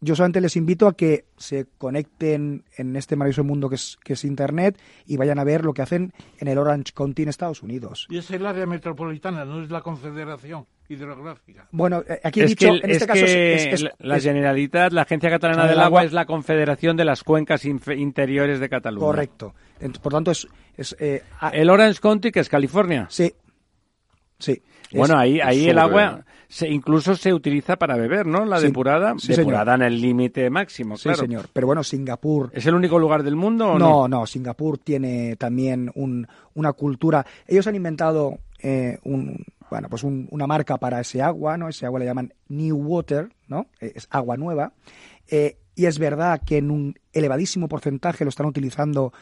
[0.00, 4.12] yo solamente les invito a que se conecten en este maravilloso mundo que es, que
[4.14, 7.62] es Internet y vayan a ver lo que hacen en el Orange County en Estados
[7.62, 8.06] Unidos.
[8.10, 11.66] Y es el área metropolitana, no es la Confederación Hidrográfica.
[11.70, 14.20] Bueno, eh, aquí he es dicho, que, en este es caso, es- es- es- la-
[14.20, 18.60] Generalitat, la Agencia Catalana Del del Agua, Agua- es la confederación de las cuencas interiores
[18.60, 19.06] de Cataluña.
[19.06, 19.54] correcto.
[20.02, 20.46] Por tanto, es...
[20.76, 23.06] es, eh, a- El Orange County, que es California.
[23.08, 23.32] sí,
[24.38, 24.62] sí.
[24.98, 28.44] Bueno, ahí, ahí el agua se, incluso se utiliza para beber, ¿no?
[28.44, 31.18] La Sí, depurada, sí, depurada en el límite máximo, Sí, claro.
[31.18, 31.48] señor.
[31.52, 33.88] Pero bueno, Singapur ¿Es el único lugar del mundo o no?
[34.02, 37.24] No, no, Singapur tiene también un- una cultura.
[37.46, 41.68] Ellos han inventado eh, un, bueno, pues un- una marca para ese agua, ¿no?
[41.68, 43.66] Ese agua le llaman New Water, ¿no?
[43.80, 44.72] Eh, Es agua nueva.
[45.28, 49.12] Eh, y es verdad que en un elevadísimo porcentaje lo están utilizando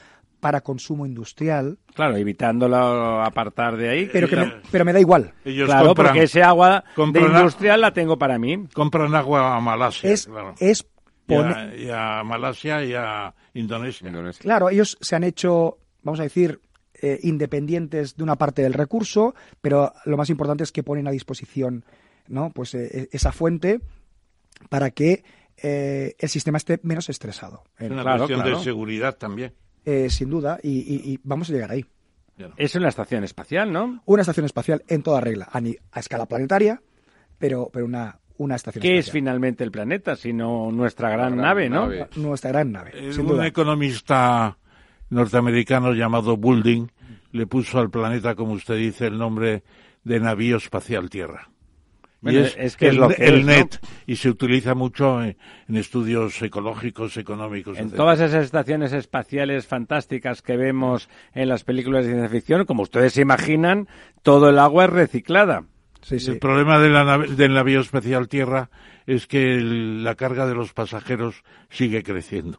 [0.42, 4.10] para consumo industrial, Claro, evitándolo apartar de ahí.
[4.12, 5.32] pero que me, Ellos- pero me da igual.
[5.44, 8.66] Ellos claro, compran, porque ese agua de industrial la tengo para mí.
[8.74, 10.56] compran agua a Malasia, Es, claro.
[10.58, 10.84] es
[11.28, 14.08] Y a, y a Malasia y a Indonesia.
[14.08, 14.40] Indonesia.
[14.42, 16.60] Claro, ellos se han hecho, vamos a decir,
[17.00, 21.12] eh, independientes de una parte del recurso, pero lo más importante es que ponen a
[21.12, 21.84] disposición,
[22.26, 22.50] ¿no?
[22.50, 23.78] Pues eh, esa fuente
[24.70, 25.22] para que
[25.56, 28.58] eh, el sistema esté menos estresado, Es una Claro, cuestión claro.
[28.58, 29.52] de seguridad también.
[29.84, 31.84] Eh, sin duda, y, y- y vamos a llegar ahí.
[32.56, 34.02] Es una estación espacial, ¿no?
[34.06, 36.80] Una estación espacial en toda regla, a, ni- a escala planetaria,
[37.38, 41.68] pero, pero una, una estación ¿Qué es finalmente el planeta, sino nuestra gran, gran nave,
[41.68, 41.82] no?
[41.82, 42.08] nave.
[42.16, 43.46] Nuestra gran nave, Eh, sin un duda.
[43.46, 44.56] economista
[45.10, 46.90] norteamericano llamado Boulding
[47.32, 49.62] le puso al planeta, como usted dice, el nombre
[50.04, 51.48] de navío espacial Tierra.
[52.22, 53.52] Bueno, y es que es el, lo que el es, ¿no?
[53.52, 55.36] NET, y se utiliza mucho en,
[55.68, 57.76] en estudios ecológicos, económicos.
[57.76, 57.96] En etcétera.
[58.04, 63.12] todas esas estaciones espaciales fantásticas que vemos en las películas de ciencia ficción, como ustedes
[63.14, 63.88] se imaginan,
[64.22, 65.64] todo el agua es reciclada.
[66.00, 66.30] Sí, sí.
[66.32, 68.70] El problema de la nave- del navío espacial Tierra
[69.06, 72.58] es que el- la carga de los pasajeros sigue creciendo.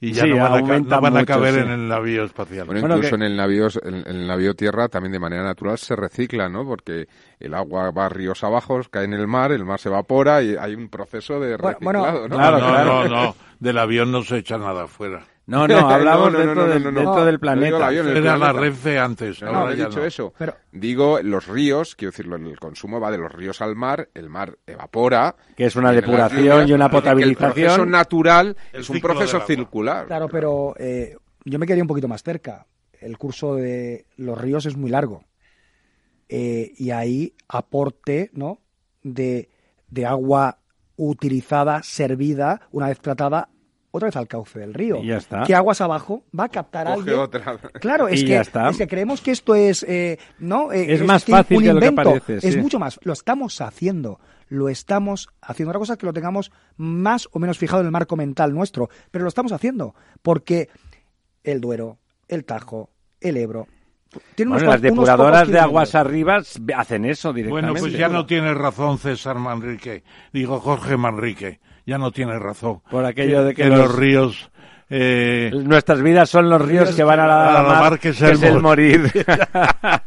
[0.00, 1.60] Y ya Sí, no van, a, no van a mucho, caber sí.
[1.60, 2.66] en el navío espacial.
[2.66, 5.42] Bueno, Bueno, incluso que- en el navío en, en el navío tierra también de manera
[5.42, 6.64] natural se recicla, ¿no?
[6.64, 7.08] Porque
[7.40, 10.74] el agua va ríos abajo, cae en el mar, el mar se evapora y hay
[10.74, 12.36] un proceso de Bueno, reciclado, bueno, ¿no?
[12.36, 13.08] claro, no, claro.
[13.08, 13.34] no, no.
[13.58, 15.24] Del avión no se echa nada afuera.
[15.48, 17.86] No, no, hablamos No, no, no, dentro, no, del, dentro del el planeta.
[17.86, 18.60] avión, el Era la planeta.
[18.60, 19.40] Renfe antes.
[19.42, 20.04] No, ahora no he dicho no.
[20.04, 20.34] eso.
[20.38, 24.28] Pero- Digo, los ríos, quiero decirlo, el consumo va de los ríos al mar, el
[24.28, 25.34] mar evapora.
[25.56, 27.90] Que es una depuración lluvias, y una que El proceso potabilización.
[27.90, 30.06] natural El es un proceso circular.
[30.06, 32.66] Claro, pero eh, yo me quedaría un poquito más cerca.
[33.00, 35.24] El curso de los ríos es muy largo.
[36.28, 38.60] Eh, y ahí aporte ¿no?
[39.02, 39.48] de,
[39.88, 40.58] de agua
[40.96, 43.48] utilizada, servida, una vez tratada,
[43.90, 45.02] otra vez al cauce del río.
[45.02, 45.44] Y ya está.
[45.44, 47.18] ¿Qué aguas abajo va a captar Coge alguien?
[47.18, 47.58] otra.
[47.80, 48.68] Claro, es Y que, ya está.
[48.68, 51.72] es que creemos que esto es, eh, no, Eh, Es más que fácil un de
[51.74, 52.10] lo que invento.
[52.10, 52.60] parece, Es sí.
[52.60, 52.98] mucho más.
[53.02, 54.20] Lo estamos haciendo.
[54.48, 55.70] Lo estamos haciendo.
[55.70, 58.88] Otra cosa es que lo tengamos más o menos fijado en el marco mental nuestro,
[59.10, 60.68] pero lo estamos haciendo porque
[61.44, 61.98] el Duero,
[62.28, 62.90] el Tajo,
[63.20, 63.66] el Ebro,
[64.36, 66.38] Bueno, unos las depuradoras de aguas arriba
[66.76, 67.80] hacen eso Bueno, directamente.
[67.80, 70.02] pues ya no tiene razón César Manrique.
[70.32, 71.60] Digo Jorge Manrique.
[71.86, 72.80] Ya no tiene razón.
[72.90, 74.50] Por aquello de que los, los- ríos...
[74.90, 78.10] eh, Nuestras vidas son los ríos que van a la, a la mar, mar, que
[78.10, 79.10] es el el mor- morir.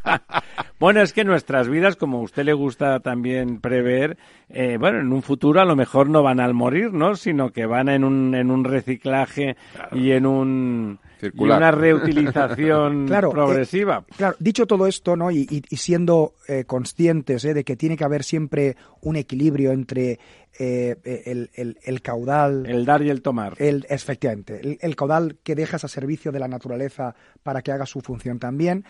[0.80, 4.18] Bueno, es que nuestras vidas, como a usted le gusta también prever,
[4.50, 7.16] eh, bueno, en un futuro a lo mejor no van al morir, ¿no?
[7.16, 9.56] Sino que van en un, en un reciclaje
[9.92, 14.06] y en un y una reutilización Claro, eh, progresiva.
[14.18, 15.32] Claro, dicho todo esto, ¿no?
[15.32, 17.54] Y, y- y siendo eh, conscientes ¿eh?
[17.54, 20.20] de que tiene que haber siempre un equilibrio entre
[20.60, 20.96] eh,
[21.26, 23.56] el, el- el caudal, el dar y el tomar.
[23.58, 27.86] el- efectivamente, el, el caudal que dejas a servicio de la naturaleza para que haga
[27.86, 28.86] su función también,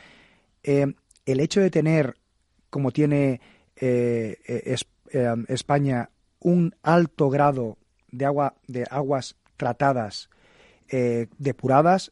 [0.63, 0.93] eh,
[1.25, 2.15] el hecho de tener,
[2.69, 3.41] como tiene
[3.75, 6.09] eh, eh, es- eh, España,
[6.39, 7.77] un alto grado
[8.11, 10.29] de agua, de aguas tratadas,
[10.89, 12.11] eh, depuradas,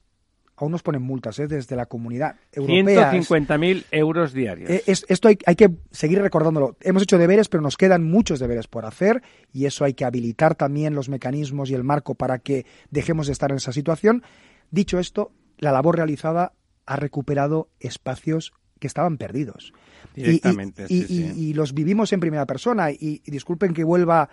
[0.59, 1.47] aún nos ponen multas ¿eh?
[1.47, 3.11] desde la comunidad europea.
[3.13, 4.69] Es- 150.000 euros diarios.
[4.69, 6.75] eh, es- esto hay, hay que seguir recordándolo.
[6.81, 9.21] Hemos hecho deberes, pero nos quedan muchos deberes por hacer
[9.53, 13.33] y eso hay que habilitar también los mecanismos y el marco para que dejemos de
[13.33, 14.23] estar en esa situación.
[14.71, 16.53] Dicho esto, la labor realizada
[16.85, 19.73] ha recuperado espacios que estaban perdidos.
[20.15, 22.91] Y- y- Directamente, y, sí, los vivimos en primera persona.
[22.91, 24.29] Y, disculpen que vuelva,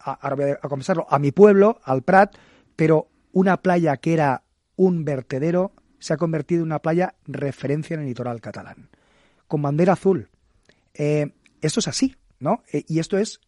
[0.00, 2.34] a, voy a confesarlo, a mi pueblo, al Prat,
[2.76, 4.42] pero una playa que era
[4.78, 8.88] un vertedero se ha convertido en una playa referencia en el litoral catalán,
[9.46, 10.28] con bandera azul.
[10.94, 12.62] Eh, esto es así, ¿no?
[12.72, 13.40] Eh, y esto es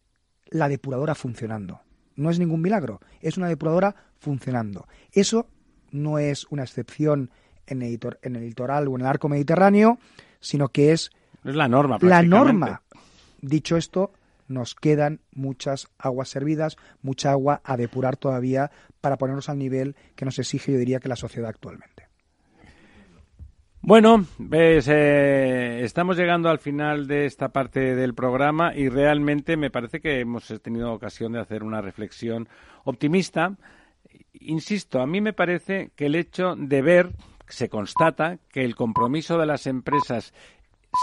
[0.49, 1.79] la depuradora funcionando.
[2.17, 4.87] No es ningún milagro, es una depuradora funcionando.
[5.13, 5.47] Eso
[5.91, 7.31] no es una excepción
[7.65, 9.97] en el, litor- en el litoral o en el arco mediterráneo,
[10.41, 11.11] sino que es
[11.45, 11.97] es la norma.
[12.01, 12.81] la norma.
[13.41, 14.11] Dicho esto,
[14.47, 18.69] nos quedan muchas aguas servidas, mucha agua a depurar todavía
[19.01, 22.07] para ponernos al nivel que nos exige, yo diría, que la sociedad actualmente.
[23.83, 29.71] Bueno, ves, eh, estamos llegando al final de esta parte del programa y realmente me
[29.71, 32.47] parece que hemos tenido ocasión de hacer una reflexión
[32.83, 33.55] optimista.
[34.33, 37.09] Insisto, a mí me parece que el hecho de ver,
[37.47, 40.33] se constata que el compromiso de las empresas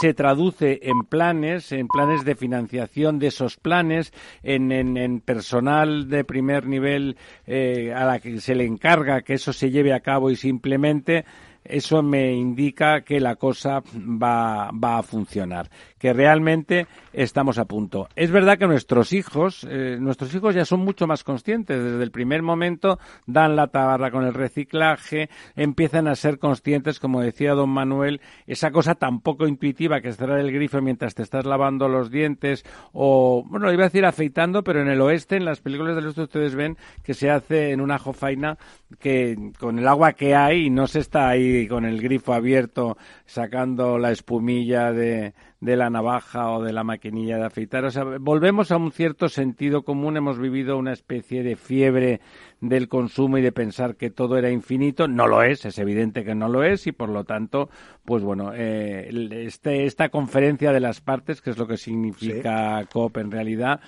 [0.01, 4.13] se traduce en planes, en planes de financiación de esos planes,
[4.43, 7.17] en, en- personal de primer nivel
[7.47, 11.25] eh, a la que se le encarga que eso se lleve a cabo y simplemente
[11.69, 18.09] eso me indica que la cosa va, va a funcionar, que realmente estamos a punto.
[18.17, 21.83] Es verdad que nuestros hijos, eh, nuestros hijos ya son mucho más conscientes.
[21.83, 27.21] Desde el primer momento dan la tabarra con el reciclaje, empiezan a ser conscientes, como
[27.21, 31.23] decía don Manuel, esa cosa tan poco intuitiva que es cerrar el grifo mientras te
[31.23, 35.45] estás lavando los dientes o, bueno, iba a decir afeitando, pero en el oeste, en
[35.45, 38.59] las películas del oeste ustedes ven que se hace en una jofaina
[39.01, 43.99] que con el agua que hay no se está ahí con el grifo abierto sacando
[43.99, 47.85] la espumilla de, de la navaja o de la maquinilla de afeitar.
[47.85, 50.17] O sea, volvemos a un cierto sentido común.
[50.17, 52.21] Hemos vivido una especie de fiebre
[52.61, 55.09] del consumo y de pensar que todo era infinito.
[55.09, 57.69] No lo es, es evidente que no lo es y por lo tanto,
[58.05, 59.09] pues bueno, eh,
[59.47, 63.81] este, esta conferencia de las partes, que es lo que significa COP en realidad,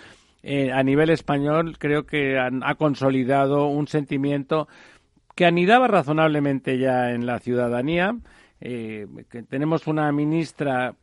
[0.43, 4.69] eh, a nivel español creo que han- ha consolidado un sentimiento
[5.41, 8.15] que anidaba razonablemente ya en la ciudadanía.
[8.61, 10.97] eh, que tenemos una ministra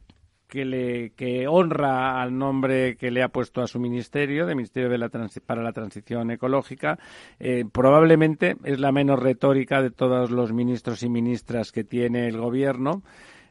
[0.48, 5.00] que le honra al nombre que le ha puesto a su ministerio, de Ministerio de
[5.00, 5.10] la
[5.44, 7.00] para la Transición Ecológica.
[7.40, 12.38] Eh, probablemente es la menos retórica de todos los ministros y ministras que tiene el
[12.38, 13.02] gobierno.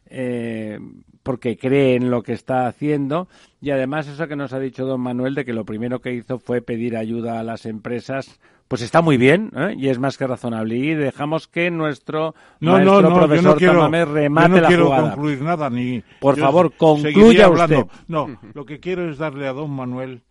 [0.08, 0.78] eh,
[1.24, 3.26] porque cree en lo que está haciendo
[3.60, 6.38] y además eso que nos ha dicho don Manuel de que lo primero que hizo
[6.38, 9.74] fue pedir ayuda a las empresas pues está muy bien ¿eh?
[9.76, 13.44] y es más que razonable y dejamos que nuestro No, maestro no, no, yo profesor
[13.44, 15.02] no quiero, yo remate no la quiero jugada.
[15.10, 16.02] concluir nada ni.
[16.20, 17.80] Por favor, concluya hablando.
[17.80, 17.92] usted.
[18.08, 20.22] No, lo que quiero es darle a don Manuel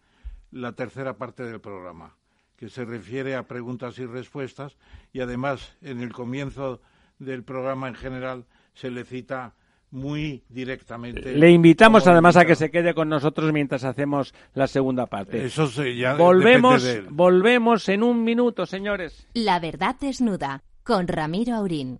[0.52, 2.16] la tercera parte del programa,
[2.58, 4.78] que se refiere a preguntas y respuestas
[5.14, 6.82] y además en el comienzo
[7.20, 9.54] del programa en general se le cita
[9.96, 11.34] muy directamente.
[11.34, 15.46] Le invitamos además a que se quede con nosotros mientras hacemos la segunda parte.
[15.46, 17.08] Eso se- ya volvemos, de él.
[17.10, 19.28] volvemos en un minuto, señores.
[19.34, 22.00] La verdad desnuda con Ramiro Aurín.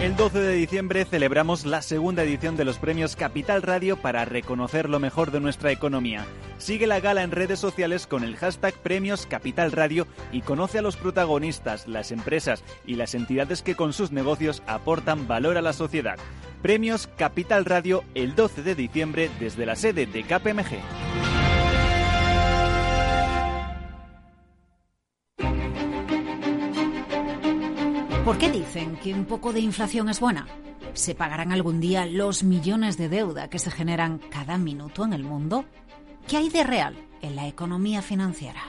[0.00, 4.88] El 12 de diciembre celebramos la segunda edición de los premios Capital Radio para reconocer
[4.88, 6.24] lo mejor de nuestra economía.
[6.56, 10.82] Sigue la gala en redes sociales con el hashtag Premios Capital Radio y conoce a
[10.82, 15.72] los protagonistas, las empresas y las entidades que con sus negocios aportan valor a la
[15.72, 16.16] sociedad.
[16.62, 21.37] Premios Capital Radio el 12 de diciembre desde la sede de KPMG.
[28.28, 30.46] ¿Por qué dicen que un poco de inflación es buena?
[30.92, 35.24] ¿Se pagarán algún día los millones de deuda que se generan cada minuto en el
[35.24, 35.64] mundo?
[36.26, 38.60] ¿Qué hay de real en la economía financiera?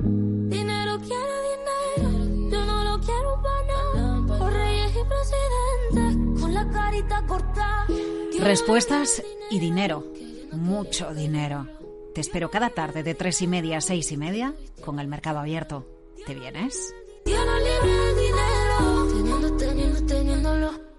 [0.00, 1.34] Dinero quiero
[2.00, 4.36] dinero, yo no lo quiero para.
[4.36, 7.86] Por reyes y presidentes, con la carita cortada.
[8.40, 10.04] Respuestas y dinero.
[10.50, 11.68] Mucho dinero.
[12.12, 14.52] Te espero cada tarde de tres y media a seis y media
[14.84, 15.86] con el mercado abierto.
[16.26, 16.92] ¿Te vienes?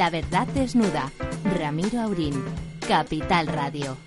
[0.00, 1.12] La verdad desnuda.
[1.58, 2.42] Ramiro Aurín.
[2.88, 3.98] Capital Radio.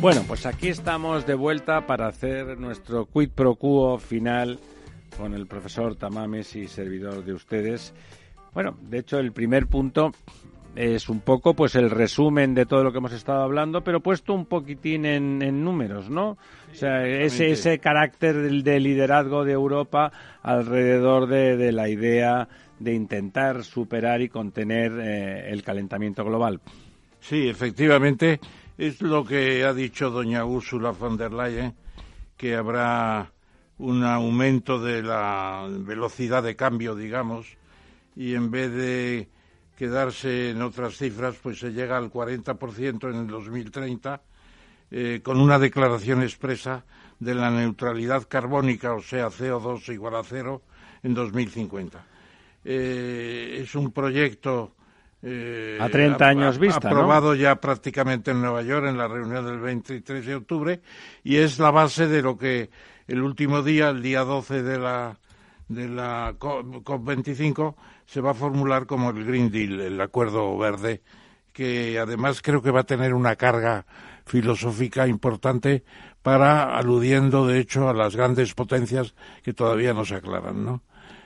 [0.00, 4.60] Bueno, pues aquí estamos de vuelta para hacer nuestro quid pro quo final
[5.18, 7.94] con el profesor Tamames y servidor de ustedes.
[8.54, 10.12] Bueno, de hecho el primer punto
[10.76, 14.32] es un poco pues el resumen de todo lo que hemos estado hablando, pero puesto
[14.34, 16.30] un poquitín en, en números, ¿no?
[16.70, 22.48] O sea, ese, ese carácter del- de, liderazgo de Europa alrededor de, de la idea
[22.78, 26.60] de intentar superar y contener eh, el calentamiento global.
[27.20, 28.40] Sí, efectivamente,
[28.78, 31.74] es lo que ha dicho doña Úrsula von der Leyen,
[32.38, 33.32] que habrá
[33.78, 37.58] un aumento de la velocidad de cambio, digamos,
[38.16, 39.28] y en vez de
[39.80, 44.20] quedarse en otras cifras, pues se llega al 40% en el 2030,
[44.90, 46.84] eh, con una declaración expresa
[47.18, 50.60] de la neutralidad carbónica, o sea, CO2 igual a cero,
[51.02, 52.04] en 2050.
[52.62, 54.74] Eh, es un proyecto
[55.22, 56.88] eh, A 30 años vista, ¿no?
[56.88, 60.80] aprobado ya prácticamente en Nueva York en la reunión del 23 de octubre
[61.24, 62.68] y es la base de lo que
[63.08, 65.16] el último día, el día 12 de la
[65.70, 71.00] de la COP25 se va a formular como el Green Deal, el acuerdo verde,
[71.52, 73.86] que además creo que va a tener una carga
[74.26, 75.84] filosófica importante
[76.22, 79.14] para aludiendo de hecho a las grandes potencias
[79.44, 80.82] que todavía no se aclaran, ¿no?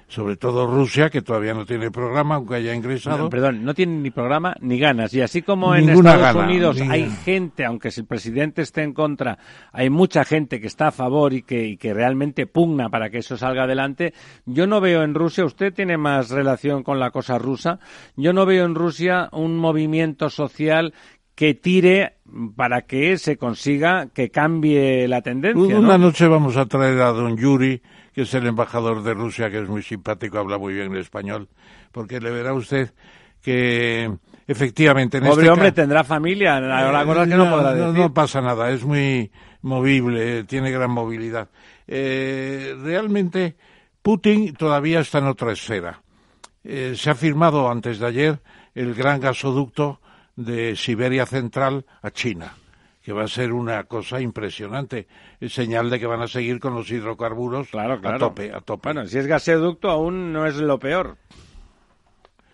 [0.07, 3.19] Sobre todo Rusia, que todavía no tiene programa, aunque haya ingresado.
[3.19, 5.13] No, perdón, no tienen ni programa ni ganas.
[5.15, 8.93] Y así como en Estados gana, Unidos hay gente, aunque si el presidente esté en
[8.93, 9.39] contra,
[9.73, 13.19] hay mucha gente que está a favor y que, y que realmente pugna para que
[13.19, 14.15] eso salga adelante.
[14.45, 17.79] Yo no veo en Rusia, usted tiene más relación con la cosa rusa,
[18.17, 20.93] yo no veo en Rusia un movimiento social
[21.35, 22.19] que tire
[22.57, 25.79] para que se consiga que cambie la tendencia.
[25.79, 26.07] Una ¿no?
[26.07, 27.83] noche vamos a traer a don Yuri,
[28.15, 31.49] que es el embajador de Rusia, que es muy simpático, habla muy bien el español,
[31.91, 32.93] porque le verá usted
[33.43, 34.11] que
[34.47, 38.01] efectivamente en Pobre este hombre tendrá familia, la cosa es que no podrá no, decir.
[38.01, 39.31] no pasa nada, es muy
[39.63, 41.49] movible, eh, tiene gran movilidad.
[41.87, 43.57] Eh, realmente
[44.01, 46.01] Putin todavía está en otra esfera.
[46.63, 48.41] Eh, se ha firmado antes de ayer
[48.75, 50.01] el gran gasoducto
[50.37, 52.55] de Siberia Central a China,
[53.05, 55.07] que va a ser una cosa impresionante.
[55.39, 58.93] Es señal de que van a seguir con los hidrocarburos Claro, a tope, a tope.
[58.93, 61.19] Bueno, si es gasoducto aún no es lo peor.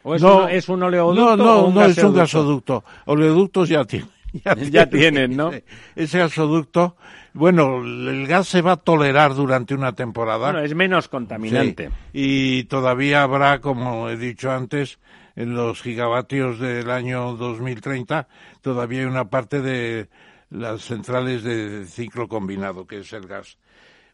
[0.02, 2.84] ¿O es, no, un, es un oleoducto No, no, o un no es un gasoducto?
[3.06, 4.10] Oleoductos ya tienen.
[4.70, 5.50] Ya tienen, ¿no?
[5.96, 6.96] Ese gasoducto,
[7.32, 10.50] bueno, el gas se va a tolerar durante una temporada.
[10.52, 11.88] Bueno, es menos contaminante.
[11.88, 14.98] Sí, Y todavía habrá, como he dicho antes,
[15.34, 18.28] en los gigavatios del año 2030,
[18.62, 20.08] todavía hay una parte de
[20.50, 23.56] las centrales de ciclo combinado, que es el gas.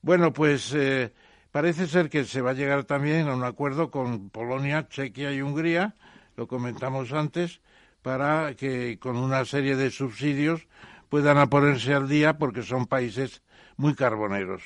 [0.02, 1.12] Bueno, pues eh,
[1.50, 5.42] parece ser que se va a llegar también a un acuerdo con Polonia, Chequia y
[5.42, 5.94] Hungría,
[6.36, 7.60] lo comentamos antes,
[8.02, 10.68] para que con una serie de subsidios
[11.08, 13.42] puedan a ponerse al día porque son países
[13.76, 14.62] muy carboneros.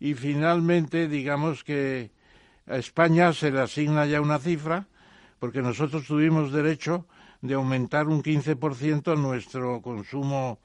[0.00, 2.12] Y finalmente, digamos que
[2.66, 4.86] a España se le asigna ya una cifra,
[5.38, 7.06] porque nosotros tuvimos derecho
[7.40, 10.60] de aumentar un 15% nuestro consumo,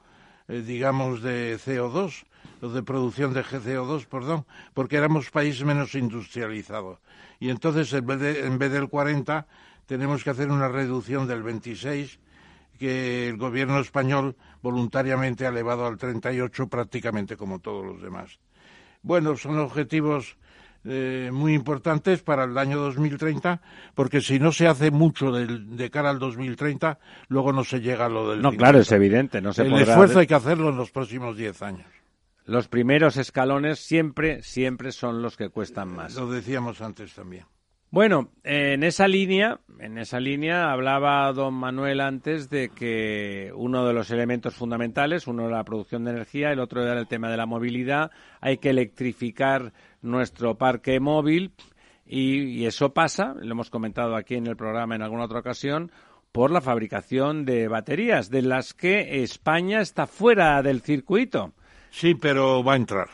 [0.48, 2.24] eh, digamos, de CO2,
[2.60, 7.00] o de producción de CO2, perdón, porque éramos país menos industrializado.
[7.40, 9.46] Y entonces, en vez, de, en vez del 40,
[9.86, 12.18] tenemos que hacer una reducción del 26,
[12.78, 18.38] que el gobierno español voluntariamente ha elevado al 38, prácticamente como todos los demás.
[19.02, 20.36] Bueno, son objetivos
[20.84, 23.60] eh, muy importantes para el año 2030,
[23.94, 26.98] porque si no se hace mucho del- de cara al 2030,
[27.28, 28.58] luego no se llega a lo del No, 50.
[28.58, 31.62] claro, es evidente, no se El podrá- esfuerzo hay que hacerlo en los próximos 10
[31.62, 31.86] años.
[32.46, 36.14] Los primeros escalones siempre, siempre son los que cuestan más.
[36.16, 37.44] Lo decíamos antes también.
[37.90, 43.92] Bueno, en esa línea, en esa línea hablaba don Manuel antes de que uno de
[43.94, 47.36] los elementos fundamentales, uno era la producción de energía, el otro era el tema de
[47.36, 48.10] la movilidad.
[48.40, 49.72] Hay que electrificar
[50.04, 51.52] nuestro parque móvil
[52.06, 55.90] y, y eso pasa, lo hemos comentado aquí en el programa en alguna otra ocasión,
[56.32, 61.52] por la fabricación de baterías, de las que España está fuera del circuito.
[61.90, 63.08] Sí, pero va a entrar.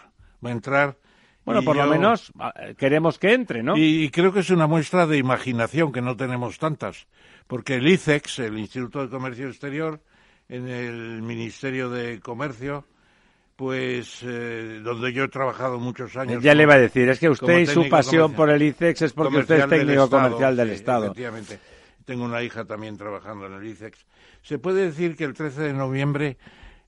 [0.44, 0.96] Va a entrar.
[1.44, 3.76] Bueno, por lo menos ah, queremos que entre, ¿no?
[3.76, 7.08] Y, y creo que es una muestra de imaginación, que no tenemos tantas.
[7.46, 10.00] Porque el ICEX, el Instituto de Comercio Exterior,
[10.48, 12.86] en el Ministerio de Comercio,
[13.60, 16.42] pues eh, donde yo he trabajado muchos años.
[16.42, 18.36] Ya le iba a decir, es que usted y su pasión comercial.
[18.36, 21.04] por el ICEX es porque usted es del técnico Estado, comercial del sí, Estado.
[21.04, 21.58] Efectivamente.
[22.06, 24.06] Tengo una hija también trabajando en el ICEX.
[24.40, 26.38] Se puede decir que el 13 de noviembre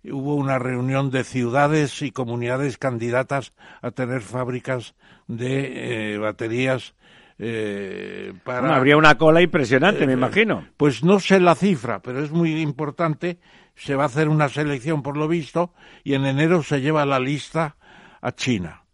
[0.05, 4.94] hubo una reunión de ciudades y comunidades candidatas a tener fábricas
[5.27, 6.94] de eh, baterías
[7.39, 8.61] eh, para...
[8.61, 10.69] Bueno, habría una cola impresionante, me Eh, imagino.
[10.78, 13.36] Pues no sé la cifra, pero es muy importante.
[13.74, 15.73] Se va a hacer una selección, por lo visto,
[16.05, 17.77] y en enero se lleva la lista
[18.20, 18.85] a China.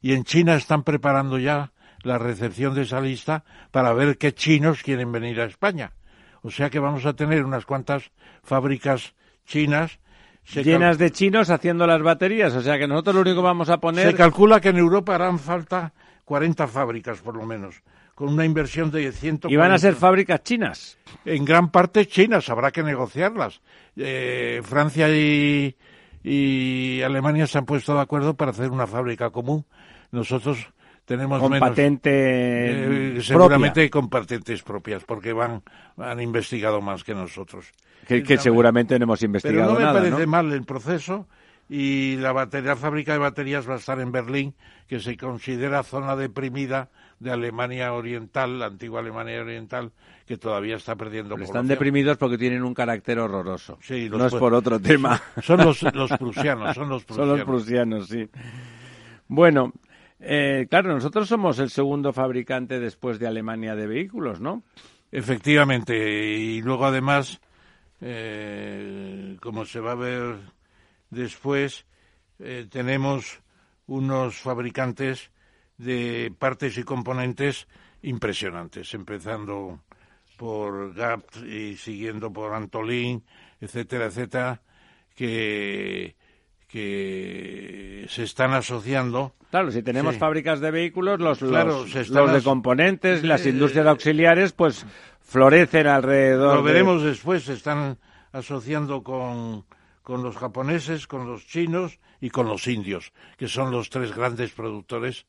[0.00, 1.72] Y en China están preparando ya
[2.02, 5.92] la recepción de esa lista para ver qué chinos quieren venir a España.
[6.42, 9.14] O sea que vamos a tener unas cuantas fábricas
[9.44, 9.98] chinas.
[10.54, 13.78] Llenas de chinos haciendo las baterías, o sea que nosotros lo único que vamos a
[13.78, 14.06] poner...
[14.06, 15.92] se calcula que en Europa harán falta
[16.24, 17.82] 40 fábricas, por lo menos,
[18.16, 19.52] con una inversión de 140.
[19.52, 20.98] ¿Y van a ser fábricas chinas?
[21.26, 23.60] En gran parte chinas, habrá que negociarlas.
[23.94, 25.76] Eh, Francia y,
[26.24, 29.66] y Alemania se han puesto de acuerdo para hacer una fábrica común.
[30.12, 30.66] Nosotros
[31.04, 31.68] tenemos Con menos.
[31.68, 33.22] patente eh, propia.
[33.22, 35.62] seguramente con patentes propias, porque van
[35.98, 37.66] han investigado más que nosotros.
[38.08, 40.26] Que, que seguramente no hemos Pero investigado no me nada, parece ¿no?
[40.26, 41.28] mal el proceso
[41.68, 44.54] y la, batería, la fábrica de baterías va a estar en Berlín,
[44.86, 46.88] que se considera zona deprimida
[47.18, 49.92] de Alemania Oriental, la antigua Alemania Oriental,
[50.26, 53.78] que todavía está perdiendo Pero están deprimidos porque tienen un carácter horroroso.
[53.80, 55.20] Sí, no es por otro tema.
[55.42, 58.28] Son los, los prusianos, son los Son los prusianos, sí.
[59.28, 59.72] Bueno,
[60.20, 64.62] eh, claro, nosotros somos el segundo fabricante después de Alemania de vehículos, ¿no?
[65.10, 67.40] Efectivamente, y luego además,
[68.00, 70.36] eh, como se va a ver
[71.10, 71.86] después,
[72.38, 73.40] eh, tenemos
[73.86, 75.30] unos fabricantes
[75.78, 77.66] de partes y componentes
[78.02, 79.80] impresionantes, empezando
[80.36, 83.22] por Gap y siguiendo por Antolin,
[83.60, 84.60] etcétera, etcétera,
[85.14, 86.14] que,
[86.68, 89.34] que se están asociando.
[89.50, 90.20] Claro, si tenemos Sí.
[90.20, 94.84] fábricas de vehículos, los, Claro, los, los de componentes, las Eh, industrias auxiliares, pues
[95.20, 96.56] florecen alrededor.
[96.56, 97.98] Lo de- veremos después, se están
[98.32, 99.64] asociando con,
[100.02, 104.52] con los japoneses, con los chinos y con los indios, que son los tres grandes
[104.52, 105.26] productores,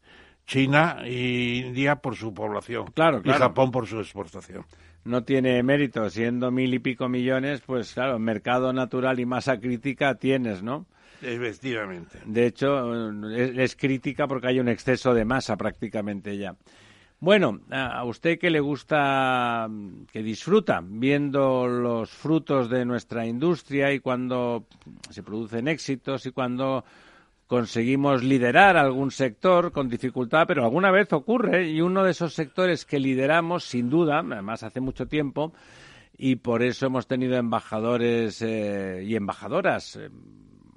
[0.47, 3.39] China e India por su población Claro, y claro.
[3.39, 4.63] Japón por su exportación.
[5.03, 6.09] no tiene mérito.
[6.09, 10.85] Siendo mil y pico millones, pues claro, mercado natural y masa crítica tienes, ¿no?
[11.21, 12.19] Efectivamente.
[12.25, 16.55] De hecho, es, es crítica porque hay un exceso de masa prácticamente ya.
[17.19, 19.67] Bueno, a usted que le gusta,
[20.11, 24.65] que disfruta viendo los frutos de nuestra industria y cuando
[25.09, 26.85] se producen éxitos y cuando
[27.47, 32.85] conseguimos liderar algún sector con dificultad, pero alguna vez ocurre y uno de esos sectores
[32.85, 35.53] que lideramos, sin duda, además hace mucho tiempo,
[36.17, 40.09] y por eso hemos tenido embajadores eh, y embajadoras eh,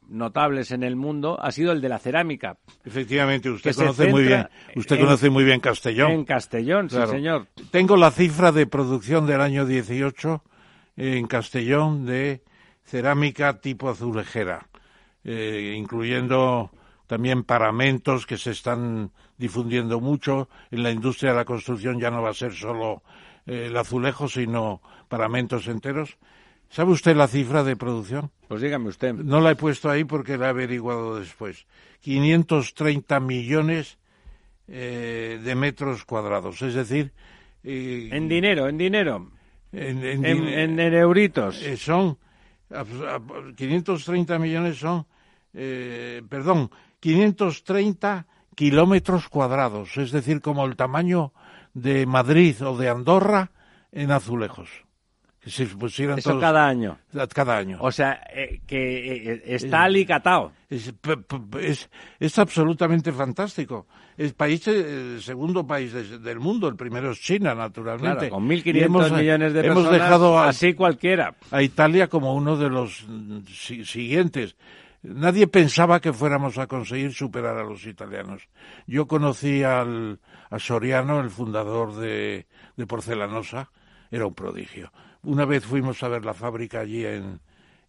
[0.08, 2.58] notables en el mundo, ha sido el de la cerámica.
[2.84, 6.10] Efectivamente, usted conoce muy bien, usted en- conoce muy bien Castellón.
[6.12, 7.06] En Castellón, Claro.
[7.06, 7.46] sí, señor.
[7.70, 10.42] Tengo la cifra de producción del año 18
[10.96, 12.42] en Castellón de
[12.84, 14.66] cerámica tipo azulejera,
[15.24, 16.70] eh, incluyendo
[17.06, 20.48] también paramentos que se están difundiendo mucho.
[20.70, 23.02] En la industria de la construcción ya no va a ser solo
[23.46, 26.16] eh, el azulejo, sino paramentos enteros.
[26.68, 28.30] ¿Sabe usted la cifra de producción?
[28.46, 29.12] Pues dígame usted.
[29.14, 31.66] No la he puesto ahí porque la he averiguado después.
[32.00, 33.98] 530 millones
[34.68, 37.12] eh, de metros cuadrados, es decir...
[37.64, 39.30] eh, En dinero, en dinero.
[39.72, 41.56] en, En, din- en- en euritos.
[41.78, 42.18] son
[42.70, 45.06] 530 millones son
[45.54, 46.70] eh, perdón
[47.00, 51.32] 530 kilómetros cuadrados es decir como el tamaño
[51.74, 53.50] de Madrid o de Andorra
[53.92, 54.68] en azulejos
[55.42, 56.98] Que se pusieran Eso todos- cada año.
[57.34, 57.78] Cada año.
[57.80, 60.52] O sea, eh, que eh, está alicatado.
[60.68, 60.92] Es,
[61.60, 63.86] es, es absolutamente fantástico.
[64.18, 68.28] El país, eh, el segundo país de- del mundo, el primero es China, naturalmente.
[68.28, 71.34] Claro, con Y 1.500 hemos- millones de hemos personas, dejado a, así cualquiera.
[71.50, 74.56] a Italia como uno de los mm, si- siguientes.
[75.02, 78.46] Nadie pensaba que fuéramos a conseguir superar a los italianos.
[78.86, 82.46] Yo conocí al, a Soriano, el fundador de,
[82.76, 83.70] de Porcelanosa,
[84.10, 84.92] era un prodigio.
[85.22, 87.40] Una vez fuimos a ver la fábrica allí en,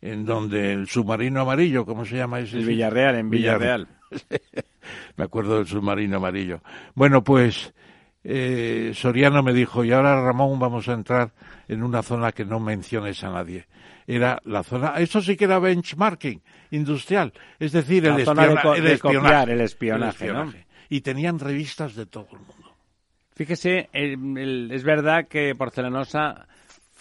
[0.01, 2.57] en donde el submarino amarillo, ¿cómo se llama ese?
[2.57, 2.65] El?
[2.65, 3.87] Villarreal, en Villarreal.
[5.15, 6.61] me acuerdo del submarino amarillo.
[6.95, 7.73] Bueno, pues
[8.23, 11.31] eh, Soriano me dijo, y ahora Ramón vamos a entrar
[11.67, 13.65] en una zona que no menciones a nadie.
[14.07, 16.41] Era la zona, eso sí que era benchmarking
[16.71, 20.53] industrial, es decir, el, de espiona- co- el de espionaje, copiar, el espionaje, ¿no?
[20.89, 22.75] Y tenían revistas de todo el mundo.
[23.33, 26.47] Fíjese, el- es verdad que Porcelanosa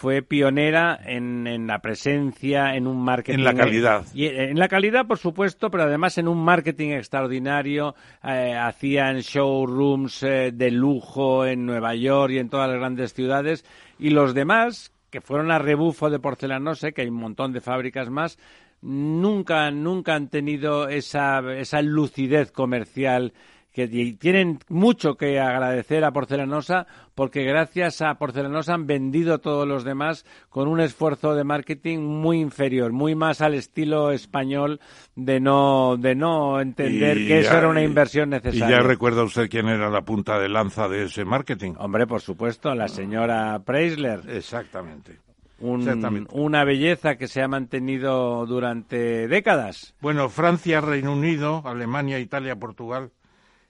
[0.01, 3.37] fue pionera en, en la presencia, en un marketing.
[3.37, 4.03] En la calidad.
[4.15, 7.93] Y en la calidad, por supuesto, pero además en un marketing extraordinario.
[8.23, 13.63] Eh, hacían showrooms eh, de lujo en Nueva York y en todas las grandes ciudades.
[13.99, 18.09] Y los demás, que fueron a rebufo de Porcelanosa, que hay un montón de fábricas
[18.09, 18.39] más,
[18.81, 23.33] nunca, nunca han tenido esa, esa lucidez comercial
[23.71, 29.67] que y tienen mucho que agradecer a Porcelanosa porque gracias a Porcelanosa han vendido todos
[29.67, 34.79] los demás con un esfuerzo de marketing muy inferior, muy más al estilo español
[35.15, 38.77] de no de no entender Y que eso era una inversión Y necesaria.
[38.77, 41.73] ya recuerda usted quién era la punta de lanza de ese marketing.
[41.77, 44.21] Hombre, por supuesto, la señora Preisler.
[44.29, 45.19] Exactamente.
[45.59, 46.31] Un- Exactamente.
[46.33, 49.93] una belleza que se ha mantenido durante décadas.
[50.01, 53.11] Bueno, Francia, Reino Unido, Alemania, Italia, Portugal,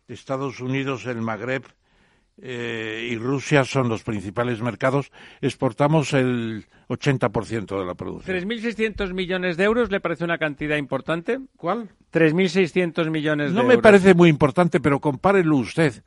[0.08, 1.64] Estados Unidos, el Magreb
[2.42, 5.12] eh, y Rusia son los principales mercados.
[5.42, 8.36] Exportamos el 80% de la producción.
[8.36, 11.40] 3.600 millones de euros, ¿le parece una cantidad importante?
[11.56, 11.90] ¿Cuál?
[12.12, 13.84] 3.600 millones No de me euros.
[13.84, 16.04] parece muy importante, pero compárelo usted.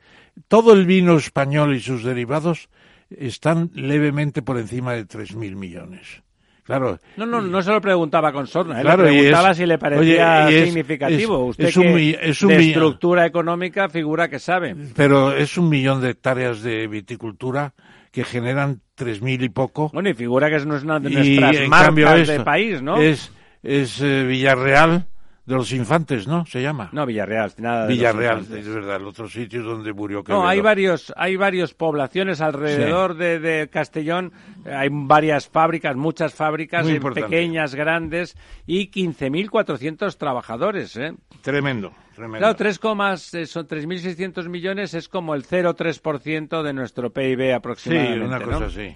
[0.47, 2.69] Todo el vino español y sus derivados
[3.09, 6.21] están levemente por encima de 3.000 millones.
[6.65, 8.81] Claro, No, no, no se lo preguntaba con sorna.
[8.81, 11.43] Claro, le y preguntaba es- si le parecía oye, y es- significativo.
[11.43, 14.75] es- Usted un que es un de mi- estructura económica figura que sabe.
[14.95, 17.73] pero es un millón de hectáreas de viticultura
[18.11, 19.91] que generan 3.000 y poco.
[19.93, 22.97] Bueno, y figura que es una de Y, nuestras en marcas cambio, de país, ¿no?
[22.99, 23.31] Es,
[23.61, 25.05] es eh, Villarreal
[25.45, 26.45] de los Infantes, ¿no?
[26.47, 26.89] Se llama.
[26.91, 28.65] No, Villarreal, nada de los Villarreal, Infantes.
[28.67, 30.47] es verdad, el otro sitio donde murió No, Quevedo.
[30.47, 34.31] hay varios, hay varios poblaciones alrededor de, de Castellón,
[34.65, 38.35] eh, hay varias fábricas, muchas fábricas, eh, pequeñas, grandes,
[38.65, 41.13] y 15.400 trabajadores, ¿eh?
[41.41, 42.39] Tremendo, tremendo.
[42.39, 47.51] Claro, 3, comas, eh, son 3.600 millones, es como el 0,3% de nuestro PIB sí,
[47.51, 48.45] aproximadamente, una ¿no?
[48.45, 48.95] cosa así.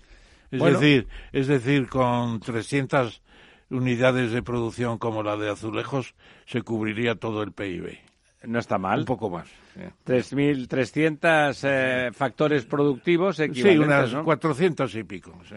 [0.52, 0.80] Es Bueno.
[0.80, 3.22] decir, es decir, con 300
[3.70, 6.16] unidades de producción como la de azulejos
[6.46, 7.98] se cubriría todo el PIB.
[8.44, 9.00] No está mal.
[9.00, 9.48] Un poco más.
[9.74, 9.82] sí.
[10.06, 14.24] 3.300 eh, factores productivos Sí, equivalentes, unas ¿no?
[14.24, 15.38] 400 y pico.
[15.48, 15.56] sí.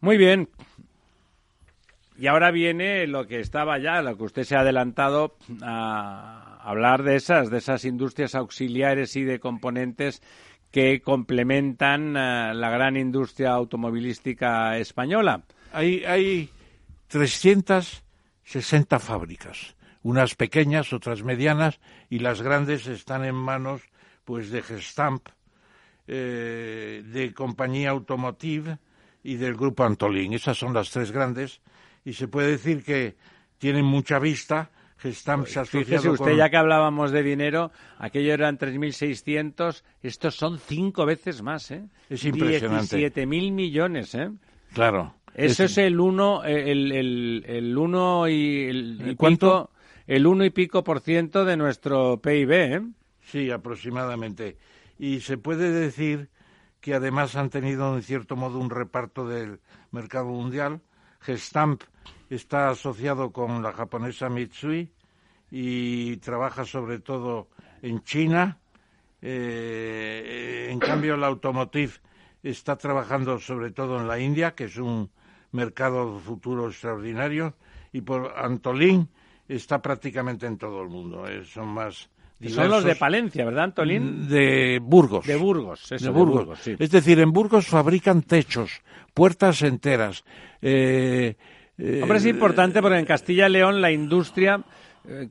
[0.00, 0.48] Muy bien.
[2.16, 7.02] Y ahora viene lo que estaba ya, lo que usted se ha adelantado a hablar
[7.02, 10.22] de esas, de esas industrias auxiliares y de componentes
[10.70, 15.42] que complementan eh, la gran industria automovilística española.
[15.72, 16.50] Hay, hay
[17.14, 21.78] 360 fábricas, unas pequeñas, otras medianas,
[22.10, 23.82] y las grandes están en manos
[24.24, 25.28] pues de Gestamp,
[26.08, 28.78] eh, de Compañía Automotive
[29.22, 30.32] y del Grupo Antolín.
[30.32, 31.60] Esas son las tres grandes,
[32.04, 33.14] y se puede decir que
[33.58, 34.72] tienen mucha vista.
[34.96, 36.36] Gestamp se ha Fíjese usted, con...
[36.36, 41.84] ya que hablábamos de dinero, aquello eran 3.600, estos son cinco veces más, ¿eh?
[42.10, 42.98] Es impresionante.
[42.98, 44.32] 17.000 millones, ¿eh?
[44.72, 45.14] Claro.
[45.34, 49.68] Eso es, el uno, el, el, el uno y el y ¿El cuánto?
[49.68, 49.70] pico,
[50.06, 52.82] el uno y pico por ciento de nuestro PIB, ¿eh?
[53.20, 54.56] Sí, aproximadamente.
[54.98, 56.28] Y se puede decir
[56.80, 60.80] que además han tenido en cierto modo un reparto del mercado mundial.
[61.20, 61.82] Gestamp
[62.30, 64.90] está asociado con la japonesa Mitsui
[65.50, 67.48] y trabaja sobre todo
[67.82, 68.58] en China.
[69.22, 71.94] Eh, en cambio, la Automotive
[72.42, 75.10] está trabajando sobre todo en la India, que es un
[75.54, 77.54] mercado futuro extraordinario.
[77.92, 79.08] Y por Antolín
[79.48, 81.26] está prácticamente en todo el mundo.
[81.28, 82.10] eh, son más
[82.48, 82.96] Son los de.
[82.96, 84.28] Palencia, ¿verdad, Antolín?
[84.28, 85.26] De Burgos.
[85.26, 86.58] De Burgos, eso, de de Burgos.
[86.58, 86.74] Sí.
[86.78, 88.82] Es decir, en Burgos fabrican techos,
[89.14, 90.24] puertas enteras.
[90.60, 91.36] eh,
[91.78, 94.62] eh, Hombre, es importante porque en Castilla y León la industria,
[95.06, 95.28] eh,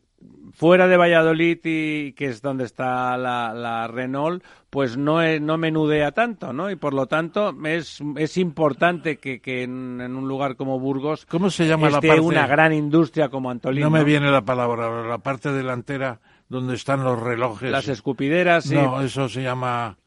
[0.54, 5.58] fuera de Valladolid y que es donde está la, la Renault, pues no, es- no
[5.58, 6.70] menudea tanto, ¿no?
[6.70, 11.26] Y por lo tanto es, es importante que, que en, en un lugar como Burgos
[11.26, 12.20] ¿Cómo se llama la parte?
[12.20, 13.82] una gran industria como Antolín.
[13.84, 16.20] No me viene la palabra, la parte delantera
[16.50, 17.72] donde están los relojes.
[17.72, 18.76] Las escupideras, sí.
[18.76, 19.98] No, eso se llama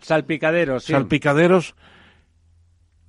[0.00, 0.92] Salpicaderos, sí.
[0.92, 1.74] salpicaderos.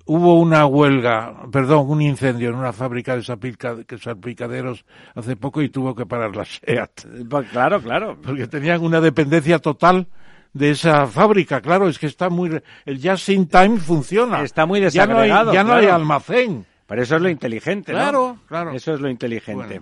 [0.06, 5.94] Hubo una huelga, perdón, un incendio en una fábrica de salpicaderos hace poco y tuvo
[5.94, 7.06] que parar la SEAT.
[7.28, 8.16] Pues claro, claro.
[8.20, 10.08] Porque tenían una dependencia total
[10.52, 12.60] de esa fábrica, claro, es que está muy...
[12.84, 14.42] El Just in Time funciona.
[14.42, 15.52] Está muy Ya no hay- desagregado.
[15.54, 15.96] Ya no hay, claro.
[15.96, 16.66] almacén.
[16.86, 17.98] Pero eso es lo inteligente, ¿no?
[17.98, 18.72] Claro, claro.
[18.72, 19.80] Eso es lo inteligente.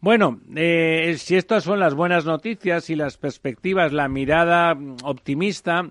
[0.00, 5.86] Bueno, eh, si estas son las buenas noticias y las perspectivas, la mirada optimista,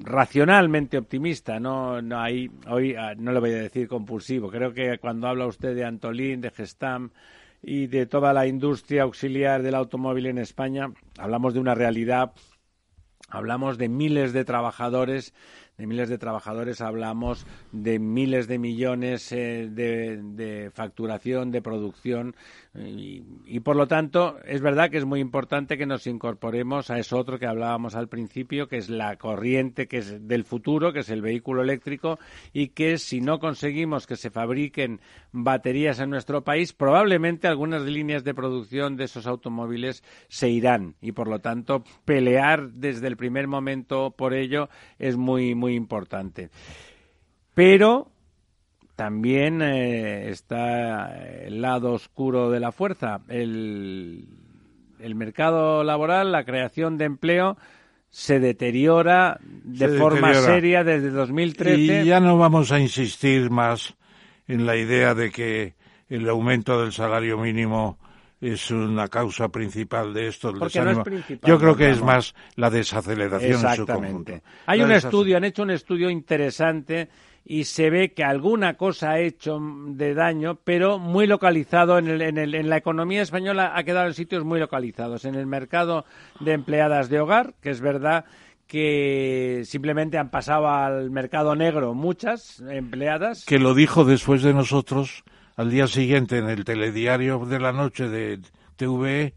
[0.00, 4.50] racionalmente optimista, no, no hay, hoy ah, no le voy a decir compulsivo.
[4.50, 7.10] Creo que cuando habla usted de Antolín, de Gestam
[7.62, 12.32] y de toda la industria auxiliar del automóvil en España, hablamos de una realidad
[13.32, 15.32] Hablamos de miles de trabajadores,
[15.78, 22.36] de miles de trabajadores, hablamos de miles de millones eh, de, de facturación, de producción,
[22.74, 26.98] y, y, por lo tanto es verdad que es muy importante que nos incorporemos a
[26.98, 31.00] eso otro que hablábamos al principio, que es la corriente que es del futuro, que
[31.00, 32.18] es el vehículo eléctrico,
[32.54, 35.00] y que si no conseguimos que se fabriquen
[35.32, 41.12] baterías en nuestro país, probablemente algunas líneas de producción de esos automóviles se irán, y
[41.12, 46.48] por lo tanto pelear desde el primer momento por ello es muy, muy importante.
[47.52, 48.11] Pero
[49.02, 51.12] también eh, está
[51.44, 53.20] el lado oscuro de la fuerza.
[53.26, 54.28] El,
[55.00, 57.56] el, mercado laboral, la creación de empleo,
[58.10, 60.54] se deteriora de Se forma deteriora.
[60.54, 62.02] seria desde 2013.
[62.02, 63.96] Y ya no vamos a insistir más
[64.46, 65.74] en la idea de que
[66.08, 67.98] el aumento del salario mínimo
[68.40, 70.54] es una causa principal de esto.
[70.56, 74.40] Porque no es principal, Yo creo que es más la desaceleración en su conjunto.
[74.66, 77.08] Hay La un estudio, han hecho un estudio interesante
[77.44, 82.22] y se ve que alguna cosa ha hecho de daño, pero muy localizado en, el,
[82.22, 85.24] en, el, en la economía española ha quedado en sitios muy localizados.
[85.24, 86.04] En el mercado
[86.40, 88.24] de empleadas de hogar, que es verdad
[88.66, 93.44] que simplemente han pasado al mercado negro muchas empleadas.
[93.44, 95.24] que lo dijo después de nosotros
[95.56, 98.40] al día siguiente en el telediario de la noche de
[98.76, 99.34] TVE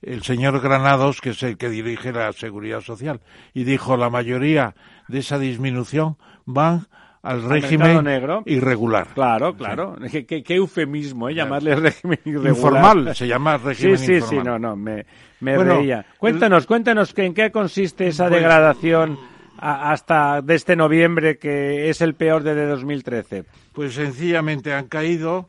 [0.00, 3.20] el señor Granados, que es el que dirige la seguridad social,
[3.52, 4.76] y dijo la mayoría
[5.08, 6.86] de esa disminución van
[7.22, 8.42] al, régimen negro.
[8.46, 9.08] irregular.
[9.14, 9.96] Claro, claro.
[10.10, 11.34] Qué, qué- qué eufemismo, ¿eh?
[11.34, 12.54] Llamarle régimen irregular.
[12.54, 14.44] Informal, se llama régimen Sí, sí, informal.
[14.44, 15.04] sí, no, no, me,
[15.40, 16.06] me Bueno, reía.
[16.18, 19.18] Cuéntanos, cuéntanos que en qué consiste esa Pues- degradación
[19.58, 23.44] a- hasta de este noviembre que es el peor desde 2013.
[23.72, 25.48] Pues sencillamente han caído,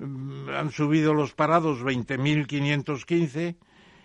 [0.00, 1.82] mm, han subido los parados
[2.58, 3.56] 20.515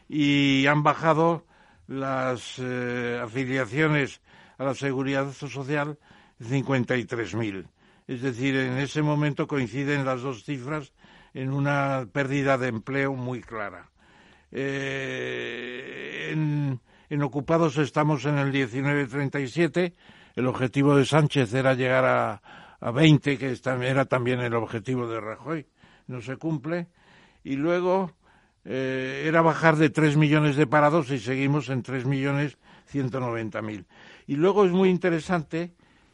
[0.08, 1.46] y han bajado
[1.88, 4.22] las eh, afiliaciones
[4.58, 5.98] a la seguridad social
[6.42, 7.68] 53.000.
[8.08, 10.94] Es decir, en ese momento coinciden las dos cifras
[11.34, 13.90] en una pérdida de empleo muy clara.
[14.52, 16.80] Eh, en,
[17.10, 19.94] en ocupados estamos en el 1937.
[20.36, 22.42] El objetivo de Sánchez era llegar a,
[22.80, 25.68] a 20, que era también el objetivo de Rajoy.
[26.08, 26.88] No se cumple.
[27.44, 28.12] Y luego
[28.66, 33.86] eh, era bajar de 3 millones de parados y seguimos en 3 millones 190 mil.
[34.28, 35.74] Y luego es muy interesante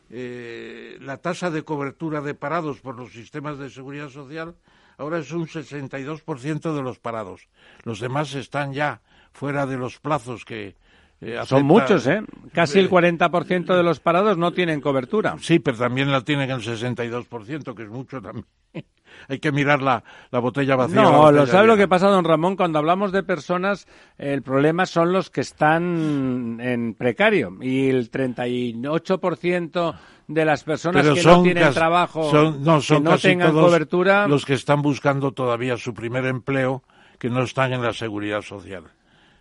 [0.10, 4.56] eh, la tasa de cobertura de parados por los sistemas de seguridad social
[4.98, 7.48] ahora es un 62% de los parados.
[7.84, 9.02] Los demás están ya
[9.34, 10.76] fuera de los plazos que
[11.22, 12.22] eh, acepta- Son muchos, ¿eh?
[12.54, 15.36] Casi el 40% de los parados no tienen cobertura.
[15.40, 18.46] Sí, pero también la tienen el 62%, que es mucho también.
[19.30, 21.02] Hay que mirar la, la botella vacía.
[21.02, 23.88] No, botella lo sabe lo que pasa, don Ramón, cuando hablamos de personas,
[24.18, 29.96] el problema son los que están en precario y el 38%
[30.28, 33.28] de las personas Pero que son no tienen trabajo, son- no, son que no casi
[33.30, 36.84] tengan todos cobertura, los que están buscando todavía su primer empleo,
[37.20, 38.84] que no están en la seguridad social.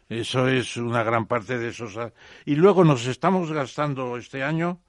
[0.09, 1.99] Eso es una gran parte de esos.
[2.45, 4.81] Y luego nos estamos gastando este año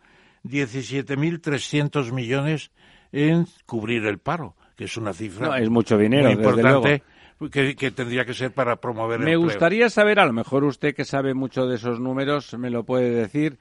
[0.44, 2.72] 17.300 millones
[3.12, 7.04] en cubrir el paro, que es una cifra No, es mucho dinero, muy desde importante
[7.52, 9.42] que, que tendría que ser para promover Me empleo.
[9.42, 13.10] gustaría saber, a lo mejor usted que sabe mucho de esos números me lo puede
[13.10, 13.58] decir,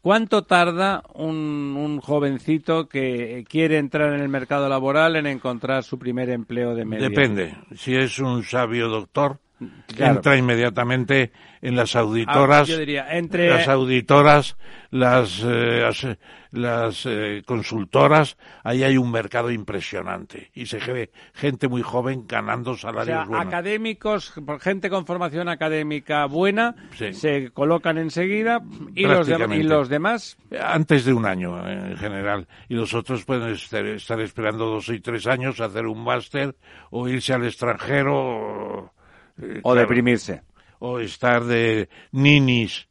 [0.00, 5.98] ¿cuánto tarda un, un jovencito que quiere entrar en el mercado laboral en encontrar su
[5.98, 7.08] primer empleo de media?
[7.08, 7.56] Depende.
[7.76, 9.38] Si es un sabio doctor,
[9.86, 10.16] Claro.
[10.16, 11.30] entra inmediatamente
[11.62, 14.56] en las auditoras, Ah, diría, entre- las auditoras,
[14.90, 16.18] las, eh, as-
[16.50, 22.72] las eh, consultoras, ahí hay un mercado impresionante y se ve gente muy joven ganando
[22.72, 23.46] O salarios sea, buenos.
[23.46, 27.14] académicos, gente con formación académica buena, Sí.
[27.14, 28.60] se colocan enseguida
[28.94, 32.46] y los, de- y los demás Antes de un año, eh, en general.
[32.68, 36.54] Y los otros pueden estar, estar esperando dos y tres años, hacer un máster
[36.90, 38.14] o irse al extranjero.
[38.16, 38.94] O,
[39.40, 40.42] eh, o claro, deprimirse.
[40.78, 42.88] O estar de ninis,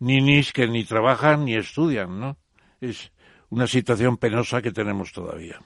[0.00, 2.36] ninis que ni trabajan ni estudian, ¿no?
[2.80, 3.12] Es
[3.50, 5.60] una situación penosa que tenemos todavía.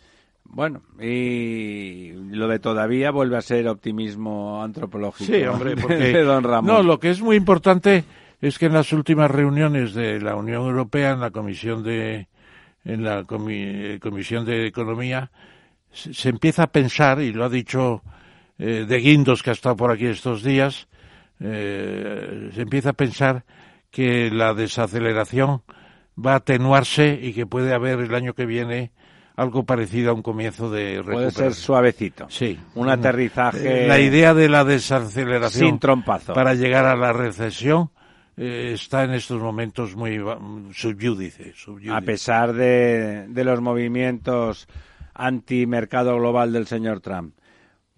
[0.45, 5.33] Bueno, y lo de todavía vuelve a ser optimismo antropológico.
[5.33, 5.95] Sí, hombre, porque...
[5.97, 6.67] de don Ramón.
[6.75, 8.05] No, lo que es muy importante
[8.41, 12.27] es que en las últimas reuniones de la Unión Europea, en la Comisión de,
[12.85, 15.31] en la comi- Comisión de Economía,
[15.93, 18.03] se, se empieza a pensar, y lo ha dicho
[18.61, 20.87] eh, De Guindos, que ha estado por aquí estos días,
[21.41, 23.45] eh, se empieza a pensar
[23.91, 25.63] que la desaceleración
[26.15, 28.93] va a atenuarse y que puede haber el año que viene
[29.37, 31.15] algo parecido a un comienzo de recuperación.
[31.17, 32.27] Puede ser suavecito.
[32.29, 32.59] Sí.
[32.75, 33.87] Un aterrizaje.
[33.89, 36.35] La idea de la desaceleración Sin trompazo.
[36.35, 37.91] para llegar a la recesión
[38.37, 40.23] eh, está en estos momentos muy
[40.75, 41.55] subyúdice.
[41.91, 44.69] A pesar de, de los movimientos
[45.15, 47.35] anti-mercado global del señor Trump.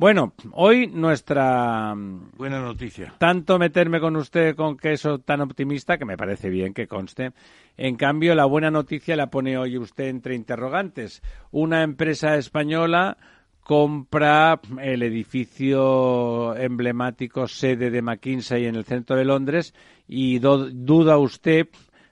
[0.03, 1.95] Bueno, hoy nuestra...
[1.97, 3.15] Buena noticia.
[3.19, 7.31] Tanto meterme con usted con que eso tan optimista, que me parece bien que conste.
[7.77, 11.23] En cambio, la buena noticia la pone hoy usted entre interrogantes.
[11.53, 13.17] Una empresa española
[13.61, 19.73] compra el edificio emblemático sede de McKinsey en el centro de Londres
[20.09, 21.69] y duda usted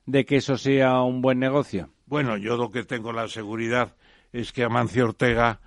[0.06, 1.88] de que eso sea un buen negocio.
[2.06, 3.96] Bueno, yo lo que tengo la seguridad
[4.32, 5.58] es que Amancio Ortega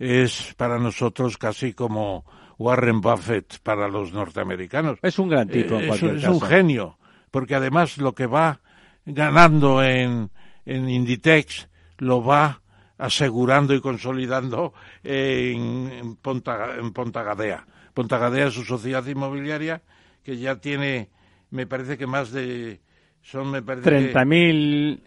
[0.00, 2.24] es para nosotros casi como
[2.58, 4.98] Warren Buffett para los norteamericanos.
[5.02, 6.98] Es un gran tipo, en Eh, es, es un genio,
[7.30, 8.60] porque además lo que va
[9.04, 10.30] ganando en,
[10.64, 11.68] en Inditex
[11.98, 12.62] lo va
[12.96, 14.72] asegurando y consolidando
[15.04, 17.66] en, en, Ponta, en Pontagadea.
[17.92, 19.82] Pontagadea es su sociedad inmobiliaria
[20.22, 21.10] que ya tiene,
[21.50, 22.80] me parece que más de,
[23.22, 25.00] son me parece que 30.000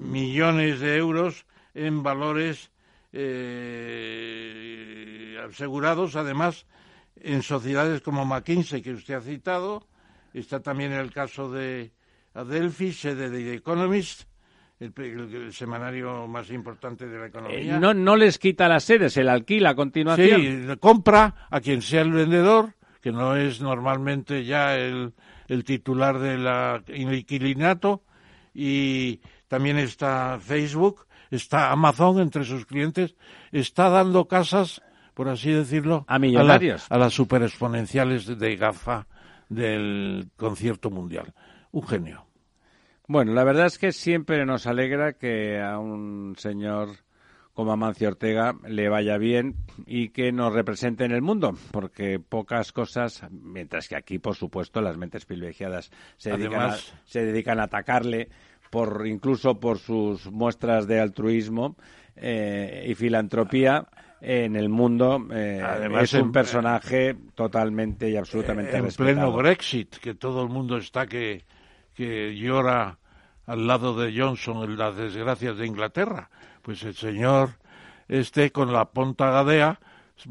[0.00, 1.44] millones de euros
[1.74, 2.70] en valores
[4.08, 6.66] eh, asegurados, además
[7.16, 9.86] en sociedades como McKinsey, que usted ha citado.
[10.34, 11.92] Está también el caso de
[12.34, 14.22] Adelphi, sede de The Economist,
[14.78, 17.80] el, el- el semanario más importante de la Eh, economía.
[17.80, 20.40] no, no les quita las sedes, se la alquila a continuación.
[20.40, 25.14] Sí, compra a quien sea el vendedor, que no es normalmente ya el,
[25.48, 26.46] el titular del
[26.94, 28.04] inquilinato,
[28.54, 33.14] y también está Facebook, está Amazon entre sus clientes,
[33.52, 34.82] está dando casas,
[35.14, 36.86] por así decirlo, A millonarios.
[36.90, 39.06] a, la- a las superexponenciales de, de GAFA
[39.48, 41.34] del concierto mundial.
[41.72, 42.24] Un genio.
[43.06, 46.90] Bueno, la verdad es que siempre nos alegra que a un señor
[47.54, 49.56] como Amancio Ortega le vaya bien
[49.86, 54.80] y que nos represente en el mundo, porque pocas cosas, mientras que aquí, por supuesto,
[54.80, 58.28] las mentes privilegiadas se, dedican, a, se dedican a atacarle,
[58.70, 61.76] por incluso por sus muestras de altruismo
[62.16, 63.86] eh, y filantropía.
[64.20, 69.14] En el mundo eh, Además, es un personaje totalmente y absolutamente en respetado.
[69.14, 71.44] pleno Brexit, que todo el mundo está que,
[71.94, 72.98] que llora
[73.46, 76.30] al lado de Johnson en las desgracias de Inglaterra.
[76.62, 77.50] Pues el señor
[78.08, 79.78] este con la Ponta Gadea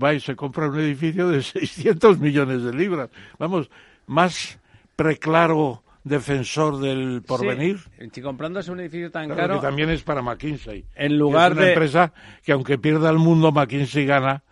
[0.02, 3.10] va y se compra un edificio de 600 millones de libras.
[3.40, 3.70] Vamos,
[4.06, 4.60] más
[4.96, 7.80] preclaro defensor del porvenir.
[8.00, 10.86] Sí, si comprándose un edificio tan Claro, caro, que también es para McKinsey.
[10.96, 12.14] En lugar es una de- empresa
[12.44, 14.44] que aunque pierda el mundo, McKinsey gana,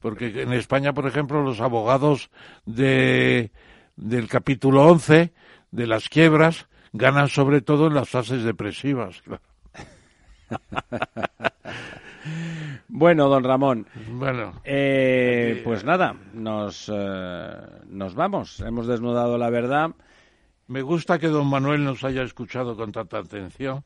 [0.00, 2.30] porque en España, por ejemplo, los abogados
[2.64, 3.50] de,
[3.96, 5.32] del capítulo 11
[5.70, 9.20] de las quiebras ganan sobre todo en las fases depresivas.
[9.22, 9.42] claro.
[12.88, 13.86] Bueno, don Ramón.
[14.10, 14.60] Bueno.
[14.64, 17.50] Eh, pues nada, nos, eh,
[17.88, 18.60] nos vamos.
[18.60, 19.90] Hemos desnudado la verdad.
[20.68, 23.84] Me gusta que don Manuel nos haya escuchado con tanta atención.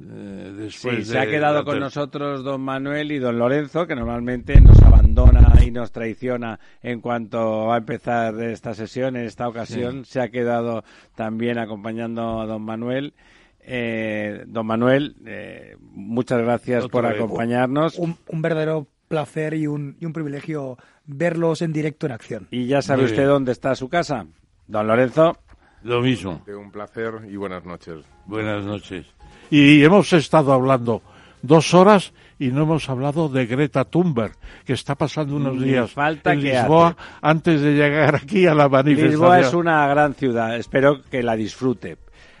[0.00, 4.60] eh, después Sí, se ha quedado con nosotros don Manuel y don Lorenzo, que normalmente
[4.60, 9.16] nos abandona y nos traiciona en cuanto va a empezar esta sesión.
[9.16, 10.82] En esta ocasión se ha quedado
[11.14, 13.12] también acompañando a don Manuel.
[13.60, 17.16] Eh, don Manuel, eh, muchas gracias Otra por vez.
[17.16, 17.98] acompañarnos.
[17.98, 22.48] Un, un verdadero placer y un, y un privilegio verlos en directo en acción.
[22.50, 23.28] Y ya sabe Muy usted bien.
[23.30, 24.26] dónde está su casa.
[24.68, 25.36] Don Lorenzo.
[25.82, 26.42] Lo mismo.
[26.46, 28.04] Un placer y buenas noches.
[28.26, 29.06] Buenas noches.
[29.50, 31.02] Y hemos estado hablando
[31.42, 34.32] dos horas y no hemos hablado de Greta Thunberg,
[34.64, 36.98] que está pasando unos Ni días falta en Lisboa hace.
[37.22, 39.10] antes de llegar aquí a la manifestación.
[39.10, 41.96] Lisboa es una gran ciudad, espero que la disfrute.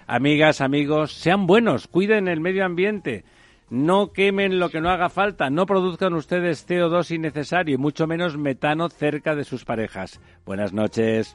[0.06, 3.24] Amigas, amigos, sean buenos, cuiden el medio ambiente,
[3.70, 8.36] no quemen lo que no haga falta, no produzcan ustedes CO2 innecesario y mucho menos
[8.38, 10.20] metano cerca de sus parejas.
[10.46, 11.34] Buenas noches.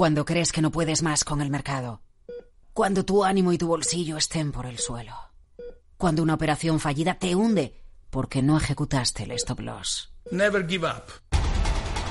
[0.00, 2.00] Cuando crees que no puedes más con el mercado.
[2.72, 5.14] Cuando tu ánimo y tu bolsillo estén por el suelo.
[5.98, 10.10] Cuando una operación fallida te hunde porque no ejecutaste el stop loss.
[10.30, 11.02] Never give up.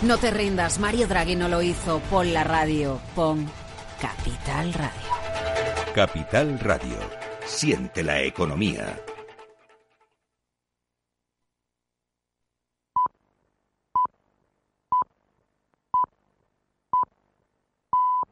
[0.04, 2.00] No te rindas, Mario Draghi no lo hizo.
[2.12, 3.50] Pon la radio, pon
[4.00, 5.92] Capital Radio.
[5.96, 7.00] Capital Radio.
[7.48, 9.02] Siente la economía.